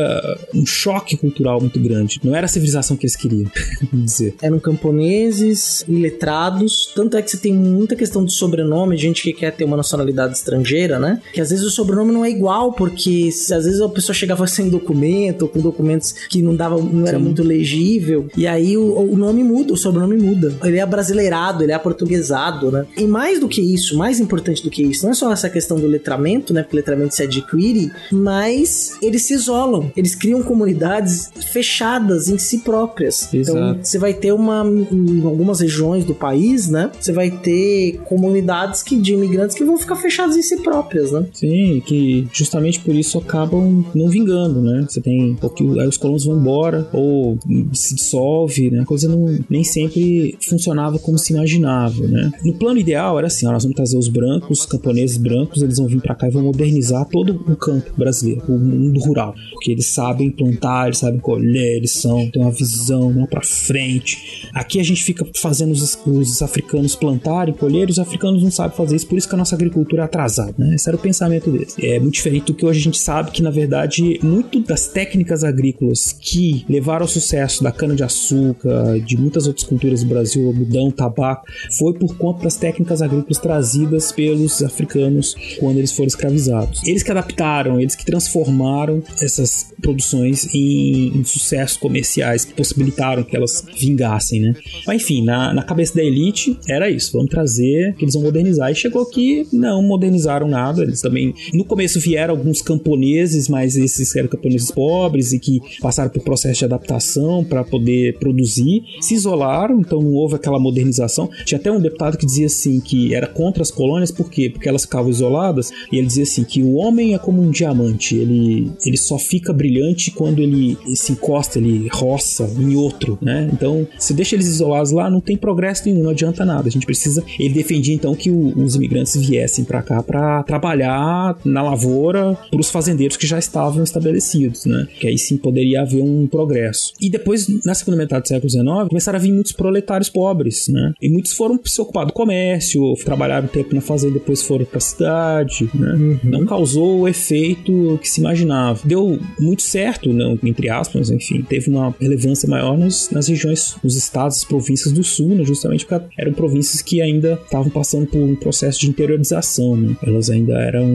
um 0.54 0.64
choque 0.66 1.16
cultural 1.16 1.60
muito 1.60 1.80
grande. 1.80 2.20
Não 2.22 2.34
era 2.34 2.46
a 2.46 2.48
civilização 2.48 2.96
que 2.96 3.04
eles 3.04 3.16
queriam, 3.16 3.50
dizer. 3.92 4.34
Eram 4.42 4.58
camponeses, 4.58 5.84
iletrados, 5.88 6.90
tanto 6.94 7.16
é 7.16 7.22
que 7.22 7.30
você 7.30 7.36
tem 7.36 7.52
muita 7.52 7.96
questão 7.96 8.24
de 8.24 8.32
sobrenome, 8.32 8.96
de 8.96 9.02
gente 9.02 9.22
que 9.22 9.32
quer 9.32 9.52
ter 9.52 9.64
uma 9.64 9.76
nacionalidade 9.76 10.34
estrangeira, 10.34 10.98
né? 10.98 11.20
Que 11.32 11.40
às 11.40 11.50
vezes 11.50 11.64
o 11.64 11.70
sobrenome 11.70 12.12
não 12.12 12.24
é 12.24 12.30
igual, 12.30 12.72
porque 12.72 13.28
às 13.28 13.64
vezes 13.64 13.80
a 13.80 13.88
pessoa 13.88 14.14
chegava 14.14 14.46
sem 14.48 14.68
documento, 14.68 15.42
ou 15.42 15.48
com 15.48 15.60
documentos 15.60 16.12
que 16.28 16.42
não 16.42 16.54
dava, 16.54 16.80
não 16.80 17.06
era 17.06 17.18
Sim. 17.18 17.24
muito 17.24 17.42
legível, 17.42 18.28
e 18.36 18.46
aí 18.46 18.76
o, 18.76 19.12
o 19.12 19.16
nome 19.16 19.42
muda, 19.42 19.72
o 19.72 19.76
sobrenome 19.76 20.16
muda. 20.16 20.54
Ele 20.64 20.78
é 20.78 20.82
brasileirado, 20.88 21.62
ele 21.62 21.72
é 21.72 21.74
aportuguesado, 21.74 22.70
né? 22.70 22.86
E 22.96 23.06
mais 23.06 23.40
do 23.40 23.48
que 23.48 23.60
isso, 23.60 23.96
mais 23.96 24.20
importante 24.20 24.62
do 24.62 24.70
que 24.70 24.82
isso, 24.82 25.04
não 25.04 25.12
é 25.12 25.14
só 25.14 25.32
essa 25.32 25.48
questão 25.48 25.78
do 25.78 25.86
letramento, 25.86 26.52
né? 26.52 26.62
Porque 26.62 26.76
o 26.76 26.78
letramento 26.78 27.14
se 27.14 27.22
adquire, 27.22 27.90
mas 28.10 28.96
eles 29.02 29.22
se 29.22 29.34
isolam, 29.34 29.90
eles 29.96 30.14
criam 30.14 30.42
comunidades 30.42 31.30
fechadas 31.52 32.28
em 32.28 32.38
si 32.38 32.58
próprias. 32.58 33.28
Então, 33.32 33.40
Exato. 33.40 33.58
Então, 33.58 33.84
você 33.84 33.98
vai 33.98 34.14
ter 34.14 34.32
uma 34.32 34.64
em 34.66 35.24
algumas 35.24 35.60
regiões 35.60 36.04
do 36.04 36.14
país, 36.14 36.68
né? 36.68 36.90
Você 36.98 37.12
vai 37.12 37.30
ter 37.30 38.00
comunidades 38.04 38.82
que 38.82 38.96
de 38.96 39.14
imigrantes 39.14 39.56
que 39.56 39.64
vão 39.64 39.76
ficar 39.76 39.96
fechadas 39.96 40.36
em 40.36 40.42
si 40.42 40.56
próprias, 40.58 41.12
né? 41.12 41.26
Sim, 41.32 41.82
que 41.84 42.26
justamente 42.32 42.80
por 42.80 42.94
isso 42.94 43.18
acabam 43.18 43.84
não 43.94 44.08
vingando, 44.08 44.60
né? 44.60 44.86
Você 44.88 45.00
tem. 45.00 45.34
Porque 45.40 45.64
aí 45.64 45.86
os 45.86 45.96
colonos 45.96 46.24
vão 46.24 46.38
embora, 46.38 46.88
ou 46.92 47.38
se 47.72 47.94
dissolve, 47.94 48.70
né? 48.70 48.80
A 48.80 48.84
coisa 48.84 49.08
não, 49.08 49.38
nem 49.48 49.64
sempre 49.64 50.36
funcionava 50.68 50.98
como 50.98 51.18
se 51.18 51.32
imaginava, 51.32 52.06
né? 52.06 52.30
No 52.44 52.54
plano 52.54 52.78
ideal 52.78 53.18
era 53.18 53.26
assim: 53.26 53.46
ó, 53.46 53.52
nós 53.52 53.62
vamos 53.62 53.76
trazer 53.76 53.96
os 53.96 54.08
brancos, 54.08 54.60
os 54.60 54.66
camponeses 54.66 55.16
brancos, 55.16 55.62
eles 55.62 55.78
vão 55.78 55.86
vir 55.86 56.00
pra 56.00 56.14
cá 56.14 56.28
e 56.28 56.30
vão 56.30 56.42
modernizar 56.42 57.06
todo 57.06 57.42
o 57.48 57.56
campo 57.56 57.90
brasileiro, 57.96 58.42
o 58.48 58.58
mundo 58.58 59.00
rural. 59.00 59.34
Porque 59.52 59.70
eles 59.70 59.86
sabem 59.86 60.30
plantar, 60.30 60.86
eles 60.86 60.98
sabem 60.98 61.20
colher, 61.20 61.76
eles 61.76 61.92
são, 61.92 62.28
têm 62.30 62.42
uma 62.42 62.50
visão 62.50 63.14
lá 63.16 63.26
pra 63.26 63.42
frente. 63.42 64.48
Aqui 64.52 64.78
a 64.78 64.82
gente 64.82 65.02
fica 65.02 65.26
fazendo 65.36 65.72
os, 65.72 65.98
os 66.06 66.42
africanos 66.42 66.94
plantarem, 66.94 67.54
colher, 67.54 67.88
e 67.88 67.92
os 67.92 67.98
africanos 67.98 68.42
não 68.42 68.50
sabem 68.50 68.76
fazer 68.76 68.96
isso, 68.96 69.06
por 69.06 69.16
isso 69.16 69.28
que 69.28 69.34
a 69.34 69.38
nossa 69.38 69.54
agricultura 69.54 70.02
é 70.02 70.04
atrasada, 70.04 70.54
né? 70.58 70.74
Esse 70.74 70.88
era 70.88 70.96
o 70.96 71.00
pensamento 71.00 71.50
deles. 71.50 71.76
É 71.80 71.98
muito 71.98 72.14
diferente 72.14 72.46
do 72.46 72.54
que 72.54 72.66
hoje 72.66 72.80
a 72.80 72.82
gente 72.82 72.98
sabe 72.98 73.30
que, 73.30 73.42
na 73.42 73.50
verdade, 73.50 74.18
muito 74.22 74.60
das 74.60 74.88
técnicas 74.88 75.44
agrícolas 75.44 76.12
que 76.12 76.64
levaram 76.68 77.02
ao 77.02 77.08
sucesso 77.08 77.62
da 77.62 77.72
cana-de-açúcar, 77.72 78.98
de 79.00 79.16
muitas 79.16 79.46
outras 79.46 79.66
culturas 79.66 80.02
do 80.02 80.08
Brasil, 80.08 80.48
algodão, 80.58 80.90
tabaco, 80.90 81.44
foi 81.78 81.94
por 81.94 82.16
conta 82.16 82.44
das 82.44 82.56
técnicas 82.56 83.02
agrícolas 83.02 83.38
trazidas 83.38 84.12
pelos 84.12 84.62
africanos 84.62 85.34
quando 85.58 85.78
eles 85.78 85.92
foram 85.92 86.08
escravizados. 86.08 86.86
Eles 86.86 87.02
que 87.02 87.10
adaptaram, 87.10 87.80
eles 87.80 87.94
que 87.94 88.04
transformaram 88.04 89.02
essas 89.22 89.72
produções 89.80 90.54
em, 90.54 91.18
em 91.18 91.24
sucessos 91.24 91.76
comerciais 91.76 92.44
que 92.44 92.54
possibilitaram 92.54 93.22
que 93.22 93.36
elas 93.36 93.64
vingassem, 93.78 94.40
né? 94.40 94.54
Mas 94.86 95.02
enfim, 95.02 95.24
na, 95.24 95.52
na 95.52 95.62
cabeça 95.62 95.94
da 95.94 96.02
elite 96.02 96.58
era 96.68 96.90
isso, 96.90 97.12
vamos 97.12 97.30
trazer, 97.30 97.94
que 97.96 98.04
eles 98.04 98.14
vão 98.14 98.24
modernizar. 98.24 98.70
E 98.70 98.74
chegou 98.74 99.06
que 99.06 99.46
não 99.52 99.82
modernizaram 99.82 100.48
nada, 100.48 100.82
eles 100.82 101.00
também, 101.00 101.34
no 101.52 101.64
começo 101.64 102.00
vieram 102.00 102.34
alguns 102.34 102.62
camponeses, 102.62 103.48
mas 103.48 103.76
esses 103.76 104.14
eram 104.16 104.28
camponeses 104.28 104.70
pobres 104.70 105.32
e 105.32 105.38
que 105.38 105.60
passaram 105.80 106.10
por 106.10 106.22
processo 106.22 106.60
de 106.60 106.64
adaptação 106.64 107.44
para 107.44 107.64
poder 107.64 108.18
produzir, 108.18 108.82
se 109.00 109.14
isolaram, 109.14 109.80
então 109.80 110.00
não 110.00 110.12
houve 110.12 110.36
aquela 110.36 110.47
modernização. 110.56 111.28
Tinha 111.44 111.58
até 111.58 111.72
um 111.72 111.80
deputado 111.80 112.16
que 112.16 112.24
dizia 112.24 112.46
assim 112.46 112.78
que 112.80 113.14
era 113.14 113.26
contra 113.26 113.62
as 113.62 113.70
colônias, 113.70 114.12
por 114.12 114.30
quê? 114.30 114.48
Porque 114.48 114.68
elas 114.68 114.82
ficavam 114.82 115.10
isoladas, 115.10 115.72
e 115.90 115.98
ele 115.98 116.06
dizia 116.06 116.22
assim 116.22 116.44
que 116.44 116.62
o 116.62 116.74
homem 116.74 117.14
é 117.14 117.18
como 117.18 117.42
um 117.42 117.50
diamante, 117.50 118.14
ele, 118.14 118.70
ele 118.86 118.96
só 118.96 119.18
fica 119.18 119.52
brilhante 119.52 120.10
quando 120.10 120.40
ele 120.40 120.78
se 120.94 121.12
encosta, 121.12 121.58
ele 121.58 121.88
roça 121.92 122.48
em 122.58 122.76
outro, 122.76 123.18
né? 123.20 123.48
Então, 123.52 123.86
se 123.98 124.14
deixa 124.14 124.36
eles 124.36 124.46
isolados 124.46 124.92
lá, 124.92 125.10
não 125.10 125.20
tem 125.20 125.36
progresso 125.36 125.82
nenhum, 125.86 126.02
não 126.02 126.10
adianta 126.10 126.44
nada. 126.44 126.68
A 126.68 126.70
gente 126.70 126.86
precisa. 126.86 127.24
Ele 127.38 127.54
defendia 127.54 127.94
então 127.94 128.14
que 128.14 128.30
o, 128.30 128.56
os 128.58 128.74
imigrantes 128.76 129.16
viessem 129.16 129.64
para 129.64 129.82
cá 129.82 130.02
para 130.02 130.42
trabalhar 130.44 131.36
na 131.44 131.62
lavoura 131.62 132.36
para 132.50 132.60
os 132.60 132.70
fazendeiros 132.70 133.16
que 133.16 133.26
já 133.26 133.38
estavam 133.38 133.82
estabelecidos, 133.82 134.64
né? 134.64 134.86
Que 134.98 135.08
aí 135.08 135.18
sim 135.18 135.36
poderia 135.36 135.82
haver 135.82 136.02
um 136.02 136.26
progresso. 136.26 136.92
E 137.00 137.10
depois, 137.10 137.46
na 137.64 137.74
segunda 137.74 137.96
metade 137.96 138.22
do 138.22 138.28
século 138.28 138.50
XIX, 138.50 138.88
começaram 138.88 139.18
a 139.18 139.22
vir 139.22 139.32
muitos 139.32 139.52
proletários 139.52 140.08
pobres, 140.08 140.37
né? 140.72 140.92
E 141.00 141.08
muitos 141.08 141.32
foram 141.32 141.58
se 141.64 141.80
ocupar 141.80 142.06
do 142.06 142.12
comércio, 142.12 142.94
trabalharam 143.04 143.46
um 143.46 143.48
tempo 143.48 143.74
na 143.74 143.80
fazenda, 143.80 144.14
depois 144.14 144.42
foram 144.42 144.64
para 144.64 144.78
a 144.78 144.80
cidade, 144.80 145.70
né? 145.74 146.18
Não 146.24 146.46
causou 146.46 147.00
o 147.00 147.08
efeito 147.08 147.98
que 148.00 148.08
se 148.08 148.20
imaginava. 148.20 148.80
Deu 148.84 149.18
muito 149.38 149.62
certo, 149.62 150.12
não, 150.12 150.38
entre 150.42 150.68
aspas, 150.68 151.10
enfim, 151.10 151.42
teve 151.42 151.70
uma 151.70 151.94
relevância 152.00 152.48
maior 152.48 152.76
nas, 152.76 153.10
nas 153.10 153.28
regiões, 153.28 153.76
nos 153.82 153.96
estados, 153.96 154.38
as 154.38 154.44
províncias 154.44 154.92
do 154.92 155.02
sul, 155.02 155.28
né? 155.28 155.44
Justamente 155.44 155.84
porque 155.84 156.04
eram 156.18 156.32
províncias 156.32 156.82
que 156.82 157.00
ainda 157.00 157.38
estavam 157.44 157.70
passando 157.70 158.06
por 158.06 158.18
um 158.18 158.34
processo 158.34 158.80
de 158.80 158.88
interiorização, 158.88 159.76
né? 159.76 159.96
Elas 160.02 160.30
ainda 160.30 160.54
eram 160.54 160.86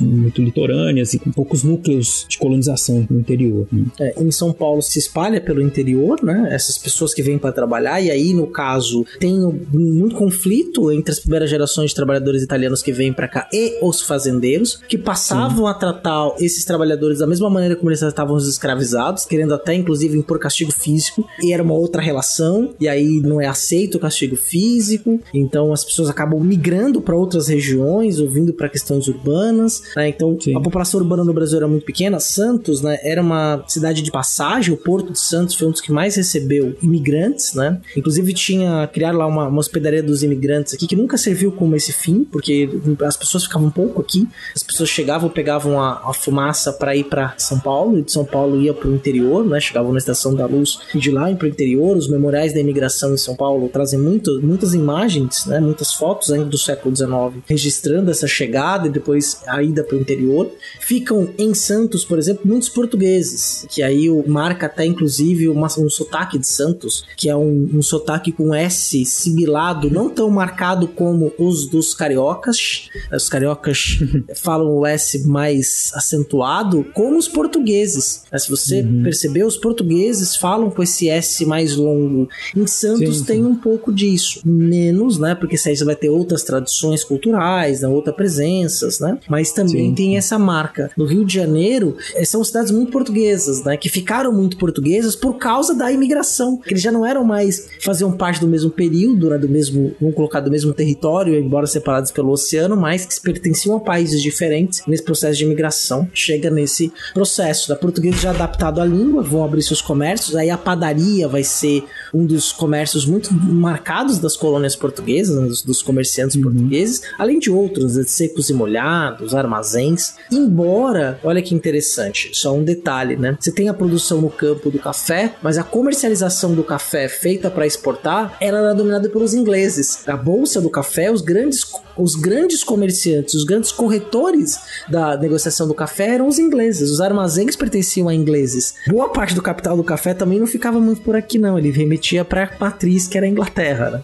muito 0.00 0.42
litorâneas 0.42 1.14
e 1.14 1.18
com 1.18 1.30
poucos 1.30 1.62
núcleos 1.62 2.26
de 2.28 2.38
colonização 2.38 3.06
no 3.08 3.20
interior. 3.20 3.66
Né? 3.72 3.86
É, 3.98 4.22
em 4.22 4.30
São 4.30 4.52
Paulo 4.52 4.82
se 4.82 4.98
espalha 4.98 5.40
pelo 5.40 5.62
interior, 5.62 6.22
né? 6.22 6.48
Essas 6.50 6.78
pessoas 6.78 7.14
que 7.14 7.22
vêm 7.22 7.38
para 7.38 7.52
trabalhar, 7.52 8.00
e 8.00 8.10
aí, 8.10 8.32
no 8.32 8.46
caso, 8.46 8.89
tem 9.18 9.38
muito 9.72 10.16
conflito 10.16 10.90
entre 10.92 11.12
as 11.12 11.20
primeiras 11.20 11.50
gerações 11.50 11.90
de 11.90 11.96
trabalhadores 11.96 12.42
italianos 12.42 12.82
que 12.82 12.92
vêm 12.92 13.12
para 13.12 13.28
cá 13.28 13.48
e 13.52 13.78
os 13.82 14.00
fazendeiros, 14.02 14.80
que 14.88 14.98
passavam 14.98 15.64
Sim. 15.64 15.70
a 15.70 15.74
tratar 15.74 16.34
esses 16.38 16.64
trabalhadores 16.64 17.18
da 17.18 17.26
mesma 17.26 17.50
maneira 17.50 17.76
como 17.76 17.90
eles 17.90 18.00
tratavam 18.00 18.36
os 18.36 18.48
escravizados, 18.48 19.24
querendo 19.24 19.54
até, 19.54 19.74
inclusive, 19.74 20.18
impor 20.18 20.38
castigo 20.38 20.72
físico, 20.72 21.26
e 21.42 21.52
era 21.52 21.62
uma 21.62 21.74
outra 21.74 22.02
relação, 22.02 22.74
e 22.80 22.88
aí 22.88 23.20
não 23.20 23.40
é 23.40 23.46
aceito 23.46 23.96
o 23.96 24.00
castigo 24.00 24.36
físico, 24.36 25.20
então 25.34 25.72
as 25.72 25.84
pessoas 25.84 26.08
acabam 26.08 26.40
migrando 26.40 27.00
para 27.00 27.16
outras 27.16 27.48
regiões, 27.48 28.18
ou 28.18 28.28
vindo 28.28 28.52
para 28.52 28.68
questões 28.68 29.08
urbanas, 29.08 29.82
né? 29.96 30.08
Então, 30.08 30.36
Sim. 30.40 30.56
a 30.56 30.60
população 30.60 31.00
urbana 31.00 31.24
no 31.24 31.32
Brasil 31.32 31.58
era 31.58 31.68
muito 31.68 31.84
pequena. 31.84 32.20
Santos, 32.20 32.80
né, 32.82 32.98
era 33.02 33.20
uma 33.20 33.64
cidade 33.66 34.02
de 34.02 34.10
passagem, 34.10 34.72
o 34.72 34.76
Porto 34.76 35.12
de 35.12 35.20
Santos 35.20 35.54
foi 35.54 35.68
um 35.68 35.70
dos 35.70 35.80
que 35.80 35.92
mais 35.92 36.16
recebeu 36.16 36.76
imigrantes, 36.82 37.54
né? 37.54 37.80
Inclusive 37.96 38.32
tinha 38.32 38.79
criar 38.86 39.12
lá 39.12 39.26
uma, 39.26 39.48
uma 39.48 39.60
hospedaria 39.60 40.02
dos 40.02 40.22
imigrantes 40.22 40.74
aqui 40.74 40.86
que 40.86 40.96
nunca 40.96 41.16
serviu 41.16 41.52
como 41.52 41.76
esse 41.76 41.92
fim, 41.92 42.24
porque 42.24 42.68
as 43.02 43.16
pessoas 43.16 43.44
ficavam 43.44 43.70
pouco 43.70 44.00
aqui, 44.00 44.28
as 44.54 44.62
pessoas 44.62 44.88
chegavam, 44.88 45.28
pegavam 45.28 45.80
a, 45.80 46.10
a 46.10 46.12
fumaça 46.12 46.72
para 46.72 46.94
ir 46.94 47.04
para 47.04 47.34
São 47.38 47.58
Paulo, 47.58 47.98
e 47.98 48.02
de 48.02 48.12
São 48.12 48.24
Paulo 48.24 48.60
ia 48.60 48.74
para 48.74 48.88
o 48.88 48.94
interior, 48.94 49.46
né? 49.46 49.60
Chegavam 49.60 49.92
na 49.92 49.98
Estação 49.98 50.34
da 50.34 50.46
Luz 50.46 50.78
e 50.94 50.98
de 50.98 51.10
lá 51.10 51.32
para 51.34 51.46
o 51.46 51.48
interior. 51.48 51.96
Os 51.96 52.08
memoriais 52.08 52.52
da 52.52 52.60
imigração 52.60 53.14
em 53.14 53.16
São 53.18 53.36
Paulo 53.36 53.68
trazem 53.68 53.98
muito, 53.98 54.40
muitas 54.42 54.74
imagens, 54.74 55.46
né? 55.46 55.60
Muitas 55.60 55.94
fotos 55.94 56.30
ainda 56.30 56.46
do 56.46 56.58
século 56.58 56.94
XIX 56.94 57.10
registrando 57.46 58.10
essa 58.10 58.26
chegada 58.26 58.88
e 58.88 58.90
depois 58.90 59.40
a 59.46 59.62
ida 59.62 59.84
para 59.84 59.96
o 59.96 60.00
interior. 60.00 60.50
Ficam 60.80 61.28
em 61.38 61.54
Santos, 61.54 62.04
por 62.04 62.18
exemplo, 62.18 62.42
muitos 62.44 62.68
portugueses, 62.68 63.66
que 63.68 63.82
aí 63.82 64.08
marca 64.26 64.66
até 64.66 64.84
inclusive 64.84 65.48
uma, 65.48 65.68
um 65.78 65.90
sotaque 65.90 66.38
de 66.38 66.46
Santos, 66.46 67.04
que 67.16 67.28
é 67.28 67.36
um, 67.36 67.68
um 67.74 67.82
sotaque 67.82 68.32
com 68.32 68.54
S 68.54 68.69
sibilado, 68.74 69.90
não 69.90 70.08
tão 70.10 70.30
marcado 70.30 70.88
como 70.88 71.32
os 71.38 71.68
dos 71.68 71.94
cariocas. 71.94 72.88
Os 73.12 73.28
cariocas 73.28 73.98
falam 74.36 74.68
o 74.76 74.86
S 74.86 75.26
mais 75.26 75.90
acentuado, 75.94 76.84
como 76.92 77.16
os 77.16 77.28
portugueses. 77.28 78.24
Mas 78.30 78.44
se 78.44 78.50
você 78.50 78.82
uhum. 78.82 79.02
perceber, 79.02 79.44
os 79.44 79.56
portugueses 79.56 80.36
falam 80.36 80.70
com 80.70 80.82
esse 80.82 81.08
S 81.08 81.44
mais 81.46 81.76
longo. 81.76 82.28
Em 82.56 82.66
Santos 82.66 83.16
sim, 83.16 83.20
sim. 83.20 83.24
tem 83.24 83.44
um 83.44 83.54
pouco 83.54 83.92
disso. 83.92 84.40
Menos, 84.44 85.18
né? 85.18 85.34
Porque 85.34 85.56
aí 85.66 85.76
você 85.76 85.84
vai 85.84 85.96
ter 85.96 86.08
outras 86.08 86.42
tradições 86.42 87.04
culturais, 87.04 87.80
né? 87.80 87.88
outras 87.88 88.14
presenças, 88.14 89.00
né? 89.00 89.18
Mas 89.28 89.52
também 89.52 89.88
sim. 89.88 89.94
tem 89.94 90.16
essa 90.16 90.38
marca. 90.38 90.90
No 90.96 91.04
Rio 91.04 91.24
de 91.24 91.34
Janeiro, 91.34 91.96
eh, 92.14 92.24
são 92.24 92.42
cidades 92.44 92.70
muito 92.70 92.92
portuguesas, 92.92 93.64
né? 93.64 93.76
Que 93.76 93.88
ficaram 93.88 94.32
muito 94.32 94.56
portuguesas 94.56 95.16
por 95.16 95.38
causa 95.38 95.74
da 95.74 95.90
imigração. 95.90 96.56
Que 96.56 96.72
eles 96.72 96.82
já 96.82 96.92
não 96.92 97.06
eram 97.06 97.24
mais, 97.24 97.68
faziam 97.80 98.12
parte 98.12 98.40
do 98.40 98.46
mesmo 98.46 98.59
período, 98.68 99.30
né? 99.30 99.38
Do 99.38 99.48
mesmo, 99.48 99.94
vamos 100.00 100.16
colocar, 100.16 100.40
do 100.40 100.50
mesmo 100.50 100.74
território, 100.74 101.38
embora 101.38 101.66
separados 101.66 102.10
pelo 102.10 102.30
oceano, 102.32 102.76
mas 102.76 103.06
que 103.06 103.20
pertenciam 103.20 103.76
a 103.76 103.80
países 103.80 104.20
diferentes 104.20 104.82
nesse 104.86 105.02
processo 105.02 105.38
de 105.38 105.44
imigração. 105.44 106.08
Chega 106.12 106.50
nesse 106.50 106.92
processo 107.14 107.68
da 107.68 107.76
portuguesa 107.76 108.18
já 108.18 108.30
adaptado 108.30 108.80
à 108.80 108.84
língua, 108.84 109.22
vão 109.22 109.44
abrir 109.44 109.62
seus 109.62 109.80
comércios, 109.80 110.34
aí 110.34 110.50
a 110.50 110.58
padaria 110.58 111.28
vai 111.28 111.44
ser 111.44 111.84
um 112.12 112.26
dos 112.26 112.50
comércios 112.52 113.06
muito 113.06 113.32
marcados 113.32 114.18
das 114.18 114.36
colônias 114.36 114.74
portuguesas, 114.74 115.36
né? 115.36 115.46
dos, 115.46 115.62
dos, 115.62 115.82
comerciantes 115.82 116.36
uhum. 116.36 116.42
portugueses, 116.42 117.02
além 117.18 117.38
de 117.38 117.50
outros, 117.50 117.96
né? 117.96 118.04
secos 118.04 118.50
e 118.50 118.54
molhados, 118.54 119.34
armazéns. 119.34 120.14
Embora, 120.30 121.20
olha 121.22 121.42
que 121.42 121.54
interessante, 121.54 122.30
só 122.32 122.54
um 122.54 122.64
detalhe, 122.64 123.16
né? 123.16 123.36
Você 123.38 123.52
tem 123.52 123.68
a 123.68 123.74
produção 123.74 124.20
no 124.20 124.30
campo 124.30 124.70
do 124.70 124.78
café, 124.78 125.34
mas 125.42 125.58
a 125.58 125.62
comercialização 125.62 126.54
do 126.54 126.64
café 126.64 127.08
feita 127.08 127.50
para 127.50 127.66
exportar, 127.66 128.36
ela 128.40 128.58
era 128.58 128.74
dominada 128.74 129.08
pelos 129.08 129.34
ingleses. 129.34 130.08
A 130.08 130.16
bolsa 130.16 130.60
do 130.60 130.70
café, 130.70 131.10
os 131.10 131.20
grandes 131.20 131.64
os 131.96 132.14
grandes 132.14 132.64
comerciantes, 132.64 133.34
os 133.34 133.44
grandes 133.44 133.70
corretores 133.70 134.58
da 134.88 135.16
negociação 135.16 135.68
do 135.68 135.74
café 135.74 136.14
eram 136.14 136.26
os 136.26 136.38
ingleses. 136.38 136.90
Os 136.90 137.00
armazéns 137.00 137.56
pertenciam 137.56 138.08
a 138.08 138.14
ingleses. 138.14 138.74
Boa 138.86 139.10
parte 139.10 139.34
do 139.34 139.42
capital 139.42 139.76
do 139.76 139.84
café 139.84 140.14
também 140.14 140.40
não 140.40 140.46
ficava 140.46 140.80
muito 140.80 141.02
por 141.02 141.14
aqui, 141.14 141.38
não. 141.38 141.58
Ele 141.58 141.70
remetia 141.70 142.24
para 142.24 142.44
a 142.44 142.50
matriz, 142.58 143.06
que 143.06 143.18
era 143.18 143.26
a 143.26 143.28
Inglaterra. 143.28 143.90
Né? 143.90 144.02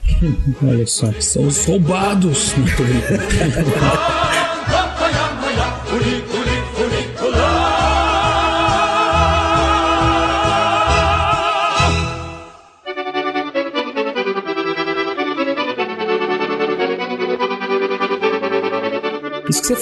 Olha 0.62 0.86
só, 0.86 1.10
são 1.20 1.46
os 1.46 1.64
roubados. 1.64 2.52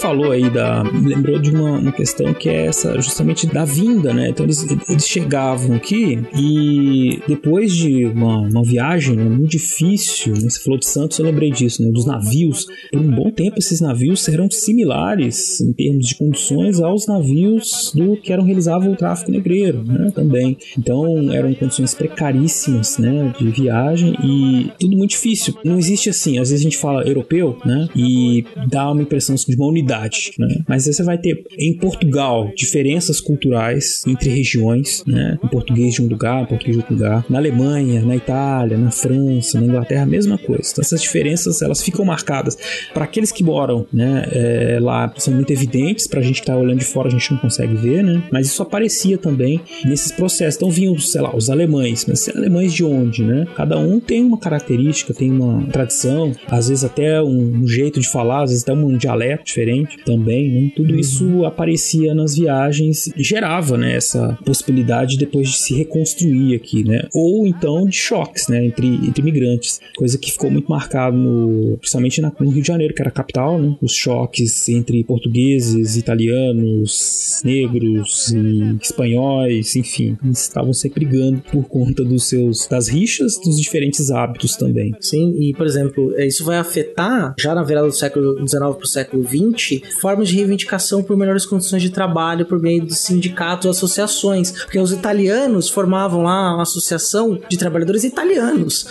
falou 0.05 0.33
aí 0.33 0.51
da. 0.51 0.83
lembrou 0.83 1.39
de 1.39 1.51
uma, 1.51 1.79
uma 1.79 1.93
questão 1.93 2.35
que 2.35 2.51
é 2.51 2.67
essa, 2.67 3.01
justamente 3.01 3.47
da 3.47 3.65
vinda, 3.65 4.13
né? 4.13 4.29
Então 4.29 4.45
eles, 4.45 4.67
eles 4.87 5.09
chegavam 5.09 5.77
aqui 5.77 6.23
e 6.37 7.21
depois 7.27 7.75
de 7.75 8.05
uma, 8.05 8.41
uma 8.41 8.63
viagem 8.63 9.17
né, 9.17 9.25
muito 9.25 9.53
difícil, 9.53 10.35
né? 10.35 10.51
Você 10.51 10.63
falou 10.63 10.79
de 10.79 10.87
Santos, 10.87 11.19
eu 11.19 11.25
lembrei 11.25 11.51
disso, 11.51 11.83
né? 11.83 11.91
Dos 11.91 12.05
navios. 12.05 12.67
Por 12.93 13.01
um 13.01 13.11
bom 13.11 13.31
tempo, 13.31 13.59
esses 13.59 13.81
navios 13.81 14.23
serão 14.23 14.51
similares 14.51 15.63
em 15.63 15.73
termos 15.73 16.07
de 16.07 16.17
condições 16.17 16.81
aos 16.81 17.07
navios 17.07 17.91
do 17.95 18.15
que 18.19 18.31
eram 18.31 18.45
realizavam 18.45 18.93
o 18.93 18.97
tráfico 18.97 19.31
negreiro, 19.31 19.83
né? 19.85 20.13
Também. 20.15 20.59
Então 20.79 21.33
eram 21.33 21.55
condições 21.55 21.95
precaríssimas, 21.95 22.99
né? 22.99 23.33
De 23.39 23.49
viagem 23.49 24.15
e 24.23 24.71
tudo 24.79 24.99
muito 24.99 25.13
difícil. 25.13 25.55
Não 25.65 25.79
existe 25.79 26.11
assim, 26.11 26.39
às 26.39 26.51
vezes 26.51 26.61
a 26.61 26.69
gente 26.69 26.77
fala 26.77 27.09
europeu, 27.09 27.57
né? 27.65 27.89
E 27.97 28.45
dá 28.69 28.93
uma 28.93 29.01
impressão 29.01 29.35
de 29.35 29.57
uma 29.57 29.67
unidade, 29.67 29.95
né? 30.39 30.63
Mas 30.69 30.87
você 30.87 31.03
vai 31.03 31.19
ter 31.19 31.45
em 31.59 31.77
Portugal 31.77 32.51
diferenças 32.57 33.21
culturais 33.21 34.03
entre 34.07 34.31
regiões, 34.31 35.03
né? 35.07 35.39
Em 35.43 35.49
português 35.49 35.95
de 35.95 36.03
um 36.03 36.07
lugar, 36.07 36.43
em 36.43 36.47
português 36.47 36.77
de 36.77 36.83
outro 36.83 36.95
lugar. 36.95 37.25
Na 37.29 37.39
Alemanha, 37.39 38.03
na 38.03 38.17
Itália, 38.17 38.77
na 38.77 38.91
França, 38.91 39.61
na 39.61 39.67
Inglaterra, 39.67 40.03
a 40.03 40.07
mesma 40.07 40.39
coisa. 40.39 40.71
Então 40.73 40.83
essas 40.83 41.03
diferenças 41.03 41.63
elas 41.63 41.83
ficam 41.83 42.05
marcadas 42.05 42.57
para 42.93 43.05
aqueles 43.05 43.33
que 43.33 43.43
moram, 43.43 43.87
né? 43.93 44.27
É, 44.33 44.79
lá 44.81 45.13
são 45.17 45.35
muito 45.35 45.53
evidentes. 45.53 46.07
Para 46.07 46.21
a 46.21 46.23
gente 46.23 46.41
que 46.41 46.47
tá 46.47 46.57
olhando 46.57 46.79
de 46.79 46.85
fora 46.85 47.09
a 47.09 47.11
gente 47.11 47.33
não 47.33 47.39
consegue 47.39 47.75
ver, 47.75 48.03
né? 48.03 48.23
Mas 48.31 48.47
isso 48.47 48.63
aparecia 48.63 49.19
também 49.19 49.61
nesses 49.85 50.13
processos. 50.13 50.57
Então 50.57 50.71
vinham, 50.71 50.99
sei 50.99 51.21
lá, 51.21 51.35
os 51.35 51.51
alemães, 51.51 52.05
mas 52.07 52.29
alemães 52.29 52.73
de 52.73 52.85
onde, 52.85 53.23
né? 53.23 53.47
Cada 53.55 53.79
um 53.79 54.01
tem 54.01 54.25
uma 54.25 54.39
característica, 54.39 55.15
tem 55.15 55.31
uma 55.31 55.67
tradição, 55.67 56.33
às 56.49 56.69
vezes 56.69 56.85
até 56.85 57.23
um, 57.23 57.63
um 57.63 57.67
jeito 57.67 58.01
de 58.01 58.09
falar, 58.09 58.43
às 58.43 58.51
vezes 58.51 58.63
até 58.63 58.73
um 58.73 58.97
dialeto 58.97 59.45
diferente 59.45 59.84
também, 60.05 60.51
né? 60.51 60.71
Tudo 60.75 60.99
isso 60.99 61.45
aparecia 61.45 62.15
nas 62.15 62.37
viagens 62.37 63.09
e 63.09 63.23
gerava, 63.23 63.77
né, 63.77 63.97
essa 63.97 64.39
possibilidade 64.45 65.17
depois 65.17 65.49
de 65.49 65.59
se 65.59 65.75
reconstruir 65.75 66.55
aqui, 66.55 66.85
né? 66.85 67.09
Ou 67.13 67.47
então 67.47 67.87
de 67.87 67.97
choques, 67.97 68.49
né, 68.49 68.65
entre, 68.65 68.87
entre 68.87 69.21
imigrantes, 69.21 69.81
coisa 69.97 70.19
que 70.19 70.33
ficou 70.33 70.51
muito 70.51 70.69
marcado 70.69 71.17
no, 71.17 71.77
principalmente 71.79 72.21
na, 72.21 72.33
no 72.39 72.51
Rio 72.51 72.63
de 72.63 72.69
Janeiro, 72.69 72.95
que 72.95 73.03
era 73.03 73.11
a 73.11 73.13
capital, 73.13 73.61
né? 73.61 73.77
Os 73.81 73.95
choques 73.95 74.69
entre 74.69 75.03
portugueses, 75.05 75.97
italianos, 75.97 77.41
negros 77.45 78.33
e 78.33 78.77
espanhóis, 78.83 79.77
enfim, 79.77 80.17
eles 80.25 80.41
estavam 80.41 80.73
sempre 80.73 81.05
brigando 81.05 81.43
por 81.51 81.65
conta 81.65 82.05
dos 82.05 82.29
seus 82.29 82.67
das 82.67 82.89
rixas, 82.89 83.39
dos 83.39 83.57
diferentes 83.57 84.11
hábitos 84.11 84.57
também. 84.57 84.95
Sim, 85.01 85.35
e 85.39 85.53
por 85.55 85.67
exemplo, 85.67 86.19
isso 86.21 86.45
vai 86.45 86.59
afetar 86.59 87.35
já 87.39 87.55
na 87.55 87.63
virada 87.63 87.87
do 87.87 87.95
século 87.95 88.37
XIX 88.47 88.61
para 88.61 88.85
o 88.85 88.87
século 88.87 89.25
XX 89.25 89.74
formas 90.01 90.29
de 90.29 90.37
reivindicação 90.37 91.03
por 91.03 91.17
melhores 91.17 91.47
condições 91.47 91.83
de 91.83 91.91
trabalho 91.91 92.47
por 92.47 92.61
meio 92.61 92.85
de 92.87 92.95
sindicatos, 92.95 93.67
associações, 93.67 94.51
porque 94.51 94.79
os 94.79 94.93
italianos 94.93 95.69
formavam 95.69 96.23
lá 96.23 96.55
uma 96.55 96.63
associação 96.63 97.41
de 97.49 97.57
trabalhadores 97.57 98.05
italianos. 98.05 98.87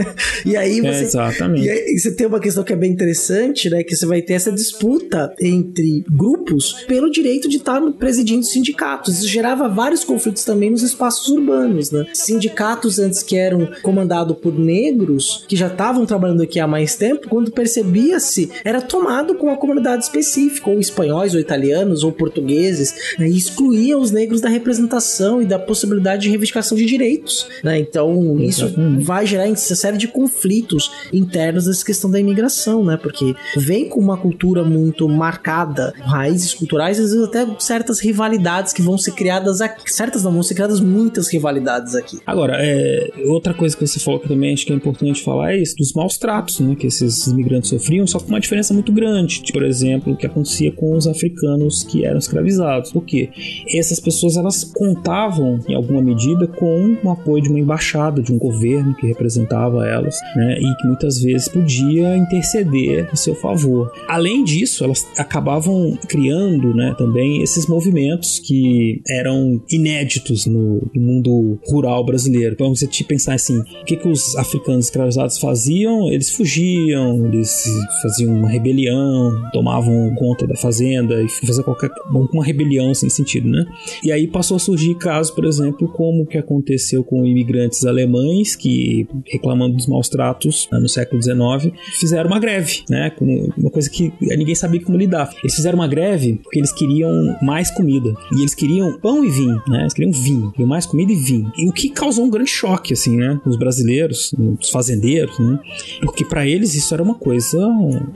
e 0.44 0.56
aí 0.56 0.80
você, 0.80 0.86
É, 0.88 1.00
exatamente. 1.02 1.64
e 1.66 1.70
aí 1.70 1.98
você 1.98 2.14
tem 2.14 2.26
uma 2.26 2.40
questão 2.40 2.64
que 2.64 2.72
é 2.72 2.76
bem 2.76 2.92
interessante, 2.92 3.68
né, 3.70 3.82
que 3.82 3.94
você 3.94 4.06
vai 4.06 4.22
ter 4.22 4.34
essa 4.34 4.52
disputa 4.52 5.34
entre 5.40 6.04
grupos 6.10 6.72
pelo 6.86 7.10
direito 7.10 7.48
de 7.48 7.56
estar 7.56 7.80
presidindo 7.92 8.44
sindicatos. 8.44 9.18
Isso 9.18 9.28
gerava 9.28 9.68
vários 9.68 10.04
conflitos 10.04 10.44
também 10.44 10.70
nos 10.70 10.82
espaços 10.82 11.28
urbanos, 11.28 11.90
né? 11.90 12.06
Sindicatos 12.12 12.98
antes 12.98 13.22
que 13.22 13.36
eram 13.36 13.68
comandados 13.82 14.36
por 14.38 14.56
negros, 14.58 15.44
que 15.48 15.56
já 15.56 15.66
estavam 15.68 16.06
trabalhando 16.06 16.42
aqui 16.42 16.58
há 16.60 16.66
mais 16.66 16.96
tempo, 16.96 17.28
quando 17.28 17.50
percebia-se, 17.50 18.50
era 18.64 18.80
tomado 18.80 19.34
com 19.34 19.46
uma 19.46 19.56
comunidade 19.56 20.04
específica, 20.04 20.25
ou 20.64 20.80
espanhóis, 20.80 21.34
ou 21.34 21.40
italianos, 21.40 22.04
ou 22.04 22.12
portugueses, 22.12 22.94
né? 23.18 23.28
e 23.28 23.36
excluía 23.36 23.98
os 23.98 24.10
negros 24.10 24.40
da 24.40 24.48
representação 24.48 25.40
e 25.40 25.46
da 25.46 25.58
possibilidade 25.58 26.22
de 26.22 26.28
reivindicação 26.28 26.76
de 26.76 26.84
direitos, 26.84 27.46
né? 27.62 27.78
Então, 27.78 28.38
isso 28.40 28.64
Exatamente. 28.64 29.04
vai 29.04 29.26
gerar 29.26 29.46
uma 29.46 29.56
série 29.56 29.96
de 29.96 30.08
conflitos 30.08 30.90
internos 31.12 31.66
dessa 31.66 31.84
questão 31.84 32.10
da 32.10 32.18
imigração, 32.18 32.84
né? 32.84 32.96
Porque 32.96 33.34
vem 33.56 33.88
com 33.88 34.00
uma 34.00 34.16
cultura 34.16 34.64
muito 34.64 35.08
marcada, 35.08 35.92
raízes 35.98 36.54
culturais, 36.54 36.98
às 36.98 37.10
vezes 37.10 37.24
até 37.24 37.46
certas 37.58 38.00
rivalidades 38.00 38.72
que 38.72 38.82
vão 38.82 38.98
ser 38.98 39.12
criadas 39.12 39.60
aqui. 39.60 39.92
Certas 39.92 40.22
não, 40.22 40.32
vão 40.32 40.42
ser 40.42 40.54
criadas 40.54 40.80
muitas 40.80 41.28
rivalidades 41.32 41.94
aqui. 41.94 42.18
Agora, 42.26 42.56
é, 42.58 43.12
outra 43.26 43.54
coisa 43.54 43.76
que 43.76 43.86
você 43.86 43.98
falou 43.98 44.20
que 44.20 44.28
também 44.28 44.52
acho 44.52 44.66
que 44.66 44.72
é 44.72 44.76
importante 44.76 45.22
falar 45.22 45.52
é 45.52 45.58
isso, 45.58 45.76
dos 45.76 45.92
maus 45.92 46.16
tratos 46.16 46.60
né, 46.60 46.74
que 46.74 46.86
esses 46.86 47.26
imigrantes 47.26 47.70
sofriam, 47.70 48.06
só 48.06 48.18
com 48.18 48.28
uma 48.28 48.40
diferença 48.40 48.72
muito 48.72 48.92
grande. 48.92 49.42
Por 49.52 49.62
exemplo, 49.62 50.15
que 50.16 50.26
acontecia 50.26 50.72
com 50.72 50.96
os 50.96 51.06
africanos 51.06 51.82
que 51.82 52.04
eram 52.04 52.18
escravizados. 52.18 52.92
Por 52.92 53.04
quê? 53.04 53.30
Essas 53.72 54.00
pessoas 54.00 54.36
elas 54.36 54.64
contavam, 54.64 55.60
em 55.68 55.74
alguma 55.74 56.02
medida, 56.02 56.46
com 56.46 56.96
o 57.02 57.10
apoio 57.10 57.42
de 57.42 57.48
uma 57.48 57.58
embaixada, 57.58 58.22
de 58.22 58.32
um 58.32 58.38
governo 58.38 58.94
que 58.94 59.06
representava 59.06 59.86
elas, 59.86 60.16
né, 60.34 60.58
e 60.58 60.76
que 60.76 60.86
muitas 60.86 61.20
vezes 61.20 61.48
podia 61.48 62.16
interceder 62.16 63.08
a 63.12 63.16
seu 63.16 63.34
favor. 63.34 63.92
Além 64.08 64.44
disso, 64.44 64.84
elas 64.84 65.06
acabavam 65.16 65.96
criando 66.08 66.74
né, 66.74 66.94
também 66.96 67.42
esses 67.42 67.66
movimentos 67.66 68.38
que 68.38 69.00
eram 69.08 69.60
inéditos 69.70 70.46
no, 70.46 70.90
no 70.94 71.00
mundo 71.00 71.58
rural 71.66 72.04
brasileiro. 72.04 72.54
Então, 72.54 72.74
você 72.74 72.86
te 72.86 73.04
pensar 73.04 73.34
assim, 73.34 73.58
o 73.58 73.84
que, 73.84 73.96
que 73.96 74.08
os 74.08 74.36
africanos 74.36 74.86
escravizados 74.86 75.38
faziam? 75.38 76.10
Eles 76.10 76.30
fugiam, 76.30 77.26
eles 77.26 77.64
faziam 78.02 78.34
uma 78.34 78.48
rebelião, 78.48 79.32
tomavam 79.52 80.05
conta 80.14 80.46
da 80.46 80.56
fazenda 80.56 81.22
e 81.22 81.28
faziam 81.28 81.64
qualquer 81.64 81.90
uma 82.10 82.44
rebelião 82.44 82.94
sem 82.94 83.08
sentido, 83.08 83.48
né? 83.48 83.64
E 84.02 84.12
aí 84.12 84.26
passou 84.26 84.56
a 84.56 84.60
surgir 84.60 84.94
casos, 84.96 85.32
por 85.32 85.44
exemplo, 85.44 85.88
como 85.88 86.22
o 86.22 86.26
que 86.26 86.38
aconteceu 86.38 87.02
com 87.04 87.24
imigrantes 87.24 87.84
alemães 87.84 88.54
que, 88.54 89.06
reclamando 89.26 89.76
dos 89.76 89.86
maus 89.86 90.08
tratos 90.08 90.68
né, 90.70 90.78
no 90.78 90.88
século 90.88 91.22
XIX, 91.22 91.72
fizeram 91.98 92.28
uma 92.28 92.38
greve, 92.38 92.84
né? 92.88 93.12
Uma 93.56 93.70
coisa 93.70 93.88
que 93.90 94.12
ninguém 94.20 94.54
sabia 94.54 94.82
como 94.82 94.96
lidar. 94.96 95.30
Eles 95.42 95.54
fizeram 95.54 95.78
uma 95.78 95.88
greve 95.88 96.40
porque 96.42 96.58
eles 96.58 96.72
queriam 96.72 97.36
mais 97.42 97.70
comida. 97.70 98.14
E 98.32 98.40
eles 98.40 98.54
queriam 98.54 98.98
pão 98.98 99.24
e 99.24 99.30
vinho, 99.30 99.62
né? 99.68 99.80
Eles 99.82 99.94
queriam 99.94 100.12
vinho. 100.12 100.50
Queriam 100.52 100.68
mais 100.68 100.86
comida 100.86 101.12
e 101.12 101.16
vinho. 101.16 101.52
E 101.56 101.68
o 101.68 101.72
que 101.72 101.90
causou 101.90 102.24
um 102.24 102.30
grande 102.30 102.50
choque, 102.50 102.92
assim, 102.92 103.16
né? 103.16 103.40
Nos 103.44 103.56
brasileiros, 103.56 104.32
nos 104.36 104.70
fazendeiros, 104.70 105.38
né? 105.38 105.58
Porque 106.00 106.24
para 106.24 106.46
eles 106.46 106.74
isso 106.74 106.92
era 106.94 107.02
uma 107.02 107.14
coisa, 107.14 107.58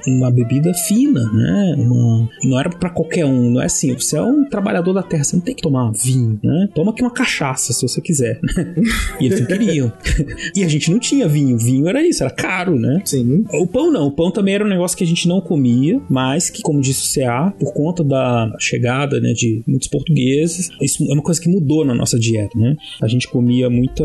uma 0.07 0.31
bebida 0.31 0.73
fina, 0.75 1.23
né? 1.33 1.77
Uma, 1.81 2.29
não 2.45 2.59
era 2.59 2.71
para 2.71 2.91
qualquer 2.91 3.25
um. 3.25 3.51
Não 3.51 3.61
é 3.61 3.67
assim, 3.67 3.95
você 3.95 4.17
é 4.17 4.23
um 4.23 4.49
trabalhador 4.49 4.93
da 4.93 5.03
terra, 5.03 5.25
você 5.25 5.37
não 5.37 5.43
tem 5.43 5.55
que 5.55 5.63
tomar 5.63 5.91
vinho, 5.93 6.39
né? 6.43 6.69
Toma 6.75 6.93
aqui 6.93 7.03
uma 7.03 7.11
cachaça, 7.11 7.73
se 7.73 7.83
você 7.83 8.01
quiser. 8.01 8.41
e 9.21 9.27
eles 9.27 9.41
não 9.41 9.47
queriam. 9.47 9.93
e 10.55 10.65
a 10.65 10.69
gente 10.69 10.91
não 10.91 10.99
tinha 10.99 11.29
vinho. 11.29 11.57
Vinho 11.59 11.89
era 11.89 12.07
isso, 12.07 12.23
era 12.23 12.33
caro, 12.33 12.79
né? 12.79 13.01
Sim. 13.05 13.45
O 13.53 13.67
pão 13.67 13.91
não, 13.91 14.07
o 14.07 14.13
pão 14.13 14.31
também 14.31 14.55
era 14.55 14.65
um 14.65 14.69
negócio 14.69 14.97
que 14.97 15.05
a 15.05 15.07
gente 15.07 15.27
não 15.29 15.41
comia, 15.41 16.01
mas 16.09 16.51
que, 16.51 16.63
como 16.63 16.81
disse 16.81 17.19
o 17.19 17.23
CA, 17.23 17.53
por 17.59 17.73
conta 17.73 18.05
da 18.05 18.55
chegada 18.59 19.21
né, 19.21 19.33
de 19.33 19.63
muitos 19.67 19.89
portugueses, 19.89 20.71
isso 20.81 21.05
é 21.11 21.15
uma 21.15 21.23
coisa 21.23 21.41
que 21.41 21.49
mudou 21.49 21.85
na 21.85 21.95
nossa 21.95 22.19
dieta, 22.19 22.59
né? 22.59 22.77
A 23.01 23.09
gente 23.09 23.29
comia 23.29 23.71
muita 23.71 24.05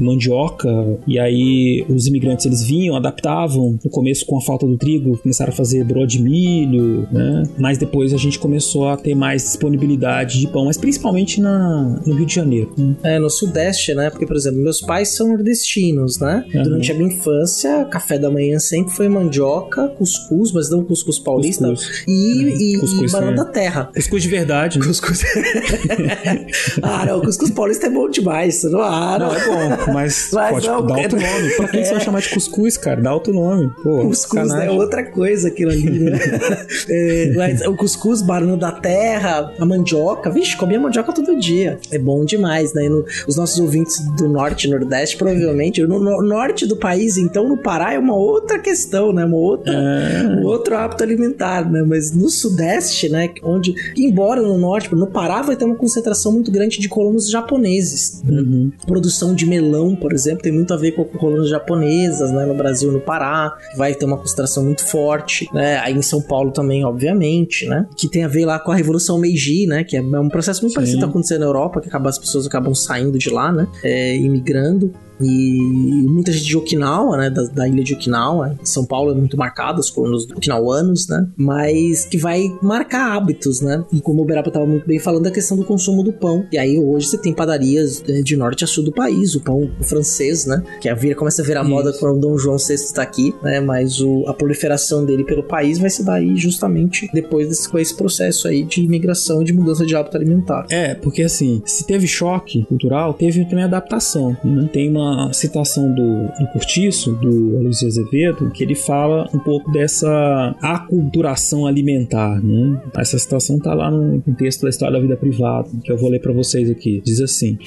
mandioca 0.00 0.68
e 1.06 1.18
aí 1.18 1.84
os 1.88 2.06
imigrantes 2.06 2.46
eles 2.46 2.62
vinham, 2.62 2.96
adaptavam, 2.96 3.78
no 3.84 3.90
começo 3.90 4.24
com 4.26 4.36
a 4.38 4.40
falta 4.40 4.66
do 4.66 4.76
trigo, 4.76 5.18
começaram 5.18 5.52
a 5.52 5.56
fazer 5.56 5.84
broa 5.84 6.06
de 6.06 6.20
milho, 6.20 6.91
né? 7.10 7.42
Mas 7.58 7.78
depois 7.78 8.12
a 8.12 8.16
gente 8.16 8.38
começou 8.38 8.88
a 8.88 8.96
ter 8.96 9.14
mais 9.14 9.42
disponibilidade 9.42 10.40
de 10.40 10.46
pão, 10.48 10.64
mas 10.66 10.76
principalmente 10.76 11.40
na, 11.40 12.00
no 12.06 12.14
Rio 12.14 12.26
de 12.26 12.34
Janeiro. 12.34 12.72
né? 12.76 12.94
É, 13.02 13.18
no 13.18 13.30
Sudeste, 13.30 13.94
né? 13.94 14.10
Porque, 14.10 14.26
por 14.26 14.36
exemplo, 14.36 14.60
meus 14.62 14.80
pais 14.80 15.14
são 15.14 15.28
nordestinos, 15.28 16.18
né? 16.18 16.44
Uhum. 16.54 16.62
Durante 16.62 16.92
a 16.92 16.94
minha 16.94 17.12
infância, 17.12 17.84
café 17.86 18.18
da 18.18 18.30
manhã 18.30 18.58
sempre 18.58 18.92
foi 18.94 19.08
mandioca, 19.08 19.88
cuscuz, 19.88 20.52
mas 20.52 20.70
não 20.70 20.84
cuscuz 20.84 21.18
paulista, 21.18 21.68
Cuscuz. 21.68 22.04
e, 22.06 22.74
e, 22.74 22.78
Cuscuz 22.78 23.10
e 23.10 23.12
banana 23.12 23.32
é. 23.32 23.36
da 23.36 23.44
terra. 23.44 23.90
Cuscuz 23.94 24.22
de 24.22 24.28
verdade, 24.28 24.78
né? 24.78 24.86
Cuscuz. 24.86 25.22
ah, 26.82 27.06
não, 27.06 27.20
cuscuz 27.20 27.50
paulista 27.50 27.86
é 27.86 27.90
bom 27.90 28.08
demais. 28.08 28.62
Não, 28.64 28.80
ah, 28.80 29.18
não. 29.18 29.28
Não, 29.28 29.34
é 29.34 29.46
bom, 29.76 29.92
mas, 29.92 30.30
Mas 30.32 30.50
pode 30.52 30.66
não, 30.66 30.86
dar 30.86 30.98
outro 30.98 31.18
é- 31.18 31.32
nome. 31.32 31.50
Pra 31.56 31.68
que, 31.68 31.78
que 31.78 31.84
você 31.84 31.92
vai 31.94 32.00
chamar 32.00 32.20
de 32.20 32.28
cuscuz, 32.30 32.76
cara? 32.76 33.00
Dá 33.00 33.12
outro 33.14 33.32
nome. 33.32 33.70
Pô, 33.82 34.02
Cuscuz 34.02 34.50
é 34.52 34.70
outra 34.70 35.04
coisa 35.04 35.48
aquilo 35.48 35.70
ali, 35.70 35.98
né? 35.98 36.18
É, 36.88 37.68
o 37.68 37.76
cuscuz, 37.76 38.22
banana 38.22 38.56
da 38.56 38.72
terra, 38.72 39.52
a 39.58 39.64
mandioca. 39.66 40.30
Vixe, 40.30 40.56
comia 40.56 40.78
mandioca 40.80 41.12
todo 41.12 41.38
dia. 41.38 41.78
É 41.90 41.98
bom 41.98 42.24
demais, 42.24 42.72
né? 42.74 42.88
No- 42.88 43.04
os 43.26 43.36
nossos 43.36 43.58
ouvintes 43.58 43.98
do 44.16 44.28
norte 44.28 44.66
e 44.66 44.70
nordeste, 44.70 45.16
provavelmente. 45.16 45.82
No, 45.82 45.98
no 45.98 46.22
norte 46.22 46.66
do 46.66 46.76
país, 46.76 47.16
então, 47.16 47.48
no 47.48 47.56
Pará, 47.56 47.94
é 47.94 47.98
uma 47.98 48.14
outra 48.14 48.58
questão, 48.58 49.12
né? 49.12 49.24
Uma 49.24 49.36
outra, 49.36 49.72
um 49.72 50.44
outro 50.44 50.76
hábito 50.76 51.02
alimentar, 51.02 51.70
né? 51.70 51.82
Mas 51.86 52.12
no 52.12 52.28
sudeste, 52.28 53.08
né? 53.08 53.30
Onde, 53.42 53.74
embora 53.96 54.40
no 54.42 54.58
norte, 54.58 54.94
no 54.94 55.06
Pará 55.06 55.42
vai 55.42 55.56
ter 55.56 55.64
uma 55.64 55.76
concentração 55.76 56.32
muito 56.32 56.50
grande 56.50 56.78
de 56.78 56.88
colonos 56.88 57.30
japoneses. 57.30 58.22
né? 58.24 58.40
Uhum. 58.40 58.72
Produção 58.86 59.34
de 59.34 59.46
melão, 59.46 59.94
por 59.94 60.12
exemplo, 60.12 60.42
tem 60.42 60.52
muito 60.52 60.72
a 60.74 60.76
ver 60.76 60.92
com 60.92 61.04
colônias 61.04 61.48
japonesas, 61.48 62.30
né, 62.32 62.44
no 62.46 62.54
Brasil, 62.54 62.90
no 62.92 63.00
Pará, 63.00 63.56
vai 63.76 63.94
ter 63.94 64.04
uma 64.04 64.16
concentração 64.16 64.64
muito 64.64 64.84
forte, 64.86 65.48
né? 65.52 65.78
Aí 65.78 65.94
em 65.94 66.02
São 66.02 66.20
Paulo 66.20 66.32
Paulo 66.32 66.50
também, 66.62 66.84
obviamente, 66.84 67.66
né? 67.66 67.86
Que 67.96 68.08
tem 68.08 68.24
a 68.24 68.28
ver 68.28 68.46
lá 68.46 68.58
com 68.58 68.70
a 68.70 68.74
Revolução 68.76 69.18
Meiji, 69.18 69.66
né? 69.66 69.84
Que 69.84 69.96
é 69.96 70.00
um 70.00 70.28
processo 70.28 70.62
muito 70.62 70.72
Sim. 70.72 70.76
parecido 70.76 70.98
que 70.98 71.04
tá 71.04 71.10
acontecendo 71.10 71.40
na 71.40 71.46
Europa, 71.46 71.80
que 71.80 71.88
acaba, 71.88 72.08
as 72.08 72.18
pessoas 72.18 72.46
acabam 72.46 72.74
saindo 72.74 73.18
de 73.18 73.28
lá, 73.28 73.52
né? 73.52 73.66
É, 73.82 74.16
imigrando. 74.16 74.92
E 75.20 76.06
muita 76.08 76.32
gente 76.32 76.44
de 76.44 76.56
Okinawa, 76.56 77.16
né? 77.16 77.30
Da, 77.30 77.42
da 77.44 77.68
ilha 77.68 77.82
de 77.82 77.94
Okinawa. 77.94 78.56
São 78.62 78.84
Paulo 78.84 79.12
é 79.12 79.14
muito 79.14 79.36
marcado, 79.36 79.80
os 79.80 79.90
colonos 79.90 80.24
okinauanos, 80.30 81.08
né? 81.08 81.28
Mas 81.36 82.04
que 82.04 82.16
vai 82.16 82.44
marcar 82.62 83.16
hábitos, 83.16 83.60
né? 83.60 83.84
E 83.92 84.00
como 84.00 84.22
o 84.22 84.24
Berapa 84.24 84.50
tava 84.50 84.66
muito 84.66 84.86
bem 84.86 84.98
falando, 84.98 85.26
a 85.26 85.30
questão 85.30 85.56
do 85.56 85.64
consumo 85.64 86.02
do 86.02 86.12
pão. 86.12 86.46
E 86.52 86.58
aí 86.58 86.78
hoje 86.78 87.06
você 87.06 87.18
tem 87.18 87.32
padarias 87.32 88.02
eh, 88.08 88.22
de 88.22 88.36
norte 88.36 88.64
a 88.64 88.66
sul 88.66 88.84
do 88.84 88.92
país, 88.92 89.34
o 89.34 89.40
pão 89.40 89.70
francês, 89.82 90.46
né? 90.46 90.62
Que 90.80 90.88
a 90.88 90.94
vira, 90.94 91.14
começa 91.14 91.42
a 91.42 91.44
virar 91.44 91.64
moda 91.64 91.90
Isso. 91.90 92.00
quando 92.00 92.16
o 92.16 92.20
Dom 92.20 92.38
João 92.38 92.56
VI 92.56 92.74
está 92.74 93.02
aqui, 93.02 93.34
né? 93.42 93.60
Mas 93.60 94.00
o, 94.00 94.24
a 94.26 94.34
proliferação 94.34 95.04
dele 95.04 95.24
pelo 95.24 95.42
país 95.42 95.78
vai 95.78 95.90
se 95.90 96.04
dar 96.04 96.14
aí 96.14 96.36
justamente 96.36 97.08
depois 97.12 97.48
desse, 97.48 97.68
com 97.68 97.78
esse 97.78 97.96
processo 97.96 98.48
aí 98.48 98.64
de 98.64 98.82
imigração 98.82 99.42
e 99.42 99.44
de 99.44 99.52
mudança 99.52 99.84
de 99.84 99.94
hábito 99.94 100.16
alimentar. 100.16 100.66
É, 100.70 100.94
porque 100.94 101.22
assim, 101.22 101.62
se 101.64 101.86
teve 101.86 102.06
choque 102.06 102.64
cultural, 102.64 103.14
teve 103.14 103.44
também 103.44 103.64
adaptação. 103.64 104.36
Né? 104.44 104.68
Tem 104.72 104.88
uma 104.88 105.01
citação 105.32 105.94
do, 105.94 106.26
do 106.38 106.46
Curtiço, 106.52 107.12
do 107.12 107.58
Aloysio 107.58 107.88
Azevedo, 107.88 108.50
que 108.50 108.62
ele 108.62 108.74
fala 108.74 109.28
um 109.32 109.38
pouco 109.38 109.70
dessa 109.70 110.54
aculturação 110.60 111.66
alimentar. 111.66 112.40
Né? 112.42 112.80
Essa 112.96 113.18
citação 113.18 113.58
tá 113.58 113.74
lá 113.74 113.90
no 113.90 114.20
texto 114.36 114.62
da 114.62 114.68
História 114.68 114.94
da 114.94 115.00
Vida 115.00 115.16
Privada, 115.16 115.68
que 115.82 115.90
eu 115.90 115.96
vou 115.96 116.10
ler 116.10 116.20
para 116.20 116.32
vocês 116.32 116.70
aqui. 116.70 117.02
Diz 117.04 117.20
assim: 117.20 117.58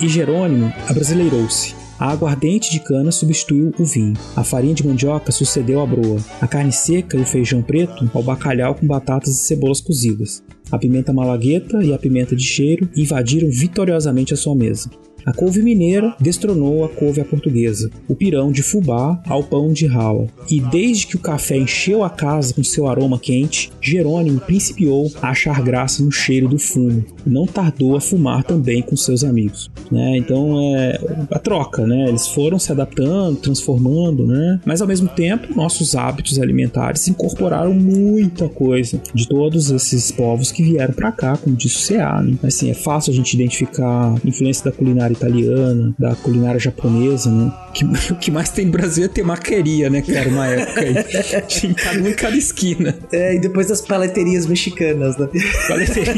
E 0.00 0.08
Jerônimo 0.08 0.72
abrasileirou-se. 0.88 1.82
A 2.02 2.10
aguardente 2.10 2.68
de 2.72 2.80
cana 2.80 3.12
substituiu 3.12 3.72
o 3.78 3.84
vinho. 3.84 4.14
A 4.34 4.42
farinha 4.42 4.74
de 4.74 4.84
mandioca 4.84 5.30
sucedeu 5.30 5.80
a 5.80 5.86
broa. 5.86 6.18
A 6.40 6.48
carne 6.48 6.72
seca 6.72 7.16
e 7.16 7.20
o 7.20 7.24
feijão 7.24 7.62
preto 7.62 8.10
ao 8.12 8.24
bacalhau 8.24 8.74
com 8.74 8.84
batatas 8.84 9.30
e 9.36 9.44
cebolas 9.44 9.80
cozidas. 9.80 10.42
A 10.68 10.78
pimenta 10.78 11.12
malagueta 11.12 11.80
e 11.84 11.94
a 11.94 11.98
pimenta 11.98 12.34
de 12.34 12.44
cheiro 12.44 12.88
invadiram 12.96 13.48
vitoriosamente 13.48 14.34
a 14.34 14.36
sua 14.36 14.56
mesa. 14.56 14.90
A 15.24 15.32
couve 15.32 15.62
mineira 15.62 16.14
destronou 16.20 16.84
a 16.84 16.88
couve 16.88 17.20
à 17.20 17.24
portuguesa, 17.24 17.90
o 18.08 18.14
pirão 18.14 18.50
de 18.50 18.62
fubá 18.62 19.20
ao 19.26 19.42
pão 19.42 19.72
de 19.72 19.86
rala. 19.86 20.26
E 20.50 20.60
desde 20.60 21.06
que 21.06 21.16
o 21.16 21.20
café 21.20 21.56
encheu 21.56 22.04
a 22.04 22.10
casa 22.10 22.54
com 22.54 22.64
seu 22.64 22.88
aroma 22.88 23.18
quente, 23.18 23.70
Jerônimo 23.80 24.40
principiou 24.40 25.10
a 25.20 25.28
achar 25.28 25.62
graça 25.62 26.02
no 26.02 26.10
cheiro 26.10 26.48
do 26.48 26.58
fumo. 26.58 27.04
Não 27.26 27.46
tardou 27.46 27.96
a 27.96 28.00
fumar 28.00 28.44
também 28.44 28.82
com 28.82 28.96
seus 28.96 29.24
amigos. 29.24 29.70
Né? 29.90 30.16
Então 30.16 30.60
é 30.76 30.98
a 31.30 31.38
troca, 31.38 31.86
né? 31.86 32.08
Eles 32.08 32.28
foram 32.28 32.58
se 32.58 32.72
adaptando, 32.72 33.36
transformando, 33.36 34.26
né? 34.26 34.60
Mas 34.64 34.80
ao 34.80 34.88
mesmo 34.88 35.08
tempo, 35.08 35.54
nossos 35.54 35.94
hábitos 35.94 36.38
alimentares 36.38 37.06
incorporaram 37.08 37.74
muita 37.74 38.48
coisa 38.48 39.00
de 39.14 39.28
todos 39.28 39.70
esses 39.70 40.10
povos 40.10 40.50
que 40.50 40.62
vieram 40.62 40.94
para 40.94 41.12
cá, 41.12 41.36
como 41.36 41.56
disse 41.56 41.94
o 41.94 41.96
CA. 41.96 42.22
Né? 42.22 42.36
Assim, 42.42 42.70
é 42.70 42.74
fácil 42.74 43.12
a 43.12 43.14
gente 43.14 43.34
identificar 43.34 44.14
a 44.14 44.28
influência 44.28 44.64
da 44.64 44.72
culinária 44.72 45.11
italiana, 45.12 45.94
da 45.98 46.14
culinária 46.16 46.58
japonesa, 46.60 47.30
né? 47.30 47.52
Que, 47.74 47.84
o 48.12 48.16
que 48.16 48.30
mais 48.30 48.50
tem 48.50 48.66
no 48.66 48.72
Brasil 48.72 49.04
é 49.04 49.08
temaqueria, 49.08 49.88
né, 49.90 50.02
cara? 50.02 50.28
Uma 50.28 50.46
época 50.46 50.80
aí. 50.80 50.94
Tinha 51.48 51.74
cada 51.74 52.08
em 52.08 52.14
cada 52.14 52.36
esquina. 52.36 52.94
É, 53.12 53.34
e 53.34 53.38
depois 53.38 53.66
das 53.68 53.80
paleterias 53.80 54.46
mexicanas, 54.46 55.16
né? 55.16 55.28
Paleteria 55.68 56.14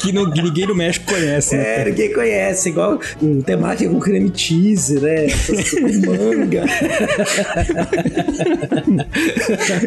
que 0.00 0.12
no- 0.12 0.28
ninguém 0.30 0.66
no 0.66 0.74
México 0.74 1.06
conhece, 1.12 1.56
né? 1.56 1.82
É, 1.82 1.84
ninguém 1.86 2.12
conhece, 2.12 2.68
igual 2.70 2.98
o 3.22 3.42
temaki 3.42 3.88
com 3.88 3.98
creme 4.00 4.32
cheese, 4.34 5.00
né? 5.00 5.26
manga. 6.06 6.64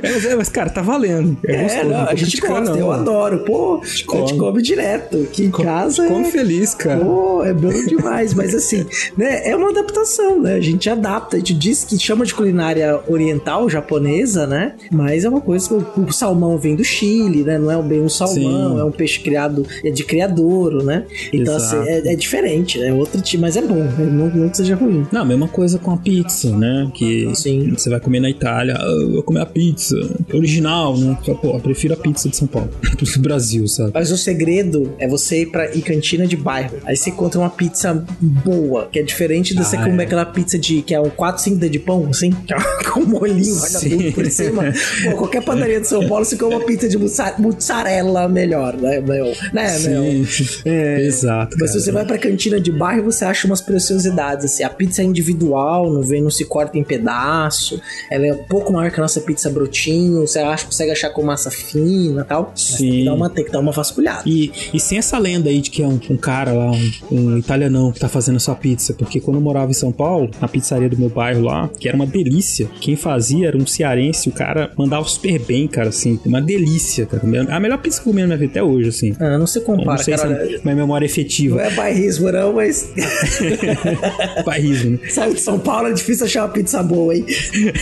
É, 0.03 0.11
mas, 0.11 0.25
é, 0.25 0.35
mas, 0.35 0.49
cara, 0.49 0.69
tá 0.69 0.81
valendo. 0.81 1.37
É, 1.45 1.55
É, 1.55 1.63
gostoso, 1.63 1.83
não, 1.89 1.97
não 2.01 2.07
a 2.07 2.15
gente 2.15 2.37
gosta, 2.39 2.77
eu 2.77 2.91
adoro. 2.91 3.39
Pô, 3.39 3.81
a 3.83 3.85
gente 3.85 4.37
come. 4.37 4.61
direto. 4.61 5.17
Aqui 5.23 5.45
em 5.45 5.51
casa 5.51 6.07
Come 6.07 6.27
é... 6.27 6.31
feliz, 6.31 6.73
cara. 6.73 6.99
Pô, 7.03 7.43
é 7.43 7.53
bom 7.53 7.71
demais, 7.85 8.16
mas 8.33 8.53
assim, 8.55 8.85
né, 9.17 9.47
é 9.47 9.55
uma 9.55 9.69
adaptação, 9.69 10.41
né? 10.41 10.55
A 10.55 10.61
gente 10.61 10.89
adapta, 10.89 11.35
a 11.35 11.39
gente 11.39 11.53
diz 11.53 11.83
que 11.83 11.97
chama 11.99 12.25
de 12.25 12.33
culinária 12.33 12.99
oriental, 13.07 13.69
japonesa, 13.69 14.45
né? 14.47 14.75
Mas 14.91 15.25
é 15.25 15.29
uma 15.29 15.41
coisa 15.41 15.67
que 15.67 15.99
o, 15.99 16.11
salmão 16.11 16.57
vem 16.57 16.75
do 16.75 16.83
Chile, 16.83 17.43
né? 17.43 17.57
Não 17.57 17.71
é 17.71 17.81
bem 17.81 18.01
um 18.01 18.09
salmão, 18.09 18.75
Sim. 18.75 18.79
é 18.79 18.83
um 18.83 18.91
peixe 18.91 19.19
criado 19.19 19.65
é 19.83 19.89
de 19.89 20.03
criadouro, 20.03 20.83
né? 20.83 21.05
Então, 21.31 21.55
Exato. 21.55 21.81
assim, 21.81 21.89
é, 21.89 22.13
é 22.13 22.15
diferente, 22.15 22.79
né? 22.79 22.91
Outro 22.93 23.21
tipo, 23.21 23.41
mas 23.41 23.55
é 23.55 23.61
bom, 23.61 23.75
né? 23.75 24.09
não, 24.11 24.29
não 24.29 24.49
que 24.49 24.57
seja 24.57 24.75
ruim. 24.75 25.05
Não, 25.11 25.21
a 25.21 25.25
mesma 25.25 25.47
coisa 25.47 25.77
com 25.77 25.91
a 25.91 25.97
pizza, 25.97 26.55
né? 26.55 26.89
Que 26.93 27.29
Sim. 27.35 27.71
você 27.71 27.89
vai 27.89 27.99
comer 27.99 28.19
na 28.19 28.29
Itália, 28.29 28.75
ah, 28.77 28.85
eu 28.85 29.11
vou 29.11 29.23
comer 29.23 29.41
a 29.41 29.45
pizza 29.45 29.95
original, 30.33 30.97
né? 30.97 31.17
Pô, 31.41 31.53
eu 31.53 31.59
prefiro 31.59 31.93
a 31.93 31.97
pizza 31.97 32.29
de 32.29 32.35
São 32.35 32.47
Paulo 32.47 32.69
do 32.97 33.21
Brasil, 33.21 33.67
sabe? 33.67 33.91
Mas 33.93 34.11
o 34.11 34.17
segredo 34.17 34.93
é 34.99 35.07
você 35.07 35.41
ir 35.41 35.47
pra 35.47 35.73
ir 35.75 35.81
cantina 35.81 36.25
de 36.25 36.35
bairro. 36.35 36.77
Aí 36.85 36.95
você 36.95 37.09
encontra 37.09 37.39
uma 37.39 37.49
pizza 37.49 38.05
boa, 38.19 38.87
que 38.91 38.99
é 38.99 39.03
diferente 39.03 39.55
de 39.55 39.63
você 39.63 39.75
Ah, 39.77 39.83
comer 39.83 40.03
é. 40.03 40.05
aquela 40.05 40.25
pizza 40.25 40.57
de 40.57 40.81
que 40.81 40.93
é 40.93 40.99
um 40.99 41.09
4, 41.09 41.41
5 41.43 41.55
dedos 41.57 41.71
de 41.71 41.79
pão, 41.79 42.07
assim, 42.09 42.33
é 42.49 42.83
com 42.89 43.01
molhinho, 43.01 43.43
Sim. 43.43 43.89
tudo 43.97 44.11
por 44.13 44.25
cima. 44.31 44.63
Pô, 45.03 45.17
qualquer 45.17 45.43
padaria 45.43 45.79
de 45.79 45.87
São 45.87 46.07
Paulo, 46.07 46.25
você 46.25 46.35
come 46.35 46.55
uma 46.55 46.65
pizza 46.65 46.87
de 46.87 46.97
mussarela 46.97 48.27
melhor, 48.27 48.75
né, 48.75 48.99
meu? 48.99 49.25
Né, 49.53 49.79
meu? 49.79 50.25
Sim, 50.25 50.61
exato. 50.99 51.55
Mas 51.59 51.71
se 51.71 51.73
cara. 51.77 51.85
você 51.85 51.91
vai 51.91 52.05
pra 52.05 52.17
cantina 52.17 52.59
de 52.59 52.71
bairro, 52.71 53.03
você 53.03 53.25
acha 53.25 53.47
umas 53.47 53.61
preciosidades, 53.61 54.45
assim. 54.45 54.63
A 54.63 54.69
pizza 54.69 55.01
é 55.01 55.05
individual, 55.05 55.91
não 55.91 56.01
vem, 56.01 56.21
não 56.21 56.29
se 56.29 56.45
corta 56.45 56.77
em 56.77 56.83
pedaço. 56.83 57.79
Ela 58.09 58.27
é 58.27 58.33
um 58.33 58.43
pouco 58.43 58.71
maior 58.71 58.91
que 58.91 58.99
a 58.99 59.03
nossa 59.03 59.19
pizza 59.21 59.49
brotinho. 59.49 60.21
Você 60.27 60.39
acha, 60.39 60.65
consegue 60.65 60.91
achar 60.91 61.09
com 61.09 61.23
massa 61.23 61.49
fina 61.51 62.21
e 62.21 62.25
tal. 62.25 62.51
Mas 62.55 62.77
tem 62.77 62.89
que 62.89 62.97
Sim. 62.99 63.05
dar 63.05 63.13
uma, 63.13 63.29
tem 63.29 63.45
que 63.45 63.51
dar 63.51 63.59
uma 63.59 63.71
vasculhada. 63.71 64.23
E, 64.25 64.51
e 64.73 64.79
sem 64.79 64.97
essa 64.97 65.17
lenda 65.17 65.49
aí 65.49 65.61
de 65.61 65.69
que 65.69 65.81
é 65.83 65.87
um, 65.87 65.99
um 66.09 66.17
cara 66.17 66.51
lá, 66.51 66.71
um, 66.71 66.91
um 67.11 67.37
italianão 67.37 67.91
tá 67.99 68.07
fazendo 68.09 68.37
a 68.37 68.39
sua 68.39 68.55
pizza. 68.55 68.93
Porque 68.93 69.19
quando 69.19 69.37
eu 69.37 69.41
morava 69.41 69.69
em 69.71 69.73
São 69.73 69.91
Paulo, 69.91 70.29
na 70.41 70.47
pizzaria 70.47 70.89
do 70.89 70.97
meu 70.97 71.09
bairro 71.09 71.41
lá, 71.41 71.69
que 71.79 71.87
era 71.87 71.95
uma 71.95 72.05
delícia, 72.05 72.69
quem 72.79 72.95
fazia 72.95 73.47
era 73.47 73.57
um 73.57 73.65
cearense, 73.65 74.29
o 74.29 74.31
cara 74.31 74.71
mandava 74.77 75.05
super 75.07 75.39
bem, 75.39 75.67
cara, 75.67 75.89
assim, 75.89 76.19
uma 76.25 76.41
delícia, 76.41 77.05
cara. 77.05 77.23
A 77.49 77.59
melhor 77.59 77.77
pizza 77.79 78.01
que 78.01 78.07
eu 78.07 78.11
comi 78.11 78.21
na 78.21 78.27
minha 78.27 78.37
vida 78.37 78.51
até 78.51 78.63
hoje, 78.63 78.89
assim. 78.89 79.15
Ah, 79.19 79.37
não 79.37 79.47
se 79.47 79.61
compara, 79.61 79.97
não 79.97 79.97
sei 79.97 80.15
cara. 80.15 80.47
se 80.47 80.55
é 80.55 80.59
minha 80.63 80.75
memória 80.75 81.05
Não 81.05 81.11
efetiva. 81.11 81.61
é 81.61 81.69
bairrismo, 81.71 82.31
não, 82.31 82.53
mas 82.53 82.91
Bairrismo, 84.45 84.91
né? 84.91 85.09
saiu 85.09 85.33
de 85.33 85.39
São 85.41 85.59
Paulo, 85.59 85.87
é 85.87 85.93
difícil 85.93 86.25
achar 86.25 86.45
uma 86.45 86.53
pizza 86.53 86.81
boa, 86.83 87.15
hein? 87.15 87.25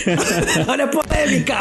Olha 0.67 0.85
a 0.85 0.87
polêmica! 0.87 1.55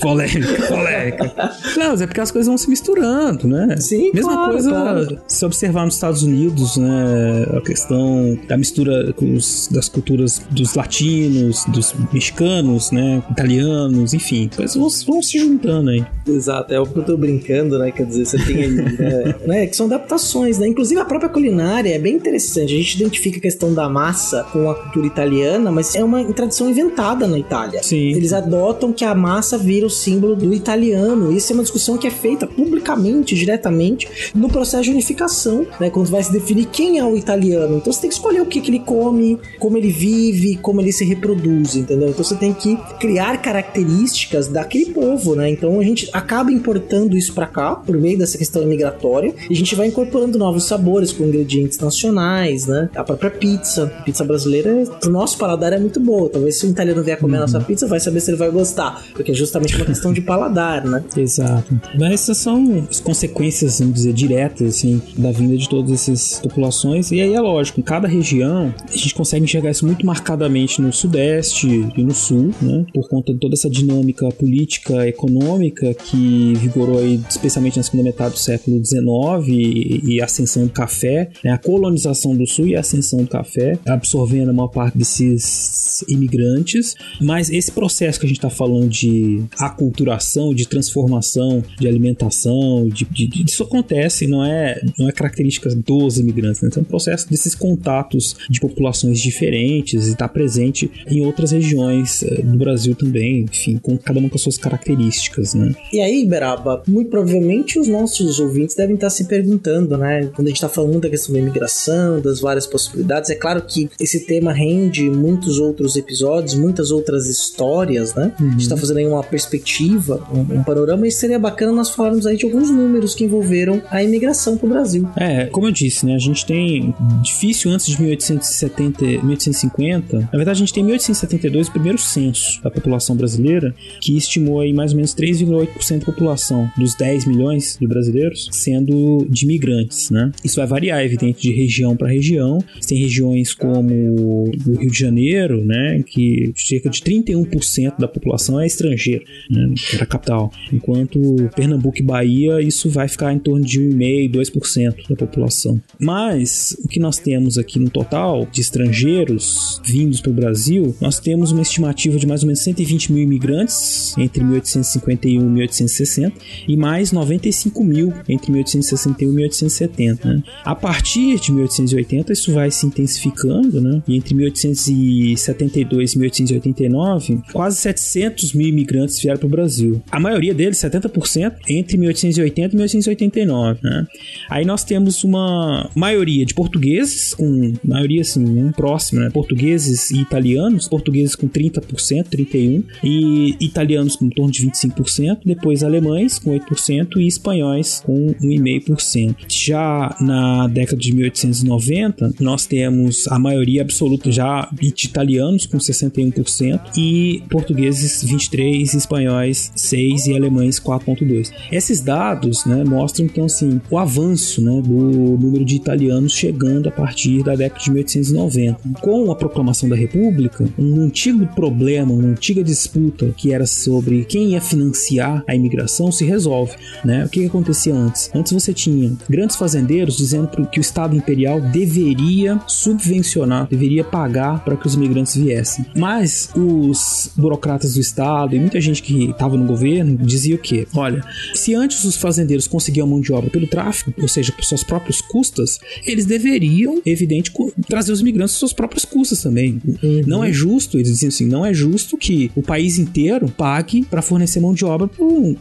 Polêmica, 0.00 0.62
polêmica. 0.66 1.32
Não, 1.76 1.90
mas 1.90 2.00
é 2.00 2.06
porque 2.06 2.20
as 2.20 2.30
coisas 2.30 2.46
vão 2.48 2.56
se 2.58 2.68
misturando, 2.68 3.46
né? 3.48 3.76
Sim, 3.78 4.10
Mesma 4.12 4.32
claro, 4.32 4.52
coisa 4.52 4.70
claro. 4.70 5.18
se 5.26 5.44
observar 5.44 5.84
nos 5.84 5.94
Estados 5.94 6.22
Unidos, 6.22 6.76
né? 6.76 7.23
A 7.56 7.60
questão 7.60 8.38
da 8.48 8.56
mistura 8.56 9.12
com 9.12 9.34
os- 9.34 9.68
das 9.70 9.88
culturas 9.88 10.40
dos 10.50 10.74
latinos, 10.74 11.64
dos 11.68 11.94
mexicanos, 12.12 12.90
né? 12.90 13.22
Italianos, 13.30 14.14
enfim. 14.14 14.48
Coisas 14.54 14.74
vão, 14.76 14.88
vão 15.14 15.22
se 15.22 15.38
juntando 15.38 15.90
aí. 15.90 16.04
Exato, 16.26 16.72
é 16.72 16.80
o 16.80 16.86
que 16.86 16.96
eu 16.98 17.02
tô 17.04 17.16
brincando, 17.16 17.78
né? 17.78 17.90
Quer 17.90 18.06
dizer, 18.06 18.24
você 18.24 18.38
tem 18.38 18.56
aí, 18.64 18.68
né? 18.98 19.34
né, 19.46 19.66
Que 19.66 19.76
são 19.76 19.86
adaptações, 19.86 20.58
né? 20.58 20.66
Inclusive 20.68 21.00
a 21.00 21.04
própria 21.04 21.28
culinária 21.28 21.94
é 21.94 21.98
bem 21.98 22.14
interessante. 22.14 22.74
A 22.74 22.76
gente 22.78 22.94
identifica 22.96 23.38
a 23.38 23.40
questão 23.40 23.72
da 23.74 23.88
massa 23.88 24.44
com 24.52 24.70
a 24.70 24.74
cultura 24.74 25.06
italiana, 25.06 25.70
mas 25.70 25.94
é 25.94 26.02
uma 26.02 26.24
tradição 26.32 26.68
inventada 26.70 27.26
na 27.26 27.38
Itália. 27.38 27.82
Sim. 27.82 28.12
Eles 28.14 28.32
adotam 28.32 28.92
que 28.92 29.04
a 29.04 29.14
massa 29.14 29.58
vira 29.58 29.86
o 29.86 29.90
símbolo 29.90 30.34
do 30.34 30.52
italiano. 30.54 31.32
Isso 31.32 31.52
é 31.52 31.54
uma 31.54 31.62
discussão 31.62 31.96
que 31.98 32.06
é 32.06 32.10
feita 32.10 32.46
publicamente, 32.46 33.34
diretamente, 33.34 34.08
no 34.34 34.48
processo 34.48 34.84
de 34.84 34.90
unificação, 34.90 35.66
né? 35.80 35.90
Quando 35.90 36.08
vai 36.10 36.22
se 36.22 36.32
definir 36.32 36.66
quem 36.66 36.98
é 36.98 37.03
o 37.06 37.16
italiano. 37.16 37.76
Então 37.76 37.92
você 37.92 38.02
tem 38.02 38.10
que 38.10 38.16
escolher 38.16 38.40
o 38.40 38.46
que, 38.46 38.60
que 38.60 38.70
ele 38.70 38.80
come, 38.80 39.38
como 39.58 39.76
ele 39.76 39.90
vive, 39.90 40.56
como 40.56 40.80
ele 40.80 40.92
se 40.92 41.04
reproduz, 41.04 41.76
entendeu? 41.76 42.08
Então 42.08 42.24
você 42.24 42.34
tem 42.34 42.52
que 42.52 42.76
criar 42.98 43.40
características 43.40 44.48
daquele 44.48 44.86
povo, 44.86 45.34
né? 45.34 45.50
Então 45.50 45.78
a 45.80 45.84
gente 45.84 46.08
acaba 46.12 46.52
importando 46.52 47.16
isso 47.16 47.32
pra 47.32 47.46
cá, 47.46 47.74
por 47.74 47.96
meio 47.96 48.18
dessa 48.18 48.38
questão 48.38 48.64
migratória, 48.66 49.34
e 49.48 49.52
a 49.52 49.56
gente 49.56 49.74
vai 49.74 49.88
incorporando 49.88 50.38
novos 50.38 50.64
sabores 50.64 51.12
com 51.12 51.24
ingredientes 51.24 51.78
nacionais, 51.78 52.66
né? 52.66 52.88
A 52.94 53.04
própria 53.04 53.30
pizza. 53.30 53.92
Pizza 54.04 54.24
brasileira, 54.24 54.84
pro 55.00 55.10
nosso 55.10 55.38
paladar, 55.38 55.72
é 55.72 55.78
muito 55.78 56.00
boa. 56.00 56.28
Talvez 56.28 56.58
se 56.58 56.66
o 56.66 56.70
italiano 56.70 57.02
vier 57.02 57.18
comer 57.18 57.38
a 57.38 57.40
nossa 57.40 57.60
pizza, 57.60 57.86
vai 57.86 58.00
saber 58.00 58.20
se 58.20 58.30
ele 58.30 58.38
vai 58.38 58.50
gostar, 58.50 59.04
porque 59.14 59.32
é 59.32 59.34
justamente 59.34 59.76
uma 59.76 59.84
questão 59.84 60.12
de 60.12 60.20
paladar, 60.20 60.84
né? 60.84 61.02
Exato. 61.16 61.80
Mas 61.98 62.20
são 62.20 62.86
as 62.90 63.00
consequências, 63.00 63.78
vamos 63.78 63.94
dizer, 63.94 64.12
diretas, 64.12 64.76
assim, 64.76 65.00
da 65.16 65.30
vinda 65.30 65.56
de 65.56 65.68
todas 65.68 65.92
essas 65.92 66.40
populações. 66.40 66.93
E 67.12 67.20
aí 67.20 67.34
é 67.34 67.40
lógico, 67.40 67.80
em 67.80 67.82
cada 67.82 68.06
região, 68.06 68.74
a 68.88 68.96
gente 68.96 69.14
consegue 69.14 69.44
enxergar 69.44 69.70
isso 69.70 69.86
muito 69.86 70.04
marcadamente 70.04 70.80
no 70.80 70.92
Sudeste 70.92 71.68
e 71.96 72.02
no 72.02 72.14
Sul, 72.14 72.52
né? 72.60 72.84
Por 72.92 73.08
conta 73.08 73.32
de 73.32 73.38
toda 73.38 73.54
essa 73.54 73.68
dinâmica 73.68 74.28
política, 74.30 75.06
econômica 75.06 75.92
que 75.94 76.54
vigorou 76.56 76.98
aí, 76.98 77.20
especialmente 77.28 77.76
na 77.76 77.82
segunda 77.82 78.04
metade 78.04 78.34
do 78.34 78.38
século 78.38 78.84
XIX 78.84 79.02
e, 79.48 80.20
a 80.20 80.24
ascensão 80.24 80.64
do 80.64 80.72
café, 80.72 81.30
né? 81.42 81.50
a 81.50 81.58
colonização 81.58 82.36
do 82.36 82.46
Sul 82.46 82.68
e 82.68 82.76
a 82.76 82.80
ascensão 82.80 83.20
do 83.20 83.28
café, 83.28 83.78
absorvendo 83.86 84.50
a 84.50 84.52
maior 84.52 84.68
parte 84.68 84.96
desses 84.96 86.04
imigrantes. 86.08 86.94
Mas 87.20 87.50
esse 87.50 87.72
processo 87.72 88.18
que 88.18 88.26
a 88.26 88.28
gente 88.28 88.38
está 88.38 88.50
falando 88.50 88.88
de 88.88 89.42
aculturação, 89.58 90.54
de 90.54 90.66
transformação, 90.66 91.62
de 91.78 91.88
alimentação, 91.88 92.88
de, 92.88 93.04
de, 93.04 93.44
isso 93.44 93.62
acontece, 93.62 94.26
não 94.26 94.44
é, 94.44 94.80
não 94.98 95.08
é 95.08 95.12
característica 95.12 95.74
dos 95.74 96.18
imigrantes, 96.18 96.62
né? 96.62 96.68
Então, 96.70 96.83
um 96.84 96.86
processo 96.86 97.28
desses 97.28 97.54
contatos 97.54 98.36
de 98.48 98.60
populações 98.60 99.20
diferentes 99.20 100.06
e 100.06 100.12
está 100.12 100.28
presente 100.28 100.90
em 101.10 101.24
outras 101.24 101.50
regiões 101.50 102.22
eh, 102.22 102.42
do 102.42 102.56
Brasil 102.56 102.94
também, 102.94 103.46
enfim, 103.50 103.78
com 103.78 103.96
cada 103.96 104.18
uma 104.18 104.28
com 104.28 104.38
suas 104.38 104.58
características, 104.58 105.54
né? 105.54 105.74
E 105.92 106.00
aí, 106.00 106.24
Beraba, 106.26 106.82
muito 106.86 107.10
provavelmente 107.10 107.78
os 107.78 107.88
nossos 107.88 108.38
ouvintes 108.38 108.76
devem 108.76 108.94
estar 108.94 109.10
se 109.10 109.24
perguntando, 109.24 109.96
né? 109.96 110.30
Quando 110.34 110.46
a 110.46 110.50
gente 110.50 110.56
está 110.56 110.68
falando 110.68 111.00
da 111.00 111.10
questão 111.10 111.32
da 111.32 111.38
imigração, 111.38 112.20
das 112.20 112.40
várias 112.40 112.66
possibilidades, 112.66 113.30
é 113.30 113.34
claro 113.34 113.62
que 113.62 113.88
esse 113.98 114.26
tema 114.26 114.52
rende 114.52 115.08
muitos 115.10 115.58
outros 115.58 115.96
episódios, 115.96 116.54
muitas 116.54 116.90
outras 116.90 117.28
histórias, 117.28 118.14
né? 118.14 118.32
Uhum. 118.40 118.48
A 118.48 118.50
gente 118.52 118.62
está 118.62 118.76
fazendo 118.76 118.98
aí 118.98 119.06
uma 119.06 119.22
perspectiva, 119.22 120.26
um, 120.32 120.58
um, 120.58 120.64
panorama, 120.64 121.06
e 121.06 121.12
seria 121.12 121.38
bacana 121.38 121.72
nós 121.72 121.90
falarmos 121.90 122.26
aí 122.26 122.36
de 122.36 122.44
alguns 122.44 122.70
números 122.70 123.14
que 123.14 123.24
envolveram 123.24 123.82
a 123.90 124.02
imigração 124.02 124.56
para 124.56 124.66
o 124.66 124.68
Brasil. 124.68 125.08
É, 125.16 125.46
como 125.46 125.66
eu 125.66 125.72
disse, 125.72 126.06
né? 126.06 126.14
A 126.14 126.18
gente 126.18 126.44
tem 126.44 126.73
difícil 127.22 127.70
antes 127.70 127.86
de 127.86 128.00
1870, 128.00 129.04
1850. 129.04 130.18
Na 130.18 130.30
verdade, 130.30 130.50
a 130.50 130.54
gente 130.54 130.72
tem 130.72 130.84
1872 130.84 131.68
o 131.68 131.72
primeiro 131.72 131.98
censo 131.98 132.62
da 132.62 132.70
população 132.70 133.16
brasileira, 133.16 133.74
que 134.00 134.16
estimou 134.16 134.60
aí 134.60 134.72
mais 134.72 134.92
ou 134.92 134.96
menos 134.96 135.14
3,8% 135.14 136.00
da 136.00 136.04
população 136.04 136.70
dos 136.76 136.94
10 136.94 137.26
milhões 137.26 137.76
de 137.80 137.86
brasileiros 137.86 138.48
sendo 138.52 139.26
de 139.28 139.44
imigrantes, 139.44 140.10
né? 140.10 140.30
Isso 140.44 140.56
vai 140.56 140.66
variar, 140.66 141.04
evidente, 141.04 141.42
de 141.42 141.52
região 141.52 141.96
para 141.96 142.08
região. 142.08 142.58
Tem 142.86 142.98
regiões 142.98 143.54
como 143.54 143.94
o 143.94 144.50
Rio 144.78 144.90
de 144.90 144.98
Janeiro, 144.98 145.64
né, 145.64 146.02
que 146.06 146.52
cerca 146.56 146.88
de 146.88 147.00
31% 147.00 147.98
da 147.98 148.08
população 148.08 148.60
é 148.60 148.66
estrangeira, 148.66 149.24
né, 149.50 149.74
que 149.76 149.96
era 149.96 150.04
a 150.04 150.06
capital. 150.06 150.52
Enquanto 150.72 151.20
Pernambuco 151.54 151.98
e 151.98 152.02
Bahia, 152.02 152.60
isso 152.60 152.88
vai 152.88 153.08
ficar 153.08 153.32
em 153.32 153.38
torno 153.38 153.64
de 153.64 153.80
1,5%, 153.80 154.30
2% 154.30 155.08
da 155.08 155.16
população. 155.16 155.80
Mas 155.98 156.63
o 156.72 156.88
que 156.88 157.00
nós 157.00 157.18
temos 157.18 157.58
aqui 157.58 157.78
no 157.78 157.90
total 157.90 158.46
de 158.50 158.60
estrangeiros 158.60 159.80
vindos 159.84 160.20
para 160.20 160.30
o 160.30 160.34
Brasil, 160.34 160.94
nós 161.00 161.18
temos 161.18 161.52
uma 161.52 161.62
estimativa 161.62 162.18
de 162.18 162.26
mais 162.26 162.42
ou 162.42 162.46
menos 162.46 162.60
120 162.60 163.12
mil 163.12 163.22
imigrantes 163.22 164.16
entre 164.18 164.42
1851 164.42 165.40
e 165.40 165.44
1860 165.44 166.32
e 166.68 166.76
mais 166.76 167.12
95 167.12 167.84
mil 167.84 168.12
entre 168.28 168.50
1861 168.50 169.30
e 169.30 169.34
1870. 169.34 170.28
Né? 170.28 170.42
A 170.64 170.74
partir 170.74 171.38
de 171.40 171.52
1880 171.52 172.32
isso 172.32 172.52
vai 172.52 172.70
se 172.70 172.86
intensificando, 172.86 173.80
né? 173.80 174.02
E 174.06 174.16
entre 174.16 174.34
1872 174.34 176.12
e 176.12 176.18
1889, 176.18 177.42
quase 177.52 177.76
700 177.76 178.52
mil 178.52 178.68
imigrantes 178.68 179.20
vieram 179.20 179.38
para 179.38 179.46
o 179.46 179.50
Brasil. 179.50 180.02
A 180.10 180.20
maioria 180.20 180.54
deles, 180.54 180.78
70%, 180.78 181.56
entre 181.68 181.96
1880 181.96 182.74
e 182.74 182.76
1889, 182.76 183.80
né? 183.82 184.06
Aí 184.50 184.64
nós 184.64 184.84
temos 184.84 185.24
uma 185.24 185.90
maioria 185.94 186.44
de 186.44 186.53
portugueses, 186.54 187.34
com 187.34 187.72
maioria 187.84 188.22
assim, 188.22 188.44
né, 188.44 188.72
próxima, 188.76 189.22
né? 189.22 189.30
Portugueses 189.30 190.10
e 190.10 190.20
italianos, 190.20 190.88
portugueses 190.88 191.34
com 191.34 191.48
30%, 191.48 192.26
31%, 192.28 192.84
e 193.02 193.56
italianos 193.60 194.16
com 194.16 194.24
em 194.26 194.30
torno 194.30 194.50
de 194.50 194.66
25%, 194.66 195.40
depois 195.44 195.82
alemães 195.82 196.38
com 196.38 196.50
8% 196.50 197.16
e 197.16 197.26
espanhóis 197.26 198.00
com 198.04 198.34
1,5%. 198.40 199.36
Já 199.48 200.16
na 200.20 200.66
década 200.68 200.98
de 200.98 201.14
1890, 201.14 202.34
nós 202.40 202.66
temos 202.66 203.26
a 203.28 203.38
maioria 203.38 203.82
absoluta 203.82 204.30
já 204.30 204.68
de 204.72 205.06
italianos 205.06 205.66
com 205.66 205.78
61% 205.78 206.80
e 206.96 207.42
portugueses 207.50 208.22
23, 208.22 208.94
espanhóis 208.94 209.72
6 209.74 210.26
e 210.26 210.36
alemães 210.36 210.78
4.2. 210.80 211.50
Esses 211.70 212.00
dados, 212.00 212.64
né, 212.64 212.84
mostram 212.84 213.26
então 213.26 213.44
assim 213.44 213.80
o 213.90 213.98
avanço, 213.98 214.62
né, 214.62 214.80
do 214.82 215.38
número 215.38 215.64
de 215.64 215.76
italianos 215.76 216.32
chegando 216.44 216.88
a 216.88 216.92
partir 216.92 217.42
da 217.42 217.54
década 217.54 217.82
de 217.82 217.90
1890. 217.90 218.80
Com 219.00 219.30
a 219.30 219.36
proclamação 219.36 219.88
da 219.88 219.96
República, 219.96 220.68
um 220.78 221.00
antigo 221.00 221.46
problema, 221.54 222.12
uma 222.12 222.28
antiga 222.28 222.62
disputa 222.62 223.32
que 223.36 223.52
era 223.52 223.66
sobre 223.66 224.24
quem 224.24 224.50
ia 224.50 224.60
financiar 224.60 225.42
a 225.48 225.54
imigração 225.54 226.12
se 226.12 226.24
resolve, 226.24 226.74
né? 227.04 227.24
O 227.24 227.28
que, 227.28 227.40
que 227.40 227.46
acontecia 227.46 227.94
antes? 227.94 228.30
Antes 228.34 228.52
você 228.52 228.74
tinha 228.74 229.16
grandes 229.28 229.56
fazendeiros 229.56 230.16
dizendo 230.16 230.48
que 230.70 230.78
o 230.78 230.82
Estado 230.82 231.16
Imperial 231.16 231.60
deveria 231.60 232.60
subvencionar, 232.66 233.66
deveria 233.68 234.04
pagar 234.04 234.62
para 234.64 234.76
que 234.76 234.86
os 234.86 234.94
imigrantes 234.94 235.36
viessem. 235.36 235.86
Mas 235.96 236.50
os 236.54 237.30
burocratas 237.36 237.94
do 237.94 238.00
Estado 238.00 238.54
e 238.54 238.60
muita 238.60 238.80
gente 238.80 239.02
que 239.02 239.30
estava 239.30 239.56
no 239.56 239.64
governo 239.64 240.18
dizia 240.18 240.56
o 240.56 240.58
quê? 240.58 240.86
Olha, 240.94 241.24
se 241.54 241.74
antes 241.74 242.04
os 242.04 242.16
fazendeiros 242.16 242.66
conseguiam 242.66 243.06
mão 243.06 243.20
de 243.20 243.32
obra 243.32 243.48
pelo 243.48 243.66
tráfico, 243.66 244.12
ou 244.20 244.28
seja, 244.28 244.52
por 244.52 244.64
suas 244.64 244.84
próprias 244.84 245.20
custas, 245.22 245.78
eles 246.06 246.26
deveriam, 246.34 247.00
evidente, 247.06 247.52
trazer 247.86 248.12
os 248.12 248.20
imigrantes 248.20 248.54
por 248.54 248.60
suas 248.60 248.72
próprias 248.72 249.04
custas 249.04 249.42
também. 249.42 249.80
Uhum. 249.86 250.22
Não 250.26 250.44
é 250.44 250.52
justo, 250.52 250.96
eles 250.96 251.08
diziam 251.08 251.28
assim, 251.28 251.46
não 251.46 251.64
é 251.64 251.72
justo 251.72 252.16
que 252.16 252.50
o 252.56 252.62
país 252.62 252.98
inteiro 252.98 253.48
pague 253.48 254.04
para 254.04 254.20
fornecer 254.20 254.60
mão 254.60 254.74
de 254.74 254.84
obra 254.84 255.08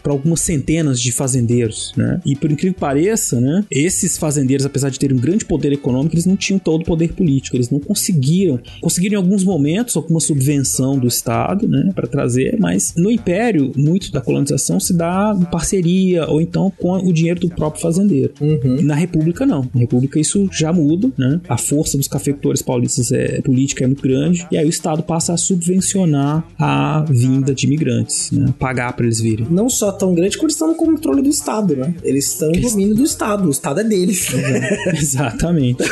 para 0.01 0.11
algumas 0.11 0.41
centenas 0.41 0.99
de 0.99 1.11
fazendeiros, 1.11 1.93
né? 1.95 2.19
E 2.25 2.35
por 2.35 2.51
incrível 2.51 2.73
que 2.73 2.79
pareça, 2.79 3.39
né, 3.39 3.63
esses 3.69 4.17
fazendeiros, 4.17 4.65
apesar 4.65 4.89
de 4.89 4.97
terem 4.97 5.15
um 5.15 5.19
grande 5.19 5.45
poder 5.45 5.71
econômico, 5.71 6.15
eles 6.15 6.25
não 6.25 6.35
tinham 6.35 6.57
todo 6.57 6.81
o 6.81 6.85
poder 6.85 7.13
político, 7.13 7.55
eles 7.55 7.69
não 7.69 7.79
conseguiram, 7.79 8.59
conseguiram 8.81 9.19
em 9.19 9.23
alguns 9.23 9.43
momentos 9.43 9.95
alguma 9.95 10.19
subvenção 10.19 10.97
do 10.97 11.07
Estado, 11.07 11.67
né, 11.67 11.91
para 11.93 12.07
trazer, 12.07 12.57
mas 12.59 12.93
no 12.97 13.11
Império, 13.11 13.71
muito 13.75 14.11
da 14.11 14.21
colonização 14.21 14.79
se 14.79 14.93
dá 14.93 15.37
em 15.39 15.45
parceria 15.45 16.25
ou 16.27 16.41
então 16.41 16.71
com 16.77 16.93
o 16.97 17.13
dinheiro 17.13 17.39
do 17.39 17.49
próprio 17.49 17.81
fazendeiro. 17.81 18.33
Uhum. 18.41 18.81
Na 18.81 18.95
República, 18.95 19.45
não. 19.45 19.69
Na 19.73 19.81
República, 19.81 20.19
isso 20.19 20.47
já 20.53 20.71
muda, 20.71 21.11
né? 21.17 21.41
A 21.47 21.57
força 21.57 21.97
dos 21.97 22.07
cafeicultores 22.07 22.61
paulistas 22.61 23.11
é 23.11 23.41
política 23.41 23.83
é 23.83 23.87
muito 23.87 24.01
grande, 24.01 24.47
e 24.51 24.57
aí 24.57 24.65
o 24.65 24.69
Estado 24.69 25.03
passa 25.03 25.33
a 25.33 25.37
subvencionar 25.37 26.43
a 26.59 27.05
vinda 27.09 27.53
de 27.53 27.65
imigrantes, 27.65 28.31
né? 28.31 28.53
Pagar 28.59 28.93
para 28.93 29.05
eles 29.05 29.19
virem. 29.19 29.47
Não 29.49 29.69
só 29.69 29.91
tão 29.91 30.13
grande, 30.13 30.37
como 30.37 30.47
eles 30.47 30.55
estão 30.55 30.67
no 30.67 30.75
controle 30.75 31.21
do 31.21 31.29
Estado, 31.29 31.75
né? 31.75 31.93
Eles 32.03 32.27
estão 32.27 32.51
no 32.51 32.61
domínio 32.61 32.95
do 32.95 33.03
Estado. 33.03 33.47
O 33.47 33.51
Estado 33.51 33.79
é 33.81 33.83
deles. 33.83 34.27
Exatamente. 34.93 35.83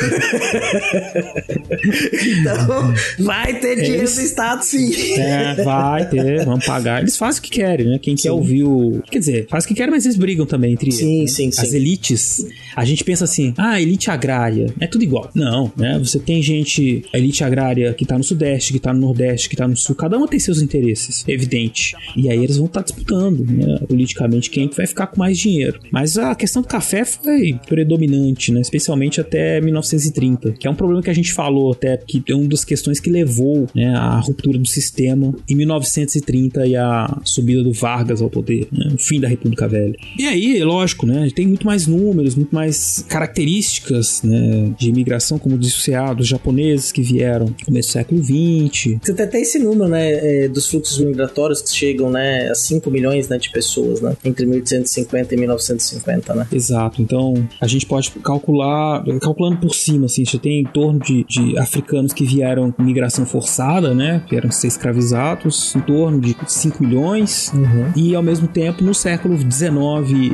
então, 2.40 2.94
vai 3.20 3.60
ter 3.60 3.76
dinheiro 3.76 4.02
eles... 4.02 4.16
do 4.16 4.22
Estado, 4.22 4.64
sim. 4.64 4.94
É, 5.20 5.64
vai 5.64 6.10
ter, 6.10 6.46
vamos 6.46 6.66
pagar. 6.66 7.02
Eles 7.02 7.18
fazem 7.18 7.40
o 7.40 7.44
que 7.44 7.50
querem, 7.50 7.88
né? 7.88 8.00
Quem 8.00 8.16
sim. 8.16 8.24
quer 8.24 8.32
ouvir 8.32 8.64
o. 8.64 9.02
Quer 9.10 9.20
dizer, 9.20 9.48
faz 9.50 9.66
o 9.66 9.68
que 9.68 9.74
querem, 9.74 9.92
mas 9.92 10.06
eles 10.06 10.18
brigam 10.18 10.46
também 10.46 10.74
entre 10.74 10.92
sim, 10.92 11.20
eles. 11.20 11.34
Sim, 11.34 11.46
né? 11.48 11.52
sim, 11.52 11.62
As 11.62 11.74
elites. 11.74 12.46
A 12.76 12.86
gente 12.86 13.04
pensa 13.04 13.26
assim, 13.26 13.54
ah, 13.58 13.82
elite 13.82 14.10
agrária. 14.10 14.51
É 14.80 14.88
tudo 14.88 15.04
igual. 15.04 15.30
Não, 15.34 15.72
né? 15.76 15.98
Você 16.00 16.20
tem 16.20 16.42
gente, 16.42 17.04
a 17.14 17.18
elite 17.18 17.44
agrária 17.44 17.94
que 17.94 18.06
tá 18.06 18.18
no 18.18 18.24
Sudeste, 18.24 18.74
que 18.74 18.80
tá 18.80 18.94
no 18.94 19.00
Nordeste, 19.00 19.50
que 19.50 19.56
tá 19.56 19.68
no 19.68 19.76
Sul. 19.76 19.96
Cada 19.96 20.18
uma 20.18 20.28
tem 20.28 20.40
seus 20.40 20.62
interesses, 20.62 21.24
evidente. 21.28 21.96
E 22.16 22.30
aí 22.30 22.44
eles 22.44 22.58
vão 22.58 22.66
estar 22.66 22.82
tá 22.82 22.86
disputando, 22.86 23.46
né? 23.46 23.80
Politicamente, 23.88 24.50
quem 24.50 24.70
vai 24.76 24.88
ficar 24.88 25.08
com 25.08 25.20
mais 25.20 25.38
dinheiro. 25.38 25.80
Mas 25.92 26.18
a 26.18 26.36
questão 26.36 26.62
do 26.62 26.68
café 26.68 27.06
foi 27.06 27.60
predominante, 27.68 28.52
né? 28.52 28.62
Especialmente 28.62 29.22
até 29.22 29.60
1930, 29.62 30.54
que 30.54 30.68
é 30.68 30.70
um 30.70 30.76
problema 30.76 31.02
que 31.02 31.10
a 31.10 31.14
gente 31.14 31.34
falou 31.34 31.72
até, 31.72 31.98
que 31.98 32.24
é 32.28 32.36
uma 32.36 32.48
das 32.48 32.64
questões 32.64 33.00
que 33.00 33.10
levou 33.10 33.68
né, 33.76 33.94
à 33.96 34.20
ruptura 34.20 34.58
do 34.58 34.68
sistema 34.68 35.34
em 35.50 35.56
1930 35.56 36.68
e 36.68 36.76
a 36.76 37.22
subida 37.24 37.64
do 37.64 37.72
Vargas 37.72 38.22
ao 38.22 38.30
poder, 38.30 38.68
né? 38.72 38.90
o 38.94 38.98
fim 38.98 39.20
da 39.20 39.28
República 39.28 39.68
Velha. 39.68 39.96
E 40.18 40.26
aí, 40.26 40.64
lógico, 40.64 41.06
né? 41.06 41.30
Tem 41.34 41.48
muito 41.48 41.66
mais 41.66 41.88
números, 41.88 42.36
muito 42.36 42.54
mais 42.54 43.06
características 43.08 44.22
né, 44.24 44.41
de 44.78 44.90
imigração, 44.90 45.38
como 45.38 45.58
disse 45.58 45.92
o 45.92 46.16
dos 46.16 46.28
japoneses 46.28 46.92
que 46.92 47.02
vieram 47.02 47.48
no 47.48 47.66
começo 47.66 47.90
do 47.90 47.92
século 47.92 48.24
XX. 48.24 48.98
Você 49.02 49.14
tem 49.14 49.26
até 49.26 49.42
esse 49.42 49.60
número, 49.60 49.90
né, 49.90 50.44
é, 50.44 50.48
dos 50.48 50.70
fluxos 50.70 51.00
migratórios 51.00 51.62
que 51.62 51.70
chegam, 51.72 52.10
né, 52.10 52.50
a 52.50 52.56
5 52.56 52.90
milhões 52.90 53.28
né, 53.28 53.38
de 53.38 53.52
pessoas, 53.52 54.02
né, 54.02 54.16
entre 54.24 54.46
1850 54.46 55.34
e 55.34 55.38
1950, 55.38 56.34
né? 56.34 56.48
Exato. 56.52 57.02
Então, 57.02 57.48
a 57.60 57.68
gente 57.68 57.86
pode 57.86 58.12
calcular, 58.24 59.04
calculando 59.22 59.58
por 59.58 59.74
cima, 59.74 60.06
assim, 60.06 60.26
você 60.26 60.38
tem 60.38 60.62
em 60.62 60.66
torno 60.66 61.00
de, 61.00 61.26
de 61.28 61.58
africanos 61.58 62.14
que 62.14 62.26
vieram 62.26 62.72
com 62.72 62.84
migração 62.84 63.26
forçada, 63.26 63.94
né, 63.94 64.24
vieram 64.30 64.52
ser 64.52 64.68
escravizados, 64.68 65.76
em 65.76 65.82
torno 65.82 66.20
de 66.20 66.36
5 66.48 66.84
milhões, 66.84 67.52
uhum. 67.54 67.92
e 67.96 68.16
ao 68.16 68.24
mesmo 68.24 68.48
tempo, 68.48 68.84
no 68.84 68.94
século 68.94 69.38
XIX, 69.38 69.72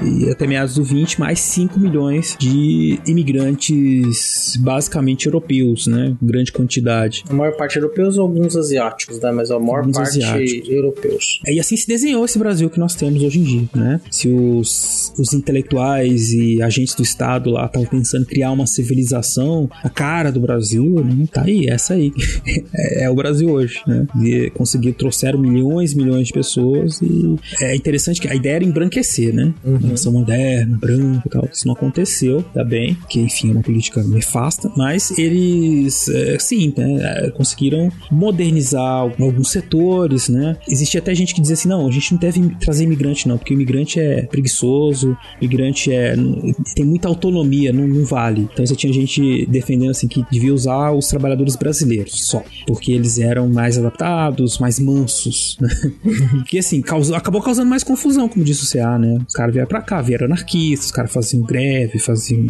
e 0.03 0.29
até 0.29 0.45
meados 0.45 0.75
do 0.75 0.83
20, 0.83 1.19
mais 1.19 1.39
5 1.39 1.79
milhões 1.79 2.35
de 2.39 2.99
imigrantes 3.05 3.96
basicamente 4.59 5.25
europeus, 5.25 5.87
né? 5.87 6.15
Grande 6.21 6.51
quantidade. 6.51 7.23
A 7.29 7.33
maior 7.33 7.55
parte 7.55 7.77
europeus 7.77 8.17
ou 8.17 8.23
alguns 8.23 8.55
asiáticos, 8.55 9.19
né? 9.19 9.31
Mas 9.31 9.51
a 9.51 9.59
maior 9.59 9.79
Alguns 9.79 9.97
parte 9.97 10.23
asiáticos. 10.23 10.69
europeus. 10.69 11.39
É, 11.45 11.53
E 11.53 11.59
assim 11.59 11.75
se 11.77 11.87
desenhou 11.87 12.25
esse 12.25 12.37
Brasil 12.39 12.69
que 12.69 12.79
nós 12.79 12.95
temos 12.95 13.21
hoje 13.23 13.39
em 13.39 13.43
dia, 13.43 13.69
né? 13.75 14.01
Se 14.11 14.27
os, 14.27 15.13
os 15.17 15.33
intelectuais 15.33 16.31
e 16.33 16.61
agentes 16.61 16.95
do 16.95 17.03
Estado 17.03 17.49
lá 17.49 17.65
estavam 17.65 17.87
pensando 17.87 18.23
em 18.23 18.25
criar 18.25 18.51
uma 18.51 18.67
civilização, 18.67 19.69
a 19.83 19.89
cara 19.89 20.31
do 20.31 20.39
Brasil, 20.39 20.83
né? 21.03 21.27
Tá 21.31 21.43
aí, 21.43 21.67
essa 21.67 21.93
aí. 21.93 22.11
é, 22.73 23.03
é 23.05 23.09
o 23.09 23.15
Brasil 23.15 23.49
hoje, 23.49 23.81
né? 23.87 24.07
E 24.23 24.49
conseguiu, 24.51 24.93
trouxeram 24.93 25.39
milhões 25.39 25.93
e 25.93 25.97
milhões 25.97 26.27
de 26.27 26.33
pessoas 26.33 27.01
e 27.01 27.35
é 27.61 27.75
interessante 27.75 28.19
que 28.19 28.27
a 28.27 28.35
ideia 28.35 28.55
era 28.55 28.63
embranquecer, 28.63 29.33
né? 29.33 29.53
Nação 29.81 30.11
moderna, 30.11 30.77
branco 30.77 31.23
e 31.27 31.29
tal. 31.29 31.47
Isso 31.51 31.67
não 31.67 31.73
aconteceu, 31.73 32.41
tá 32.53 32.63
bem, 32.63 32.97
que 33.09 33.19
enfim 33.19 33.49
é 33.49 33.51
uma 33.53 33.61
política 33.61 33.86
nefasta, 33.95 34.71
mas 34.75 35.17
eles, 35.17 36.07
é, 36.09 36.37
sim, 36.39 36.73
né? 36.75 37.25
é, 37.25 37.31
conseguiram 37.31 37.91
modernizar 38.11 39.01
alguns 39.19 39.51
setores, 39.51 40.29
né? 40.29 40.57
Existia 40.67 40.99
até 40.99 41.13
gente 41.13 41.33
que 41.33 41.41
dizia 41.41 41.53
assim, 41.53 41.69
não, 41.69 41.87
a 41.87 41.91
gente 41.91 42.11
não 42.11 42.19
deve 42.19 42.55
trazer 42.59 42.83
imigrante 42.83 43.27
não, 43.27 43.37
porque 43.37 43.53
o 43.53 43.55
imigrante 43.55 43.99
é 43.99 44.23
preguiçoso, 44.23 45.11
o 45.11 45.17
imigrante 45.43 45.91
é 45.91 46.15
tem 46.75 46.85
muita 46.85 47.07
autonomia, 47.07 47.71
não, 47.71 47.87
não 47.87 48.05
vale. 48.05 48.47
Então 48.51 48.65
você 48.65 48.75
tinha 48.75 48.91
gente 48.91 49.45
defendendo 49.47 49.91
assim 49.91 50.07
que 50.07 50.23
devia 50.31 50.53
usar 50.53 50.91
os 50.91 51.07
trabalhadores 51.07 51.55
brasileiros 51.55 52.25
só, 52.25 52.43
porque 52.65 52.91
eles 52.91 53.17
eram 53.19 53.47
mais 53.47 53.77
adaptados, 53.77 54.57
mais 54.59 54.79
mansos, 54.79 55.57
né? 55.59 55.69
que 56.47 56.57
assim, 56.57 56.81
causou, 56.81 57.15
acabou 57.15 57.41
causando 57.41 57.69
mais 57.69 57.83
confusão, 57.83 58.27
como 58.27 58.43
disse 58.43 58.63
o 58.63 58.71
CA, 58.71 58.97
né? 58.97 59.19
Os 59.27 59.33
caras 59.33 59.53
vieram 59.53 59.67
pra 59.67 59.81
cá, 59.81 60.01
vieram 60.01 60.25
anarquistas, 60.25 60.87
os 60.87 60.91
caras 60.91 61.11
faziam 61.11 61.43
greve, 61.43 61.99
faziam 61.99 62.47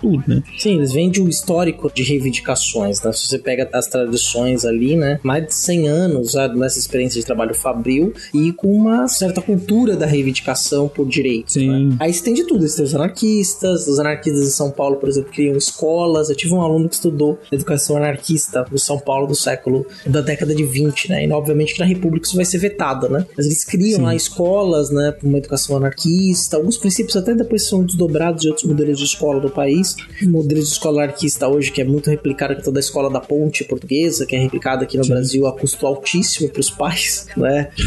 tudo, 0.00 0.22
né? 0.26 0.42
Eles 0.74 0.92
vêm 0.92 1.10
de 1.10 1.20
um 1.22 1.28
histórico 1.28 1.90
de 1.92 2.02
reivindicações, 2.02 3.02
né? 3.02 3.12
Se 3.12 3.28
você 3.28 3.38
pega 3.38 3.68
as 3.72 3.86
tradições 3.86 4.64
ali, 4.64 4.96
né? 4.96 5.18
Mais 5.22 5.46
de 5.46 5.54
100 5.54 5.88
anos 5.88 6.32
já 6.32 6.48
nessa 6.48 6.78
experiência 6.78 7.20
de 7.20 7.26
trabalho 7.26 7.54
fabril 7.54 8.12
e 8.34 8.52
com 8.52 8.72
uma 8.72 9.08
certa 9.08 9.40
cultura 9.40 9.96
da 9.96 10.06
reivindicação 10.06 10.88
por 10.88 11.06
direitos. 11.06 11.54
Sim. 11.54 11.68
Né? 11.68 11.96
Aí 12.00 12.12
você 12.12 12.22
tem 12.22 12.34
de 12.34 12.44
tudo, 12.44 12.66
você 12.66 12.76
tem 12.76 12.84
os 12.84 12.94
anarquistas, 12.94 13.86
os 13.86 13.98
anarquistas 13.98 14.46
em 14.46 14.50
São 14.50 14.70
Paulo, 14.70 14.96
por 14.96 15.08
exemplo, 15.08 15.30
criam 15.32 15.56
escolas. 15.56 16.28
Eu 16.30 16.36
tive 16.36 16.54
um 16.54 16.60
aluno 16.60 16.88
que 16.88 16.94
estudou 16.94 17.38
educação 17.50 17.96
anarquista 17.96 18.64
no 18.70 18.78
São 18.78 18.98
Paulo 18.98 19.26
do 19.26 19.34
século, 19.34 19.86
da 20.06 20.20
década 20.20 20.54
de 20.54 20.64
20, 20.64 21.10
né? 21.10 21.26
E 21.26 21.32
obviamente 21.32 21.74
que 21.74 21.80
na 21.80 21.86
República 21.86 22.26
isso 22.26 22.36
vai 22.36 22.44
ser 22.44 22.58
vetado, 22.58 23.08
né? 23.08 23.26
Mas 23.36 23.46
eles 23.46 23.64
criam 23.64 23.98
Sim. 23.98 24.04
lá 24.04 24.14
escolas, 24.14 24.90
né? 24.90 25.12
Para 25.12 25.28
uma 25.28 25.38
educação 25.38 25.76
anarquista. 25.76 26.56
Alguns 26.56 26.76
princípios 26.76 27.16
até 27.16 27.34
depois 27.34 27.68
são 27.68 27.84
desdobrados 27.84 28.42
de 28.42 28.48
outros 28.48 28.66
modelos 28.66 28.98
de 28.98 29.04
escola 29.04 29.40
do 29.40 29.50
país. 29.50 29.96
O 30.22 30.28
modelo 30.56 30.64
de 30.64 30.72
escola 30.72 31.02
anarquista 31.04 31.48
hoje, 31.48 31.70
que 31.70 31.80
é 31.80 31.84
muito 31.84 32.10
replicado, 32.10 32.54
que 32.54 32.60
é 32.60 32.64
toda 32.64 32.78
a 32.78 32.80
escola 32.80 33.10
da 33.10 33.20
ponte 33.20 33.64
portuguesa, 33.64 34.26
que 34.26 34.34
é 34.34 34.38
replicada 34.38 34.84
aqui 34.84 34.96
no 34.96 35.06
Brasil 35.06 35.46
a 35.46 35.52
custo 35.52 35.86
altíssimo 35.86 36.48
para 36.48 36.60
os 36.60 36.70
pais, 36.70 37.26
né? 37.36 37.68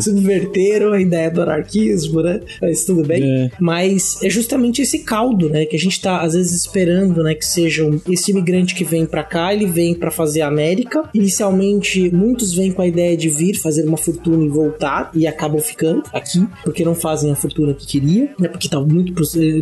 Subverteram 0.00 0.92
a 0.92 1.00
ideia 1.00 1.30
do 1.30 1.42
anarquismo, 1.42 2.22
né? 2.22 2.40
Mas 2.60 2.84
tudo 2.84 3.02
bem. 3.04 3.22
É. 3.22 3.50
Mas 3.60 4.18
é 4.22 4.30
justamente 4.30 4.82
esse 4.82 5.00
caldo, 5.00 5.48
né? 5.48 5.64
Que 5.66 5.76
a 5.76 5.78
gente 5.78 6.00
tá, 6.00 6.20
às 6.20 6.34
vezes, 6.34 6.52
esperando, 6.52 7.22
né? 7.22 7.34
Que 7.34 7.44
seja 7.46 7.84
um- 7.84 8.00
esse 8.10 8.30
imigrante 8.30 8.74
que 8.74 8.84
vem 8.84 9.06
pra 9.06 9.22
cá, 9.22 9.52
ele 9.52 9.66
vem 9.66 9.94
pra 9.94 10.10
fazer 10.10 10.42
a 10.42 10.48
América. 10.48 11.08
Inicialmente, 11.14 12.10
muitos 12.14 12.54
vêm 12.54 12.72
com 12.72 12.82
a 12.82 12.86
ideia 12.86 13.16
de 13.16 13.28
vir 13.28 13.54
fazer 13.56 13.86
uma 13.86 13.96
fortuna 13.96 14.44
e 14.44 14.48
voltar, 14.48 15.10
e 15.14 15.26
acabam 15.26 15.60
ficando 15.60 16.02
aqui, 16.12 16.46
porque 16.64 16.84
não 16.84 16.94
fazem 16.94 17.30
a 17.30 17.34
fortuna 17.34 17.74
que 17.74 17.86
queria, 17.86 18.30
né? 18.38 18.48
Porque 18.48 18.68
tá 18.68 18.80
muito, 18.80 19.12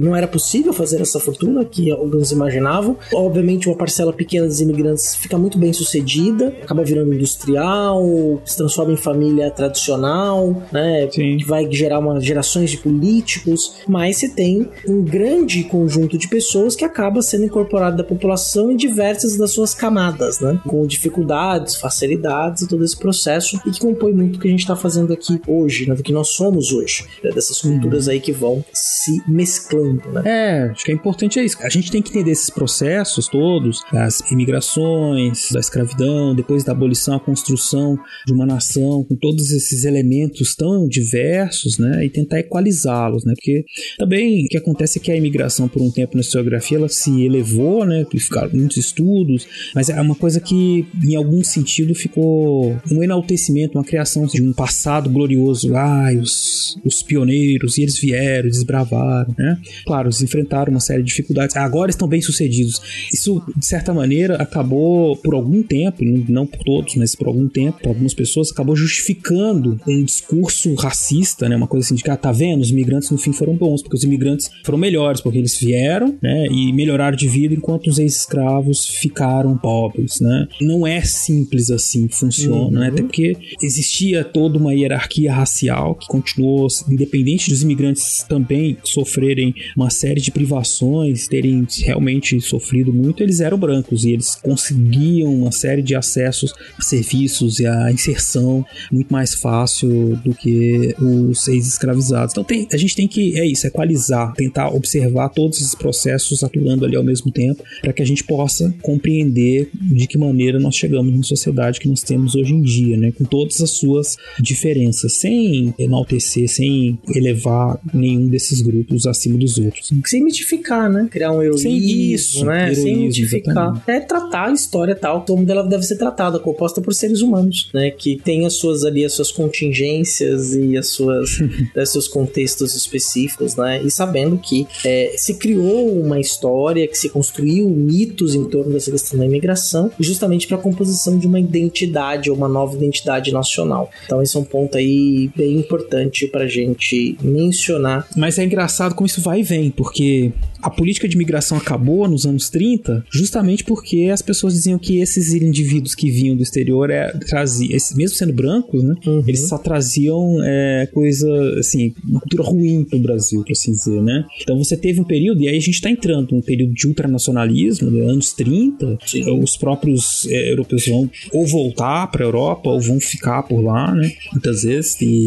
não 0.00 0.14
era 0.16 0.26
possível 0.26 0.61
fazer 0.70 1.00
essa 1.00 1.18
fortuna 1.18 1.64
que 1.64 1.90
alguns 1.90 2.30
imaginavam. 2.30 2.96
Obviamente, 3.14 3.68
uma 3.68 3.76
parcela 3.76 4.12
pequena 4.12 4.46
dos 4.46 4.60
imigrantes 4.60 5.16
fica 5.16 5.38
muito 5.38 5.56
bem 5.56 5.72
sucedida, 5.72 6.48
acaba 6.62 6.84
virando 6.84 7.14
industrial, 7.14 8.02
se 8.44 8.56
transforma 8.56 8.92
em 8.92 8.96
família 8.96 9.50
tradicional, 9.50 10.62
né? 10.70 11.08
Sim. 11.10 11.38
que 11.38 11.44
vai 11.44 11.70
gerar 11.70 11.98
uma 11.98 12.20
gerações 12.20 12.70
de 12.70 12.78
políticos, 12.78 13.76
mas 13.88 14.18
você 14.18 14.28
tem 14.28 14.68
um 14.86 15.02
grande 15.02 15.64
conjunto 15.64 16.18
de 16.18 16.28
pessoas 16.28 16.76
que 16.76 16.84
acaba 16.84 17.22
sendo 17.22 17.44
incorporado 17.44 17.96
da 17.96 18.04
população 18.04 18.70
em 18.70 18.76
diversas 18.76 19.36
das 19.36 19.52
suas 19.52 19.74
camadas, 19.74 20.40
né? 20.40 20.60
Com 20.66 20.86
dificuldades, 20.86 21.76
facilidades 21.76 22.62
e 22.62 22.68
todo 22.68 22.84
esse 22.84 22.96
processo 22.96 23.60
e 23.66 23.70
que 23.70 23.80
compõe 23.80 24.12
muito 24.12 24.36
o 24.36 24.40
que 24.40 24.48
a 24.48 24.50
gente 24.50 24.60
está 24.60 24.76
fazendo 24.76 25.12
aqui 25.12 25.40
hoje, 25.46 25.88
né? 25.88 25.94
Do 25.94 26.02
que 26.02 26.12
nós 26.12 26.28
somos 26.28 26.72
hoje, 26.72 27.06
né? 27.22 27.30
dessas 27.30 27.60
culturas 27.60 28.08
aí 28.08 28.20
que 28.20 28.32
vão 28.32 28.64
se 28.72 29.22
mesclando, 29.26 30.02
né? 30.10 30.22
É, 30.24 30.51
acho 30.70 30.84
que 30.84 30.92
é 30.92 30.94
importante 30.94 31.38
é 31.38 31.44
isso. 31.44 31.56
A 31.60 31.68
gente 31.68 31.90
tem 31.90 32.02
que 32.02 32.10
entender 32.10 32.30
esses 32.30 32.50
processos 32.50 33.28
todos, 33.28 33.82
das 33.92 34.20
imigrações, 34.30 35.50
da 35.52 35.60
escravidão, 35.60 36.34
depois 36.34 36.64
da 36.64 36.72
abolição, 36.72 37.16
a 37.16 37.20
construção 37.20 37.98
de 38.26 38.32
uma 38.32 38.46
nação, 38.46 39.04
com 39.04 39.16
todos 39.16 39.50
esses 39.50 39.84
elementos 39.84 40.54
tão 40.54 40.86
diversos, 40.88 41.78
né? 41.78 42.04
E 42.04 42.10
tentar 42.10 42.40
equalizá-los, 42.40 43.24
né? 43.24 43.34
Porque 43.34 43.64
também 43.98 44.44
o 44.44 44.48
que 44.48 44.56
acontece 44.56 44.98
é 44.98 45.02
que 45.02 45.10
a 45.10 45.16
imigração, 45.16 45.68
por 45.68 45.82
um 45.82 45.90
tempo 45.90 46.14
na 46.14 46.20
historiografia, 46.20 46.78
ela 46.78 46.88
se 46.88 47.22
elevou, 47.22 47.84
né? 47.84 48.06
Ficaram 48.12 48.50
muitos 48.52 48.76
estudos, 48.76 49.46
mas 49.74 49.88
é 49.88 50.00
uma 50.00 50.14
coisa 50.14 50.40
que, 50.40 50.86
em 51.04 51.16
algum 51.16 51.42
sentido, 51.42 51.94
ficou 51.94 52.76
um 52.90 53.02
enaltecimento, 53.02 53.78
uma 53.78 53.84
criação 53.84 54.26
de 54.26 54.42
um 54.42 54.52
passado 54.52 55.10
glorioso. 55.10 55.74
Ai, 55.74 56.16
os, 56.16 56.78
os 56.84 57.02
pioneiros, 57.02 57.78
e 57.78 57.82
eles 57.82 57.98
vieram, 57.98 58.48
desbravaram, 58.48 59.34
né? 59.38 59.58
Claro, 59.86 60.08
eles 60.08 60.20
enfrentaram 60.32 60.70
uma 60.72 60.80
série 60.80 61.02
de 61.02 61.08
dificuldades, 61.08 61.56
agora 61.56 61.90
estão 61.90 62.08
bem 62.08 62.20
sucedidos. 62.22 62.80
Isso, 63.12 63.42
de 63.56 63.66
certa 63.66 63.92
maneira, 63.92 64.36
acabou 64.36 65.16
por 65.16 65.34
algum 65.34 65.62
tempo, 65.62 65.98
não- 66.28 66.46
por 66.46 66.64
todos, 66.64 66.94
mas 66.96 67.14
por 67.14 67.26
algum 67.28 67.48
tempo, 67.48 67.78
por 67.80 67.88
algumas 67.90 68.14
pessoas, 68.14 68.50
acabou 68.50 68.74
justificando 68.74 69.78
um 69.86 70.04
discurso 70.04 70.74
racista, 70.74 71.48
né? 71.48 71.56
Uma 71.56 71.66
coisa 71.66 71.86
assim 71.86 71.94
de 71.94 72.02
que, 72.02 72.10
ah, 72.10 72.16
tá 72.16 72.32
vendo? 72.32 72.60
Os 72.62 72.70
imigrantes 72.70 73.10
no 73.10 73.18
fim 73.18 73.32
foram 73.32 73.54
bons, 73.54 73.82
porque 73.82 73.96
os 73.96 74.04
imigrantes 74.04 74.50
foram 74.64 74.78
melhores, 74.78 75.20
porque 75.20 75.38
eles 75.38 75.58
vieram, 75.58 76.16
né? 76.22 76.46
E 76.50 76.72
melhoraram 76.72 77.16
de 77.16 77.28
vida 77.28 77.54
enquanto 77.54 77.88
os 77.88 77.98
ex-escravos 77.98 78.86
ficaram 78.86 79.56
pobres, 79.56 80.20
né? 80.20 80.48
Não 80.60 80.86
é 80.86 81.02
simples 81.02 81.70
assim 81.70 82.06
que 82.06 82.16
funciona, 82.16 82.80
né? 82.80 82.88
Até 82.88 83.02
porque 83.02 83.36
existia 83.62 84.24
toda 84.24 84.58
uma 84.58 84.74
hierarquia 84.74 85.32
racial 85.32 85.94
que 85.94 86.06
continuou, 86.06 86.66
independente 86.88 87.50
dos 87.50 87.62
imigrantes 87.62 88.24
também 88.28 88.76
sofrerem 88.84 89.54
uma 89.76 89.90
série 89.90 90.20
de 90.22 90.30
privações, 90.30 91.26
terem 91.28 91.66
realmente 91.84 92.40
sofrido 92.40 92.92
muito, 92.92 93.22
eles 93.22 93.40
eram 93.40 93.58
brancos 93.58 94.04
e 94.04 94.12
eles 94.12 94.34
conseguiam 94.34 95.34
uma 95.34 95.52
série 95.52 95.82
de 95.82 95.94
acessos 95.94 96.52
a 96.78 96.82
serviços 96.82 97.58
e 97.60 97.66
a 97.66 97.90
inserção 97.90 98.64
muito 98.90 99.12
mais 99.12 99.34
fácil 99.34 100.16
do 100.24 100.34
que 100.34 100.94
os 101.00 101.46
ex-escravizados. 101.48 102.32
Então 102.32 102.44
tem- 102.44 102.66
a 102.72 102.76
gente 102.76 102.94
tem 102.96 103.06
que, 103.08 103.38
é 103.38 103.46
isso, 103.46 103.66
equalizar, 103.66 104.32
tentar 104.34 104.68
observar 104.70 105.28
todos 105.30 105.60
esses 105.60 105.74
processos 105.74 106.42
atuando 106.42 106.84
ali 106.84 106.96
ao 106.96 107.04
mesmo 107.04 107.30
tempo, 107.30 107.62
para 107.80 107.92
que 107.92 108.02
a 108.02 108.06
gente 108.06 108.24
possa 108.24 108.74
compreender 108.82 109.68
de 109.74 110.06
que 110.06 110.18
maneira 110.18 110.58
nós 110.58 110.74
chegamos 110.74 111.14
na 111.16 111.22
sociedade 111.22 111.80
que 111.80 111.88
nós 111.88 112.02
temos 112.02 112.34
hoje 112.34 112.52
em 112.54 112.62
dia, 112.62 112.96
né? 112.96 113.12
Com 113.12 113.24
todas 113.24 113.60
as 113.60 113.70
suas 113.70 114.16
diferenças, 114.40 115.14
sem 115.14 115.74
enaltecer, 115.78 116.48
sem 116.48 116.98
elevar 117.14 117.78
nenhum 117.92 118.26
desses 118.28 118.60
grupos 118.60 119.06
acima 119.06 119.36
dos 119.38 119.58
outros. 119.58 119.90
Sem 120.12 120.22
mitificar, 120.22 120.90
né? 120.92 121.08
Criar 121.10 121.32
um 121.32 121.42
heroísmo, 121.42 121.70
Sem 121.70 122.12
isso, 122.12 122.44
né? 122.44 122.74
Sem 122.74 122.84
heroísmo, 122.84 123.06
mitificar. 123.06 123.52
exatamente. 123.52 123.90
É 123.90 124.00
tratar 124.00 124.50
a 124.50 124.52
história 124.52 124.94
tal 124.94 125.24
como 125.24 125.50
ela 125.50 125.62
deve 125.62 125.84
ser 125.84 125.96
tratada, 125.96 126.38
composta 126.38 126.82
por 126.82 126.92
seres 126.92 127.22
humanos, 127.22 127.70
né? 127.72 127.90
Que 127.90 128.20
tem 128.22 128.44
as 128.44 128.58
suas 128.58 128.84
ali, 128.84 129.06
as 129.06 129.14
suas 129.14 129.32
contingências 129.32 130.54
e 130.54 130.76
as 130.76 130.88
suas, 130.88 131.40
os 131.74 131.88
seus 131.88 132.06
contextos 132.06 132.74
específicos, 132.74 133.56
né? 133.56 133.80
E 133.82 133.90
sabendo 133.90 134.36
que 134.36 134.66
é, 134.84 135.14
se 135.16 135.38
criou 135.38 135.90
uma 135.98 136.20
história, 136.20 136.86
que 136.86 136.98
se 136.98 137.08
construiu 137.08 137.70
mitos 137.70 138.34
em 138.34 138.44
torno 138.44 138.70
dessa 138.74 138.90
questão 138.90 139.18
da 139.18 139.24
imigração, 139.24 139.90
justamente 139.98 140.46
para 140.46 140.58
a 140.58 140.60
composição 140.60 141.18
de 141.18 141.26
uma 141.26 141.40
identidade 141.40 142.30
ou 142.30 142.36
uma 142.36 142.48
nova 142.48 142.76
identidade 142.76 143.32
nacional. 143.32 143.90
Então 144.04 144.20
esse 144.20 144.36
é 144.36 144.40
um 144.40 144.44
ponto 144.44 144.76
aí 144.76 145.30
bem 145.34 145.56
importante 145.56 146.26
pra 146.26 146.46
gente 146.46 147.16
mencionar 147.22 148.06
Mas 148.14 148.38
é 148.38 148.44
engraçado 148.44 148.94
como 148.94 149.06
isso 149.06 149.22
vai 149.22 149.40
e 149.40 149.42
vem, 149.42 149.70
porque 149.70 150.01
que 150.02 150.32
a 150.62 150.70
política 150.70 151.08
de 151.08 151.14
imigração 151.16 151.58
acabou 151.58 152.08
nos 152.08 152.26
anos 152.26 152.48
30 152.48 153.04
justamente 153.10 153.64
porque 153.64 154.10
as 154.12 154.22
pessoas 154.22 154.54
diziam 154.54 154.78
que 154.78 155.00
esses 155.00 155.32
indivíduos 155.32 155.94
que 155.94 156.10
vinham 156.10 156.36
do 156.36 156.42
exterior 156.42 156.90
é, 156.90 157.10
traziam, 157.28 157.76
mesmo 157.96 158.16
sendo 158.16 158.32
brancos, 158.32 158.82
né, 158.82 158.94
Uhum. 159.06 159.24
eles 159.26 159.48
só 159.48 159.58
traziam 159.58 160.38
é, 160.44 160.88
coisa, 160.92 161.28
assim, 161.58 161.92
uma 162.06 162.20
cultura 162.20 162.42
ruim 162.44 162.84
pro 162.84 162.98
Brasil, 162.98 163.42
por 163.42 163.52
assim 163.52 163.72
dizer, 163.72 164.00
né? 164.00 164.24
Então 164.40 164.56
você 164.56 164.76
teve 164.76 165.00
um 165.00 165.04
período, 165.04 165.42
e 165.42 165.48
aí 165.48 165.56
a 165.56 165.60
gente 165.60 165.80
tá 165.80 165.90
entrando 165.90 166.32
num 166.32 166.40
período 166.40 166.72
de 166.72 166.86
ultranacionalismo, 166.86 167.90
né, 167.90 168.04
anos 168.04 168.32
30, 168.32 168.98
os 169.40 169.56
próprios 169.56 170.26
é, 170.28 170.52
europeus 170.52 170.86
vão 170.86 171.10
ou 171.32 171.46
voltar 171.46 172.06
pra 172.08 172.24
Europa 172.24 172.70
ou 172.70 172.80
vão 172.80 173.00
ficar 173.00 173.42
por 173.42 173.60
lá, 173.60 173.92
né, 173.94 174.12
muitas 174.32 174.62
vezes, 174.62 175.00
e 175.00 175.22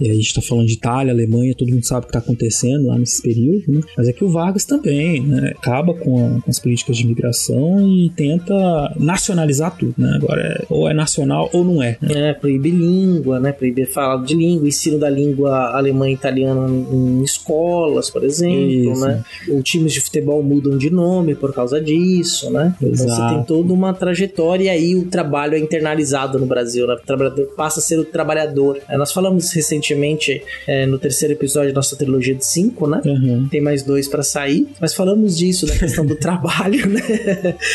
e, 0.00 0.10
a 0.10 0.14
gente 0.14 0.26
está 0.26 0.42
falando 0.42 0.66
de 0.66 0.74
Itália, 0.74 1.12
Alemanha, 1.12 1.54
todo 1.54 1.70
mundo 1.70 1.84
sabe 1.84 2.00
o 2.00 2.08
que 2.08 2.16
está 2.16 2.18
acontecendo 2.18 2.86
lá 2.86 2.98
nesse 2.98 3.22
período, 3.22 3.64
né? 3.68 3.80
Mas 3.96 4.08
é 4.08 4.12
que 4.12 4.24
o 4.24 4.28
Vargas 4.28 4.64
também, 4.64 4.73
né? 4.82 5.52
Acaba 5.56 5.94
com, 5.94 6.18
a, 6.18 6.40
com 6.40 6.50
as 6.50 6.58
políticas 6.58 6.96
de 6.96 7.04
imigração 7.04 7.80
e 7.88 8.10
tenta 8.10 8.92
nacionalizar 8.96 9.76
tudo, 9.76 9.94
né? 9.98 10.18
Agora 10.22 10.42
é, 10.42 10.64
ou 10.68 10.88
é 10.88 10.94
nacional 10.94 11.48
ou 11.52 11.64
não 11.64 11.82
é. 11.82 11.96
Né? 12.00 12.30
É, 12.30 12.32
proibir 12.32 12.72
língua, 12.72 13.40
né? 13.40 13.52
Proibir 13.52 13.86
falar 13.86 14.22
de 14.24 14.34
língua, 14.34 14.68
ensino 14.68 14.98
da 14.98 15.10
língua 15.10 15.76
alemã 15.76 16.08
e 16.08 16.14
italiana 16.14 16.68
em, 16.68 17.20
em 17.20 17.22
escolas, 17.22 18.10
por 18.10 18.24
exemplo, 18.24 18.92
Isso. 18.92 19.04
né? 19.04 19.22
Os 19.48 19.62
times 19.62 19.92
de 19.92 20.00
futebol 20.00 20.42
mudam 20.42 20.76
de 20.76 20.90
nome 20.90 21.34
por 21.34 21.52
causa 21.52 21.80
disso, 21.80 22.50
né? 22.50 22.74
Então 22.76 22.94
você 22.94 23.04
Exato. 23.04 23.34
tem 23.34 23.44
toda 23.44 23.72
uma 23.72 23.92
trajetória 23.92 24.64
e 24.64 24.68
aí 24.68 24.96
o 24.96 25.06
trabalho 25.06 25.54
é 25.54 25.58
internalizado 25.58 26.38
no 26.38 26.46
Brasil, 26.46 26.86
né? 26.86 26.94
O 26.94 27.06
trabalhador 27.06 27.46
passa 27.56 27.80
a 27.80 27.82
ser 27.82 27.98
o 27.98 28.04
trabalhador. 28.04 28.78
É, 28.88 28.96
nós 28.96 29.12
falamos 29.12 29.50
recentemente 29.52 30.42
é, 30.66 30.86
no 30.86 30.98
terceiro 30.98 31.34
episódio 31.34 31.70
da 31.70 31.76
nossa 31.76 31.96
trilogia 31.96 32.34
de 32.34 32.44
cinco, 32.44 32.86
né? 32.86 33.00
Uhum. 33.04 33.48
Tem 33.50 33.60
mais 33.60 33.82
dois 33.82 34.08
para 34.08 34.22
sair, 34.22 34.63
mas 34.80 34.94
falamos 34.94 35.36
disso, 35.38 35.66
da 35.66 35.76
questão 35.76 36.04
do 36.04 36.16
trabalho, 36.16 36.88
né? 36.88 37.00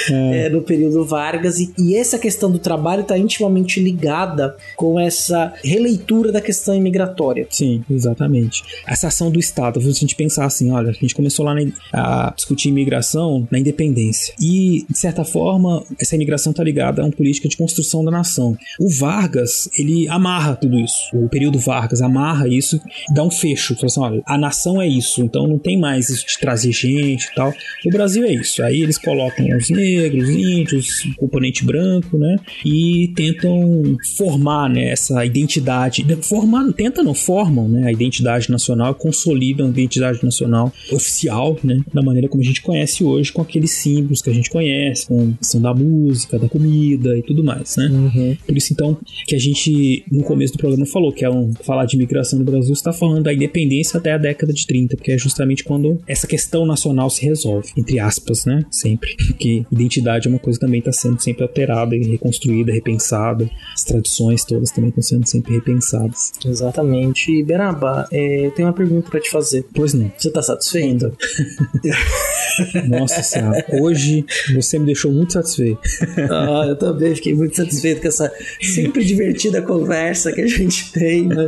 É, 0.09 0.49
no 0.49 0.61
período 0.61 1.03
Vargas, 1.05 1.59
e, 1.59 1.71
e 1.77 1.95
essa 1.95 2.17
questão 2.17 2.51
do 2.51 2.59
trabalho 2.59 3.01
está 3.01 3.17
intimamente 3.17 3.79
ligada 3.79 4.55
com 4.75 4.99
essa 4.99 5.53
releitura 5.63 6.31
da 6.31 6.41
questão 6.41 6.75
imigratória. 6.75 7.47
Sim, 7.49 7.83
exatamente. 7.89 8.63
Essa 8.87 9.07
ação 9.07 9.31
do 9.31 9.39
Estado, 9.39 9.81
se 9.81 9.87
a 9.87 9.91
gente 9.91 10.15
pensar 10.15 10.45
assim, 10.45 10.71
olha, 10.71 10.89
a 10.89 10.93
gente 10.93 11.15
começou 11.15 11.45
lá 11.45 11.53
na- 11.55 11.71
a 11.93 12.33
discutir 12.35 12.69
imigração 12.69 13.47
na 13.51 13.59
independência. 13.59 14.33
E, 14.39 14.85
de 14.89 14.97
certa 14.97 15.23
forma, 15.23 15.83
essa 15.99 16.15
imigração 16.15 16.51
está 16.51 16.63
ligada 16.63 17.01
a 17.01 17.05
uma 17.05 17.11
política 17.11 17.47
de 17.47 17.57
construção 17.57 18.03
da 18.03 18.11
nação. 18.11 18.57
O 18.79 18.89
Vargas, 18.89 19.69
ele 19.77 20.07
amarra 20.09 20.55
tudo 20.55 20.77
isso. 20.79 20.97
O 21.13 21.27
período 21.29 21.59
Vargas 21.59 22.01
amarra 22.01 22.47
isso, 22.47 22.79
dá 23.13 23.23
um 23.23 23.31
fecho. 23.31 23.75
Fala 23.75 23.85
assim, 23.87 23.99
olha, 23.99 24.21
a 24.25 24.37
nação 24.37 24.81
é 24.81 24.87
isso, 24.87 25.21
então 25.21 25.47
não 25.47 25.57
tem 25.57 25.77
mais 25.79 26.09
isso 26.09 26.25
de 26.25 26.37
trazer 26.39 26.71
gente 26.82 27.25
e 27.25 27.36
tal. 27.36 27.53
O 27.86 27.89
Brasil 27.89 28.23
é 28.23 28.34
isso. 28.34 28.63
Aí 28.63 28.82
eles 28.82 28.97
colocam 28.97 29.45
os 29.55 29.69
negros, 29.69 30.30
os 30.30 30.36
índios, 30.36 31.05
o 31.05 31.15
componente 31.15 31.63
branco, 31.65 32.17
né? 32.17 32.38
E 32.65 33.11
tentam 33.15 33.97
formar 34.17 34.69
né, 34.69 34.89
essa 34.89 35.25
identidade. 35.25 36.05
Formar, 36.21 36.71
tenta 36.73 37.03
não, 37.03 37.13
formam 37.13 37.67
né, 37.67 37.88
a 37.88 37.91
identidade 37.91 38.49
nacional, 38.49 38.93
consolidam 38.95 39.67
a 39.67 39.69
identidade 39.69 40.23
nacional 40.23 40.71
oficial, 40.91 41.57
né? 41.63 41.82
Da 41.93 42.01
maneira 42.01 42.27
como 42.27 42.41
a 42.41 42.45
gente 42.45 42.61
conhece 42.61 43.03
hoje, 43.03 43.32
com 43.32 43.41
aqueles 43.41 43.71
símbolos 43.71 44.21
que 44.21 44.30
a 44.30 44.34
gente 44.34 44.49
conhece, 44.49 45.07
com 45.07 45.32
a 45.34 45.38
questão 45.38 45.61
da 45.61 45.73
música, 45.73 46.38
da 46.38 46.49
comida 46.49 47.17
e 47.17 47.23
tudo 47.23 47.43
mais, 47.43 47.75
né? 47.77 48.38
Por 48.45 48.57
isso, 48.57 48.73
então, 48.73 48.97
que 49.25 49.36
a 49.36 49.39
gente, 49.39 50.03
no 50.11 50.23
começo 50.23 50.53
do 50.53 50.59
programa, 50.59 50.86
falou 50.86 51.11
que 51.11 51.23
é 51.23 51.30
um 51.30 51.53
falar 51.63 51.86
de 51.86 51.95
imigração 51.95 52.39
no 52.39 52.45
Brasil, 52.45 52.73
está 52.73 52.91
falando 52.91 53.23
da 53.23 53.34
independência 53.34 53.97
até 53.97 54.11
a 54.11 54.17
década 54.17 54.53
de 54.53 54.65
30, 54.65 54.95
porque 54.95 55.11
é 55.11 55.17
justamente 55.17 55.63
quando 55.63 55.99
essa 56.07 56.27
questão 56.27 56.65
nacional 56.70 57.09
se 57.09 57.26
resolve, 57.26 57.72
entre 57.76 57.99
aspas, 57.99 58.45
né? 58.45 58.65
Sempre. 58.72 59.15
Porque 59.28 59.65
identidade 59.72 60.28
é 60.28 60.30
uma 60.30 60.39
coisa 60.39 60.59
que 60.59 60.65
também 60.65 60.80
está 60.80 60.91
sendo 60.91 61.22
sempre 61.22 61.43
alterada 61.43 61.95
e 61.95 62.03
reconstruída, 62.03 62.72
repensada. 62.72 63.49
As 63.74 63.84
tradições 63.84 64.43
todas 64.43 64.72
também 64.72 64.89
estão 64.89 65.03
sendo 65.03 65.28
sempre 65.28 65.53
repensadas. 65.53 66.32
Exatamente. 66.45 67.32
E 67.32 67.43
Beraba, 67.43 68.07
é, 68.11 68.45
eu 68.45 68.51
tenho 68.51 68.67
uma 68.67 68.74
pergunta 68.74 69.09
para 69.09 69.20
te 69.20 69.30
fazer. 69.30 69.65
Pois 69.74 69.93
não. 69.93 70.11
Você 70.17 70.32
tá 70.32 70.41
satisfeito? 70.41 71.11
Nossa 72.88 73.22
senhora, 73.24 73.65
hoje 73.82 74.26
você 74.53 74.80
me 74.80 74.86
deixou 74.86 75.11
muito 75.11 75.34
satisfeito. 75.34 75.80
Ah, 76.30 76.65
eu 76.67 76.76
também 76.76 77.15
fiquei 77.15 77.34
muito 77.34 77.55
satisfeito 77.55 78.01
com 78.01 78.07
essa 78.07 78.32
sempre 78.61 79.03
divertida 79.03 79.61
conversa 79.61 80.32
que 80.32 80.41
a 80.41 80.47
gente 80.47 80.91
tem, 80.91 81.28
né? 81.28 81.47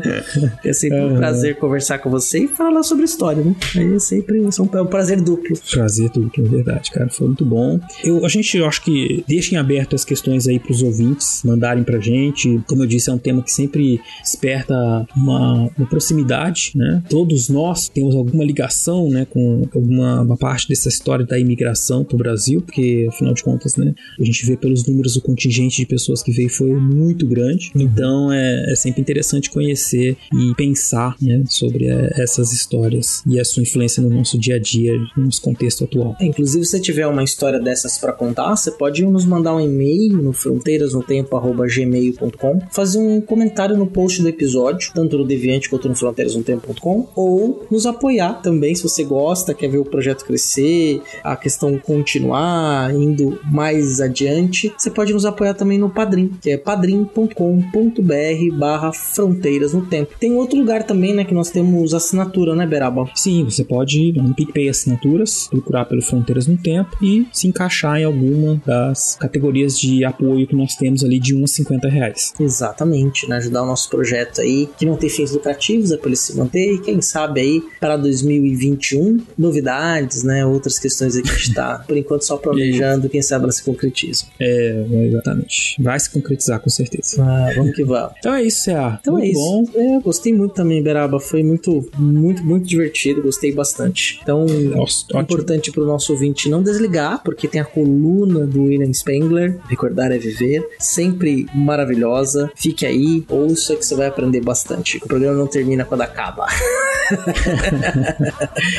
É 0.64 0.74
sempre 0.74 1.00
um 1.00 1.16
prazer 1.16 1.58
conversar 1.58 2.00
com 2.00 2.10
você 2.10 2.40
e 2.40 2.48
falar 2.48 2.84
sobre 2.84 3.06
história, 3.06 3.44
né? 3.44 3.56
Aí 3.76 3.96
é 3.96 4.00
sempre 4.00 4.38
é 4.38 4.42
um, 4.42 4.48
um 4.48 4.86
prazer 5.12 5.22
duplo. 5.22 5.58
Prazer 5.72 6.10
que 6.10 6.42
é 6.42 6.44
verdade, 6.44 6.92
cara. 6.92 7.10
Foi 7.10 7.28
muito 7.28 7.46
bom. 7.46 7.80
Eu, 8.04 8.26
a 8.26 8.30
gente, 8.30 8.58
eu 8.58 8.66
acho 8.66 8.84
que 8.84 9.24
deixem 9.28 9.58
aberto 9.58 9.96
as 9.96 10.06
questões 10.06 10.48
aí 10.48 10.60
pros 10.60 10.82
ouvintes 10.82 11.42
mandarem 11.44 11.84
pra 11.84 12.00
gente. 12.00 12.62
Como 12.68 12.84
eu 12.84 12.88
disse, 12.88 13.10
é 13.10 13.14
um 13.14 13.18
tema 13.18 13.42
que 13.42 13.52
sempre 13.52 14.00
desperta 14.22 14.76
uma, 15.16 15.70
uma 15.78 15.88
proximidade, 15.88 16.72
né? 16.76 17.04
Todos 17.10 17.50
nós 17.50 17.90
temos 17.90 18.16
alguma 18.16 18.44
ligação, 18.44 19.10
né, 19.10 19.26
com 19.26 19.68
alguma 19.74 20.22
uma 20.22 20.38
parte 20.38 20.68
dessa 20.68 20.90
história 20.90 21.26
da 21.26 21.38
imigração 21.38 22.04
pro 22.04 22.18
Brasil, 22.18 22.62
porque 22.62 23.08
afinal 23.10 23.34
de 23.34 23.44
contas, 23.44 23.76
né, 23.76 23.94
a 24.20 24.24
gente 24.24 24.46
vê 24.46 24.56
pelos 24.56 24.86
números 24.88 25.16
o 25.16 25.22
contingente 25.22 25.78
de 25.78 25.86
pessoas 25.86 26.22
que 26.22 26.32
veio 26.32 26.50
foi 26.50 26.70
muito 26.70 27.26
grande. 27.26 27.72
Então 27.76 28.32
é, 28.32 28.72
é 28.72 28.76
sempre 28.76 29.02
interessante 29.02 29.50
conhecer 29.50 30.16
e 30.34 30.56
pensar, 30.56 31.16
né, 31.22 31.44
sobre 31.48 31.88
eh, 31.88 32.10
essas 32.16 32.54
histórias 32.54 33.24
e 33.26 33.40
a 33.40 33.46
sua 33.46 33.64
influência 33.64 34.02
no 34.02 34.10
nosso 34.10 34.38
dia 34.38 34.56
a 34.56 34.60
dia, 34.60 34.91
no 35.16 35.26
nosso 35.26 35.42
contexto 35.42 35.86
atual. 35.86 36.16
É, 36.20 36.26
Inclusive, 36.26 36.66
se 36.66 36.72
você 36.72 36.80
tiver 36.80 37.06
uma 37.08 37.24
história 37.24 37.60
dessas 37.60 37.98
para 37.98 38.14
contar, 38.14 38.56
você 38.56 38.70
pode 38.72 39.04
nos 39.06 39.26
mandar 39.26 39.56
um 39.56 39.60
e-mail 39.60 40.18
no 40.18 40.34
fronteirasnotempo.gmail.com, 40.34 42.62
fazer 42.72 43.00
um 43.00 43.22
comentário 43.22 43.78
no 43.78 43.88
post 43.88 44.22
do 44.22 44.30
episódio, 44.30 44.92
tanto 44.94 45.18
no 45.18 45.26
Deviante 45.26 45.68
quanto 45.70 45.90
no 45.90 45.96
fronteirasnotempo.com, 45.96 47.10
ou 47.16 47.66
nos 47.70 47.86
apoiar 47.86 48.42
também, 48.42 48.74
se 48.76 48.84
você 48.84 49.04
gosta, 49.04 49.54
quer 49.54 49.70
ver 49.70 49.78
o 49.78 49.86
projeto 49.86 50.26
crescer, 50.26 51.02
a 51.24 51.36
questão 51.36 51.78
continuar, 51.78 52.92
indo 52.94 53.40
mais 53.52 54.02
adiante, 54.02 54.74
você 54.78 54.90
pode 54.90 55.14
nos 55.14 55.26
apoiar 55.26 55.54
também 55.54 55.78
no 55.78 55.90
Padrim, 55.90 56.32
que 56.42 56.52
é 56.52 56.58
padrim.com.br 56.58 58.58
barra 58.58 58.92
fronteiras 58.92 59.74
no 59.74 59.86
tempo. 59.86 60.14
Tem 60.20 60.34
outro 60.34 60.58
lugar 60.58 60.84
também, 60.84 61.14
né, 61.14 61.24
que 61.24 61.34
nós 61.34 61.50
temos 61.50 61.94
assinatura, 61.94 62.56
né, 62.56 62.66
Beraba? 62.66 63.10
Sim, 63.16 63.44
você 63.44 63.64
pode 63.64 64.00
ir 64.00 64.22
no 64.22 64.34
PicPay 64.34 64.70
Assinaturas, 64.82 65.48
procurar 65.50 65.86
pelo 65.86 66.02
Fronteiras 66.02 66.48
no 66.48 66.58
Tempo 66.58 66.98
e 67.02 67.28
se 67.32 67.48
encaixar 67.48 68.00
em 68.00 68.04
alguma 68.04 68.62
das 68.66 69.16
categorias 69.20 69.80
de 69.80 70.04
apoio 70.04 70.48
que 70.48 70.56
nós 70.56 70.76
temos 70.76 71.04
ali 71.04 71.20
de 71.20 71.36
1 71.36 71.44
a 71.44 71.48
50 71.48 71.90
reais. 71.90 72.34
Exatamente, 72.40 73.30
né? 73.30 73.38
Ajudar 73.38 73.64
o 73.64 73.66
nosso 73.66 73.90
projeto 73.90 74.42
aí, 74.42 74.70
que 74.78 74.86
não 74.86 74.96
tem 74.98 75.10
fins 75.10 75.32
lucrativos, 75.32 75.92
é 75.92 75.98
para 75.98 76.08
ele 76.08 76.16
se 76.16 76.36
manter, 76.36 76.74
e 76.74 76.80
quem 76.80 77.02
sabe 77.02 77.42
aí 77.42 77.64
para 77.80 77.98
2021, 77.98 79.20
novidades, 79.38 80.24
né? 80.24 80.46
Outras 80.46 80.80
questões 80.80 81.16
aí 81.16 81.22
que 81.22 81.30
a 81.30 81.34
gente 81.34 81.54
tá, 81.54 81.84
por 81.88 81.98
enquanto, 81.98 82.24
só 82.24 82.38
planejando, 82.42 83.10
quem 83.10 83.22
sabe 83.22 83.44
elas 83.44 83.58
se 83.58 83.64
concretizam. 83.64 84.28
É, 84.40 84.86
exatamente. 85.08 85.82
Vai 85.82 86.00
se 86.00 86.10
concretizar 86.10 86.60
com 86.60 86.70
certeza. 86.70 87.24
Ah, 87.24 87.52
vamos 87.56 87.76
que 87.76 87.84
vamos. 87.84 88.14
Então 88.20 88.34
é 88.34 88.44
isso, 88.44 88.64
Cea. 88.64 89.00
Então 89.02 89.14
muito 89.14 89.26
é 89.26 89.30
isso. 89.30 89.40
bom. 89.40 89.64
É, 89.76 90.00
gostei 90.00 90.34
muito 90.34 90.54
também, 90.54 90.82
Beraba. 90.82 91.20
Foi 91.20 91.44
muito, 91.44 91.90
muito, 91.98 92.44
muito 92.44 92.68
divertido. 92.68 93.22
Gostei 93.22 93.52
bastante. 93.52 94.20
Então, 94.22 94.46
Nossa, 94.76 95.06
é 95.14 95.20
importante 95.20 95.72
para 95.72 95.84
o 95.84 95.86
nosso 95.86 96.14
ouvinte 96.14 96.50
não 96.50 96.62
desligar, 96.62 97.22
porque 97.24 97.48
tem 97.48 97.62
a 97.62 97.66
coluna 97.66 98.46
do 98.46 98.64
William 98.64 98.92
Spengler, 98.94 99.60
Recordar 99.68 100.12
é 100.12 100.18
Viver, 100.18 100.68
sempre 100.80 101.48
maravilhosa. 101.54 102.52
Fique 102.56 102.86
aí, 102.86 103.24
ouça 103.30 103.76
que 103.76 103.86
você 103.86 103.96
vai 103.96 104.08
aprender 104.08 104.42
bastante. 104.42 104.98
O 104.98 105.08
programa 105.08 105.38
não 105.38 105.48
termina 105.48 105.86
quando 105.86 106.02
acaba. 106.02 106.48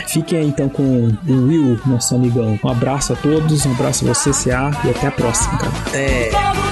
Fiquem 0.09 0.39
aí 0.39 0.47
então 0.47 0.69
com 0.69 0.83
o 0.83 1.47
Will, 1.47 1.79
nosso 1.87 2.15
amigão. 2.15 2.59
Um 2.63 2.69
abraço 2.69 3.13
a 3.13 3.17
todos, 3.17 3.67
um 3.67 3.73
abraço 3.73 4.05
a 4.05 4.15
você, 4.15 4.33
Cea, 4.33 4.71
e 4.85 4.91
até 4.91 5.07
a 5.07 5.13
próxima, 5.13 5.59
cara. 5.59 5.73
É. 5.95 6.72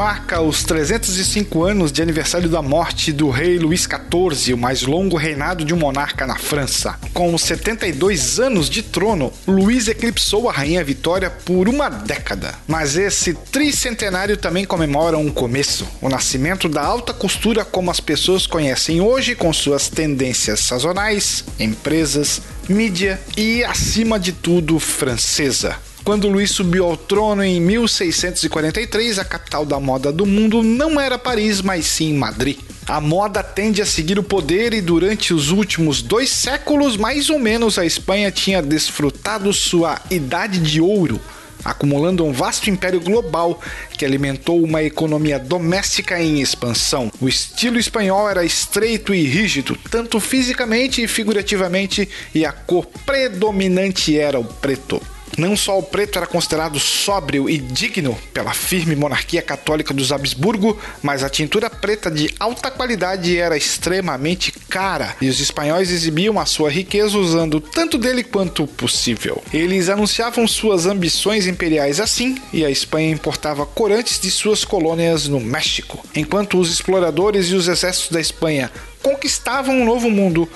marca 0.00 0.40
os 0.40 0.64
305 0.64 1.62
anos 1.62 1.92
de 1.92 2.00
aniversário 2.00 2.48
da 2.48 2.62
morte 2.62 3.12
do 3.12 3.28
rei 3.28 3.58
Luís 3.58 3.82
XIV, 3.82 4.54
o 4.54 4.56
mais 4.56 4.80
longo 4.80 5.14
reinado 5.14 5.62
de 5.62 5.74
um 5.74 5.76
monarca 5.76 6.26
na 6.26 6.36
França. 6.36 6.98
Com 7.12 7.36
72 7.36 8.40
anos 8.40 8.70
de 8.70 8.82
trono, 8.82 9.30
Luís 9.46 9.88
eclipsou 9.88 10.48
a 10.48 10.52
rainha 10.54 10.82
Vitória 10.82 11.28
por 11.28 11.68
uma 11.68 11.90
década. 11.90 12.54
Mas 12.66 12.96
esse 12.96 13.34
tricentenário 13.34 14.38
também 14.38 14.64
comemora 14.64 15.18
um 15.18 15.30
começo, 15.30 15.86
o 16.00 16.08
nascimento 16.08 16.66
da 16.66 16.80
alta 16.80 17.12
costura 17.12 17.62
como 17.62 17.90
as 17.90 18.00
pessoas 18.00 18.46
conhecem 18.46 19.02
hoje, 19.02 19.34
com 19.34 19.52
suas 19.52 19.90
tendências 19.90 20.60
sazonais, 20.60 21.44
empresas, 21.58 22.40
mídia 22.66 23.20
e, 23.36 23.62
acima 23.64 24.18
de 24.18 24.32
tudo, 24.32 24.78
francesa. 24.78 25.76
Quando 26.04 26.28
Luís 26.28 26.50
subiu 26.50 26.86
ao 26.86 26.96
trono 26.96 27.44
em 27.44 27.60
1643, 27.60 29.18
a 29.18 29.24
capital 29.24 29.66
da 29.66 29.78
moda 29.78 30.10
do 30.10 30.24
mundo 30.24 30.62
não 30.62 30.98
era 30.98 31.18
Paris, 31.18 31.60
mas 31.60 31.86
sim 31.86 32.14
Madrid. 32.14 32.58
A 32.86 33.00
moda 33.00 33.42
tende 33.42 33.82
a 33.82 33.86
seguir 33.86 34.18
o 34.18 34.22
poder 34.22 34.72
e 34.72 34.80
durante 34.80 35.34
os 35.34 35.50
últimos 35.50 36.02
dois 36.02 36.30
séculos, 36.30 36.96
mais 36.96 37.28
ou 37.28 37.38
menos, 37.38 37.78
a 37.78 37.84
Espanha 37.84 38.30
tinha 38.30 38.62
desfrutado 38.62 39.52
sua 39.52 40.00
idade 40.10 40.58
de 40.58 40.80
ouro, 40.80 41.20
acumulando 41.62 42.24
um 42.24 42.32
vasto 42.32 42.70
império 42.70 43.00
global 43.00 43.60
que 43.96 44.04
alimentou 44.04 44.60
uma 44.64 44.82
economia 44.82 45.38
doméstica 45.38 46.20
em 46.20 46.40
expansão. 46.40 47.12
O 47.20 47.28
estilo 47.28 47.78
espanhol 47.78 48.28
era 48.28 48.44
estreito 48.44 49.14
e 49.14 49.22
rígido, 49.22 49.78
tanto 49.90 50.18
fisicamente 50.18 51.02
e 51.02 51.06
figurativamente, 51.06 52.08
e 52.34 52.44
a 52.46 52.52
cor 52.52 52.86
predominante 53.04 54.18
era 54.18 54.40
o 54.40 54.44
preto. 54.44 55.00
Não 55.38 55.56
só 55.56 55.78
o 55.78 55.82
preto 55.82 56.18
era 56.18 56.26
considerado 56.26 56.78
sóbrio 56.78 57.48
e 57.48 57.56
digno 57.56 58.18
pela 58.32 58.52
firme 58.52 58.96
monarquia 58.96 59.42
católica 59.42 59.94
dos 59.94 60.12
Habsburgo, 60.12 60.78
mas 61.02 61.22
a 61.22 61.30
tintura 61.30 61.70
preta 61.70 62.10
de 62.10 62.32
alta 62.38 62.70
qualidade 62.70 63.38
era 63.38 63.56
extremamente 63.56 64.52
cara 64.68 65.16
e 65.20 65.28
os 65.28 65.40
espanhóis 65.40 65.90
exibiam 65.90 66.38
a 66.38 66.46
sua 66.46 66.70
riqueza 66.70 67.16
usando 67.18 67.60
tanto 67.60 67.96
dele 67.96 68.22
quanto 68.22 68.66
possível. 68.66 69.42
Eles 69.52 69.88
anunciavam 69.88 70.46
suas 70.46 70.86
ambições 70.86 71.46
imperiais 71.46 72.00
assim 72.00 72.36
e 72.52 72.64
a 72.64 72.70
Espanha 72.70 73.10
importava 73.10 73.64
corantes 73.66 74.20
de 74.20 74.30
suas 74.30 74.64
colônias 74.64 75.26
no 75.26 75.40
México, 75.40 76.04
enquanto 76.14 76.58
os 76.58 76.70
exploradores 76.70 77.48
e 77.48 77.54
os 77.54 77.68
exércitos 77.68 78.10
da 78.10 78.20
Espanha 78.20 78.70
conquistavam 79.02 79.80
um 79.80 79.84
novo 79.84 80.10
mundo 80.10 80.48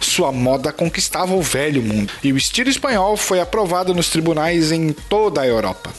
sua 0.00 0.32
moda 0.32 0.72
conquistava 0.72 1.34
o 1.34 1.42
velho 1.42 1.82
mundo, 1.82 2.12
e 2.22 2.32
o 2.32 2.36
estilo 2.36 2.70
espanhol 2.70 3.16
foi 3.16 3.40
aprovado 3.40 3.94
nos 3.94 4.08
tribunais 4.08 4.72
em 4.72 4.92
toda 4.92 5.42
a 5.42 5.46
Europa. 5.46 5.90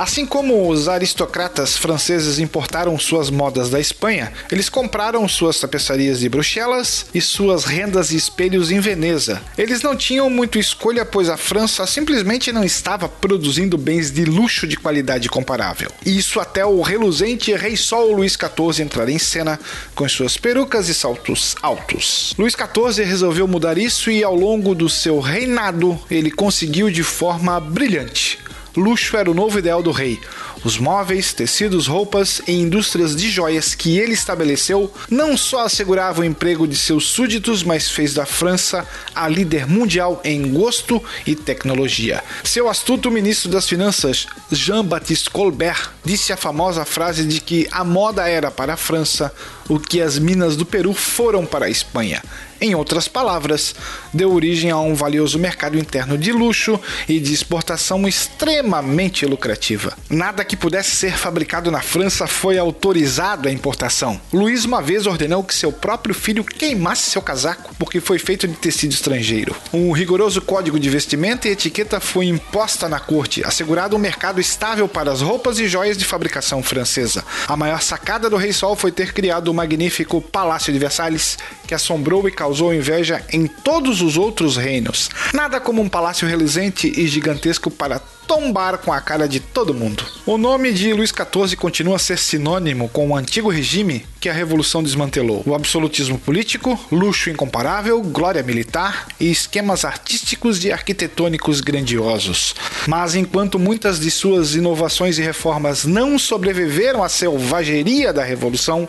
Assim 0.00 0.24
como 0.24 0.66
os 0.66 0.88
aristocratas 0.88 1.76
franceses 1.76 2.38
importaram 2.38 2.98
suas 2.98 3.28
modas 3.28 3.68
da 3.68 3.78
Espanha, 3.78 4.32
eles 4.50 4.70
compraram 4.70 5.28
suas 5.28 5.60
tapeçarias 5.60 6.20
de 6.20 6.28
Bruxelas 6.30 7.04
e 7.12 7.20
suas 7.20 7.66
rendas 7.66 8.10
e 8.10 8.16
espelhos 8.16 8.70
em 8.70 8.80
Veneza. 8.80 9.42
Eles 9.58 9.82
não 9.82 9.94
tinham 9.94 10.30
muito 10.30 10.58
escolha, 10.58 11.04
pois 11.04 11.28
a 11.28 11.36
França 11.36 11.86
simplesmente 11.86 12.50
não 12.50 12.64
estava 12.64 13.10
produzindo 13.10 13.76
bens 13.76 14.10
de 14.10 14.24
luxo 14.24 14.66
de 14.66 14.78
qualidade 14.78 15.28
comparável. 15.28 15.90
Isso 16.06 16.40
até 16.40 16.64
o 16.64 16.80
reluzente 16.80 17.52
Rei 17.52 17.76
Sol 17.76 18.14
Luís 18.14 18.38
XIV 18.38 18.82
entrar 18.82 19.06
em 19.06 19.18
cena 19.18 19.60
com 19.94 20.08
suas 20.08 20.34
perucas 20.38 20.88
e 20.88 20.94
saltos 20.94 21.54
altos. 21.60 22.32
Luís 22.38 22.54
XIV 22.54 23.04
resolveu 23.04 23.46
mudar 23.46 23.76
isso 23.76 24.10
e 24.10 24.24
ao 24.24 24.34
longo 24.34 24.74
do 24.74 24.88
seu 24.88 25.20
reinado 25.20 26.00
ele 26.10 26.30
conseguiu 26.30 26.90
de 26.90 27.02
forma 27.02 27.60
brilhante. 27.60 28.38
Luxo 28.80 29.16
era 29.16 29.30
o 29.30 29.34
novo 29.34 29.58
ideal 29.58 29.82
do 29.82 29.90
rei. 29.90 30.18
Os 30.64 30.78
móveis, 30.78 31.32
tecidos, 31.32 31.86
roupas 31.86 32.42
e 32.46 32.52
indústrias 32.52 33.14
de 33.14 33.30
joias 33.30 33.74
que 33.74 33.98
ele 33.98 34.12
estabeleceu 34.12 34.92
não 35.08 35.36
só 35.36 35.64
asseguravam 35.64 36.22
o 36.22 36.24
emprego 36.26 36.66
de 36.66 36.76
seus 36.76 37.06
súditos, 37.06 37.62
mas 37.62 37.90
fez 37.90 38.14
da 38.14 38.26
França 38.26 38.86
a 39.14 39.28
líder 39.28 39.66
mundial 39.66 40.20
em 40.24 40.50
gosto 40.52 41.02
e 41.26 41.34
tecnologia. 41.34 42.22
Seu 42.44 42.68
astuto 42.68 43.10
ministro 43.10 43.50
das 43.50 43.68
Finanças, 43.68 44.26
Jean-Baptiste 44.50 45.30
Colbert, 45.30 45.90
disse 46.04 46.32
a 46.32 46.36
famosa 46.36 46.84
frase 46.84 47.24
de 47.24 47.40
que 47.40 47.68
a 47.70 47.84
moda 47.84 48.28
era 48.28 48.50
para 48.50 48.74
a 48.74 48.76
França 48.76 49.32
o 49.68 49.78
que 49.78 50.00
as 50.00 50.18
minas 50.18 50.56
do 50.56 50.66
Peru 50.66 50.92
foram 50.92 51.46
para 51.46 51.66
a 51.66 51.70
Espanha. 51.70 52.22
Em 52.60 52.74
outras 52.74 53.08
palavras, 53.08 53.74
deu 54.12 54.34
origem 54.34 54.70
a 54.70 54.78
um 54.78 54.94
valioso 54.94 55.38
mercado 55.38 55.78
interno 55.78 56.18
de 56.18 56.30
luxo 56.30 56.78
e 57.08 57.18
de 57.18 57.32
exportação 57.32 58.06
extremamente 58.06 59.24
lucrativa. 59.24 59.96
Nada 60.10 60.44
que 60.44 60.56
pudesse 60.56 60.90
ser 60.90 61.16
fabricado 61.16 61.70
na 61.70 61.80
França 61.80 62.26
foi 62.26 62.58
autorizado 62.58 63.48
à 63.48 63.52
importação. 63.52 64.20
Luís 64.30 64.66
uma 64.66 64.82
vez 64.82 65.06
ordenou 65.06 65.42
que 65.42 65.54
seu 65.54 65.72
próprio 65.72 66.14
filho 66.14 66.44
queimasse 66.44 67.10
seu 67.10 67.22
casaco 67.22 67.74
porque 67.78 67.98
foi 67.98 68.18
feito 68.18 68.46
de 68.46 68.54
tecido 68.54 68.92
estrangeiro. 68.92 69.56
Um 69.72 69.90
rigoroso 69.92 70.42
código 70.42 70.78
de 70.78 70.90
vestimenta 70.90 71.48
e 71.48 71.52
etiqueta 71.52 71.98
foi 71.98 72.26
imposta 72.26 72.90
na 72.90 73.00
corte, 73.00 73.42
assegurado 73.42 73.96
um 73.96 73.98
mercado 73.98 74.38
estável 74.38 74.86
para 74.86 75.10
as 75.10 75.22
roupas 75.22 75.58
e 75.58 75.66
joias 75.66 75.96
de 75.96 76.04
fabricação 76.04 76.62
francesa. 76.62 77.24
A 77.48 77.56
maior 77.56 77.80
sacada 77.80 78.28
do 78.28 78.36
Rei 78.36 78.52
Sol 78.52 78.76
foi 78.76 78.92
ter 78.92 79.14
criado 79.14 79.48
o 79.48 79.54
magnífico 79.54 80.20
Palácio 80.20 80.72
de 80.72 80.78
Versalhes, 80.78 81.38
que 81.66 81.74
assombrou 81.74 82.28
e 82.28 82.30
causou 82.30 82.49
inveja 82.74 83.22
em 83.32 83.46
todos 83.46 84.00
os 84.02 84.16
outros 84.16 84.56
reinos. 84.56 85.08
Nada 85.32 85.60
como 85.60 85.80
um 85.80 85.88
palácio 85.88 86.26
reluzente 86.26 86.92
e 86.96 87.06
gigantesco 87.06 87.70
para 87.70 88.00
tombar 88.30 88.78
com 88.78 88.92
a 88.92 89.00
cara 89.00 89.26
de 89.26 89.40
todo 89.40 89.74
mundo. 89.74 90.04
O 90.24 90.38
nome 90.38 90.72
de 90.72 90.92
Luís 90.92 91.10
XIV 91.10 91.56
continua 91.56 91.96
a 91.96 91.98
ser 91.98 92.16
sinônimo 92.16 92.88
com 92.88 93.08
o 93.08 93.16
antigo 93.16 93.50
regime 93.50 94.06
que 94.20 94.28
a 94.28 94.32
Revolução 94.32 94.84
desmantelou. 94.84 95.42
O 95.44 95.52
absolutismo 95.52 96.16
político, 96.16 96.78
luxo 96.92 97.28
incomparável, 97.28 98.00
glória 98.02 98.40
militar 98.40 99.08
e 99.18 99.32
esquemas 99.32 99.84
artísticos 99.84 100.64
e 100.64 100.70
arquitetônicos 100.70 101.60
grandiosos. 101.60 102.54
Mas 102.86 103.16
enquanto 103.16 103.58
muitas 103.58 103.98
de 103.98 104.12
suas 104.12 104.54
inovações 104.54 105.18
e 105.18 105.22
reformas 105.22 105.84
não 105.84 106.16
sobreviveram 106.16 107.02
à 107.02 107.08
selvageria 107.08 108.12
da 108.12 108.22
Revolução, 108.22 108.88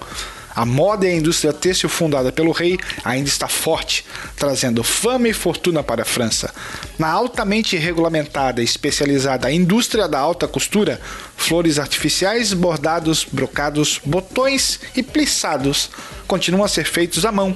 a 0.56 0.66
moda 0.66 1.06
e 1.06 1.10
a 1.10 1.16
indústria 1.16 1.54
têxtil 1.54 1.90
fundada 1.90 2.32
pelo 2.32 2.52
rei 2.52 2.78
ainda 3.04 3.30
está 3.30 3.48
forte, 3.48 4.06
trazendo 4.36 4.84
fama 4.84 5.28
e 5.28 5.34
fortuna 5.34 5.84
para 5.84 6.04
a 6.04 6.06
França. 6.06 6.54
Na 6.98 7.10
altamente 7.10 7.78
regulamentada 7.78 8.62
e 8.62 8.66
especializada 8.66 9.52
indústria 9.52 10.08
da 10.08 10.20
alta 10.20 10.48
costura, 10.48 11.00
flores 11.38 11.80
artificiais, 11.80 12.54
bordados, 12.54 13.26
brocados, 13.32 14.00
botões 14.04 14.80
e 14.96 15.04
plissados 15.04 15.90
continuam 16.32 16.64
a 16.64 16.70
ser 16.70 16.86
feitos 16.86 17.26
à 17.26 17.32
mão, 17.32 17.54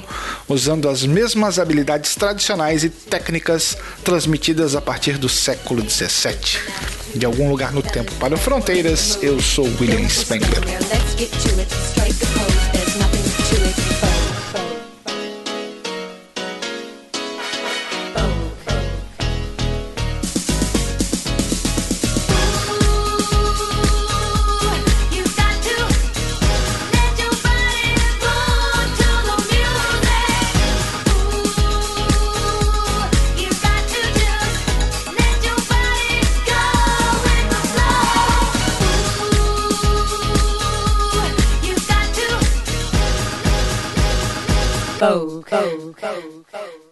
usando 0.49 0.89
as 0.89 1.05
mesmas 1.05 1.59
habilidades 1.59 2.13
tradicionais 2.13 2.83
e 2.83 2.89
técnicas 2.89 3.77
transmitidas 4.03 4.75
a 4.75 4.81
partir 4.81 5.17
do 5.17 5.29
século 5.29 5.81
XVII. 5.89 6.59
De 7.15 7.25
algum 7.25 7.49
lugar 7.49 7.71
no 7.71 7.81
tempo 7.81 8.13
para 8.15 8.35
fronteiras, 8.35 9.17
eu 9.21 9.39
sou 9.39 9.65
William 9.79 10.09
Spengler. 10.09 10.61
to 13.55 13.69
it. 13.69 13.84
Coke. 45.05 45.45
Coke. 45.45 45.95
Coke. 46.01 46.51
Coke. 46.51 46.84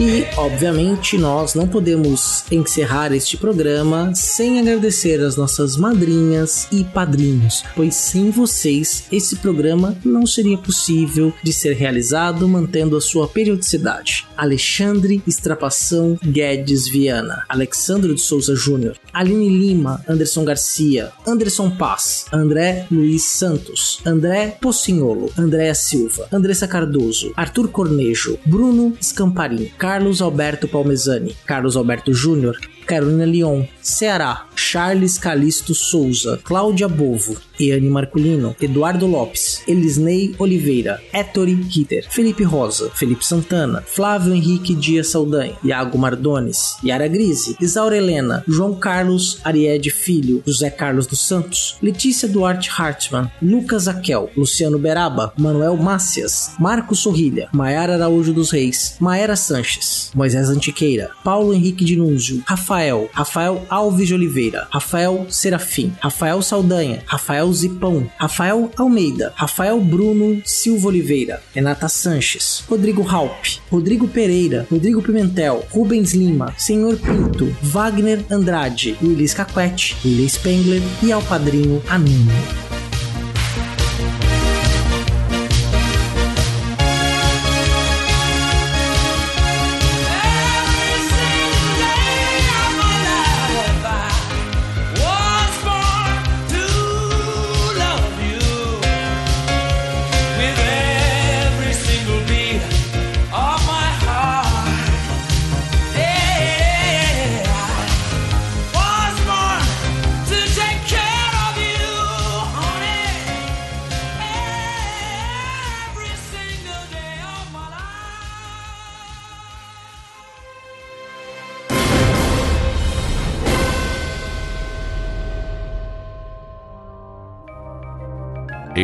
E, 0.00 0.24
obviamente, 0.36 1.18
nós 1.18 1.54
não 1.56 1.66
podemos 1.66 2.44
encerrar 2.52 3.12
este 3.12 3.36
programa 3.36 4.14
sem 4.14 4.60
agradecer 4.60 5.20
as 5.20 5.36
nossas 5.36 5.76
madrinhas 5.76 6.68
e 6.70 6.84
padrinhos, 6.84 7.64
pois 7.74 7.96
sem 7.96 8.30
vocês 8.30 9.06
esse 9.10 9.34
programa 9.36 9.96
não 10.04 10.24
seria 10.24 10.56
possível 10.56 11.34
de 11.42 11.52
ser 11.52 11.72
realizado 11.72 12.46
mantendo 12.46 12.96
a 12.96 13.00
sua 13.00 13.26
periodicidade. 13.26 14.24
Alexandre 14.36 15.20
Estrapação 15.26 16.16
Guedes 16.22 16.86
Viana, 16.86 17.44
Alexandre 17.48 18.14
de 18.14 18.20
Souza 18.20 18.54
Júnior, 18.54 18.96
Aline 19.12 19.48
Lima, 19.48 20.00
Anderson 20.08 20.44
Garcia, 20.44 21.10
Anderson 21.26 21.70
Paz, 21.70 22.26
André 22.32 22.86
Luiz 22.88 23.24
Santos, 23.24 24.00
André 24.06 24.56
Pocinholo, 24.60 25.32
Andréa 25.36 25.74
Silva, 25.74 26.28
Andressa 26.30 26.68
Cardoso, 26.68 27.32
Arthur 27.36 27.66
Cornejo, 27.66 28.38
Bruno 28.46 28.96
Scamparim, 29.02 29.68
Carlos 29.88 30.20
Alberto 30.20 30.68
Palmezani, 30.68 31.34
Carlos 31.46 31.74
Alberto 31.74 32.12
Júnior, 32.12 32.58
Carolina 32.86 33.24
Leon, 33.24 33.66
Ceará, 33.88 34.46
Charles 34.54 35.16
Calisto 35.18 35.74
Souza, 35.74 36.38
Cláudia 36.44 36.88
Bovo, 36.88 37.36
Iane 37.58 37.88
Marculino, 37.88 38.54
Eduardo 38.60 39.06
Lopes, 39.06 39.62
Elisnei 39.66 40.34
Oliveira, 40.38 41.00
Ettore 41.12 41.54
Ritter, 41.54 42.06
Felipe 42.10 42.44
Rosa, 42.44 42.90
Felipe 42.94 43.24
Santana, 43.24 43.82
Flávio 43.86 44.34
Henrique 44.34 44.74
Dias 44.74 45.08
Saldanha, 45.08 45.56
Iago 45.64 45.96
Mardones, 45.98 46.76
Yara 46.84 47.08
Grise, 47.08 47.56
Isaura 47.60 47.96
Helena, 47.96 48.44
João 48.46 48.74
Carlos 48.74 49.38
Ariede 49.42 49.90
Filho, 49.90 50.42
José 50.46 50.70
Carlos 50.70 51.06
dos 51.06 51.26
Santos, 51.26 51.76
Letícia 51.82 52.28
Duarte 52.28 52.70
Hartmann, 52.70 53.30
Lucas 53.42 53.88
Aquel, 53.88 54.30
Luciano 54.36 54.78
Beraba, 54.78 55.32
Manuel 55.36 55.76
Mácias, 55.76 56.52
Marcos 56.60 57.00
Sorrilha, 57.00 57.48
Maiara 57.52 57.94
Araújo 57.94 58.32
dos 58.32 58.50
Reis, 58.50 58.96
Maera 59.00 59.34
Sanches, 59.34 60.12
Moisés 60.14 60.50
Antiqueira, 60.50 61.10
Paulo 61.24 61.54
Henrique 61.54 61.84
Dinúzio, 61.84 62.42
Rafael, 62.46 63.08
Rafael 63.12 63.62
Alves 63.68 63.77
de 63.78 64.12
Oliveira, 64.12 64.66
Rafael 64.70 65.26
Serafim, 65.30 65.92
Rafael 66.00 66.42
Saldanha, 66.42 67.02
Rafael 67.06 67.52
Zipão, 67.52 68.10
Rafael 68.18 68.70
Almeida, 68.76 69.32
Rafael 69.36 69.80
Bruno 69.80 70.42
Silva 70.44 70.88
Oliveira, 70.88 71.40
Renata 71.54 71.88
Sanches, 71.88 72.64
Rodrigo 72.68 73.02
Halp, 73.02 73.44
Rodrigo 73.70 74.08
Pereira, 74.08 74.66
Rodrigo 74.70 75.00
Pimentel, 75.00 75.64
Rubens 75.70 76.12
Lima, 76.12 76.52
Senhor 76.58 76.96
Pinto, 76.96 77.46
Wagner 77.62 78.24
Andrade, 78.30 78.96
Willis 79.00 79.32
Caquete, 79.32 79.96
Willis 80.04 80.32
Spengler 80.32 80.82
e 81.02 81.12
ao 81.12 81.22
padrinho 81.22 81.80
Anônimo. 81.88 82.77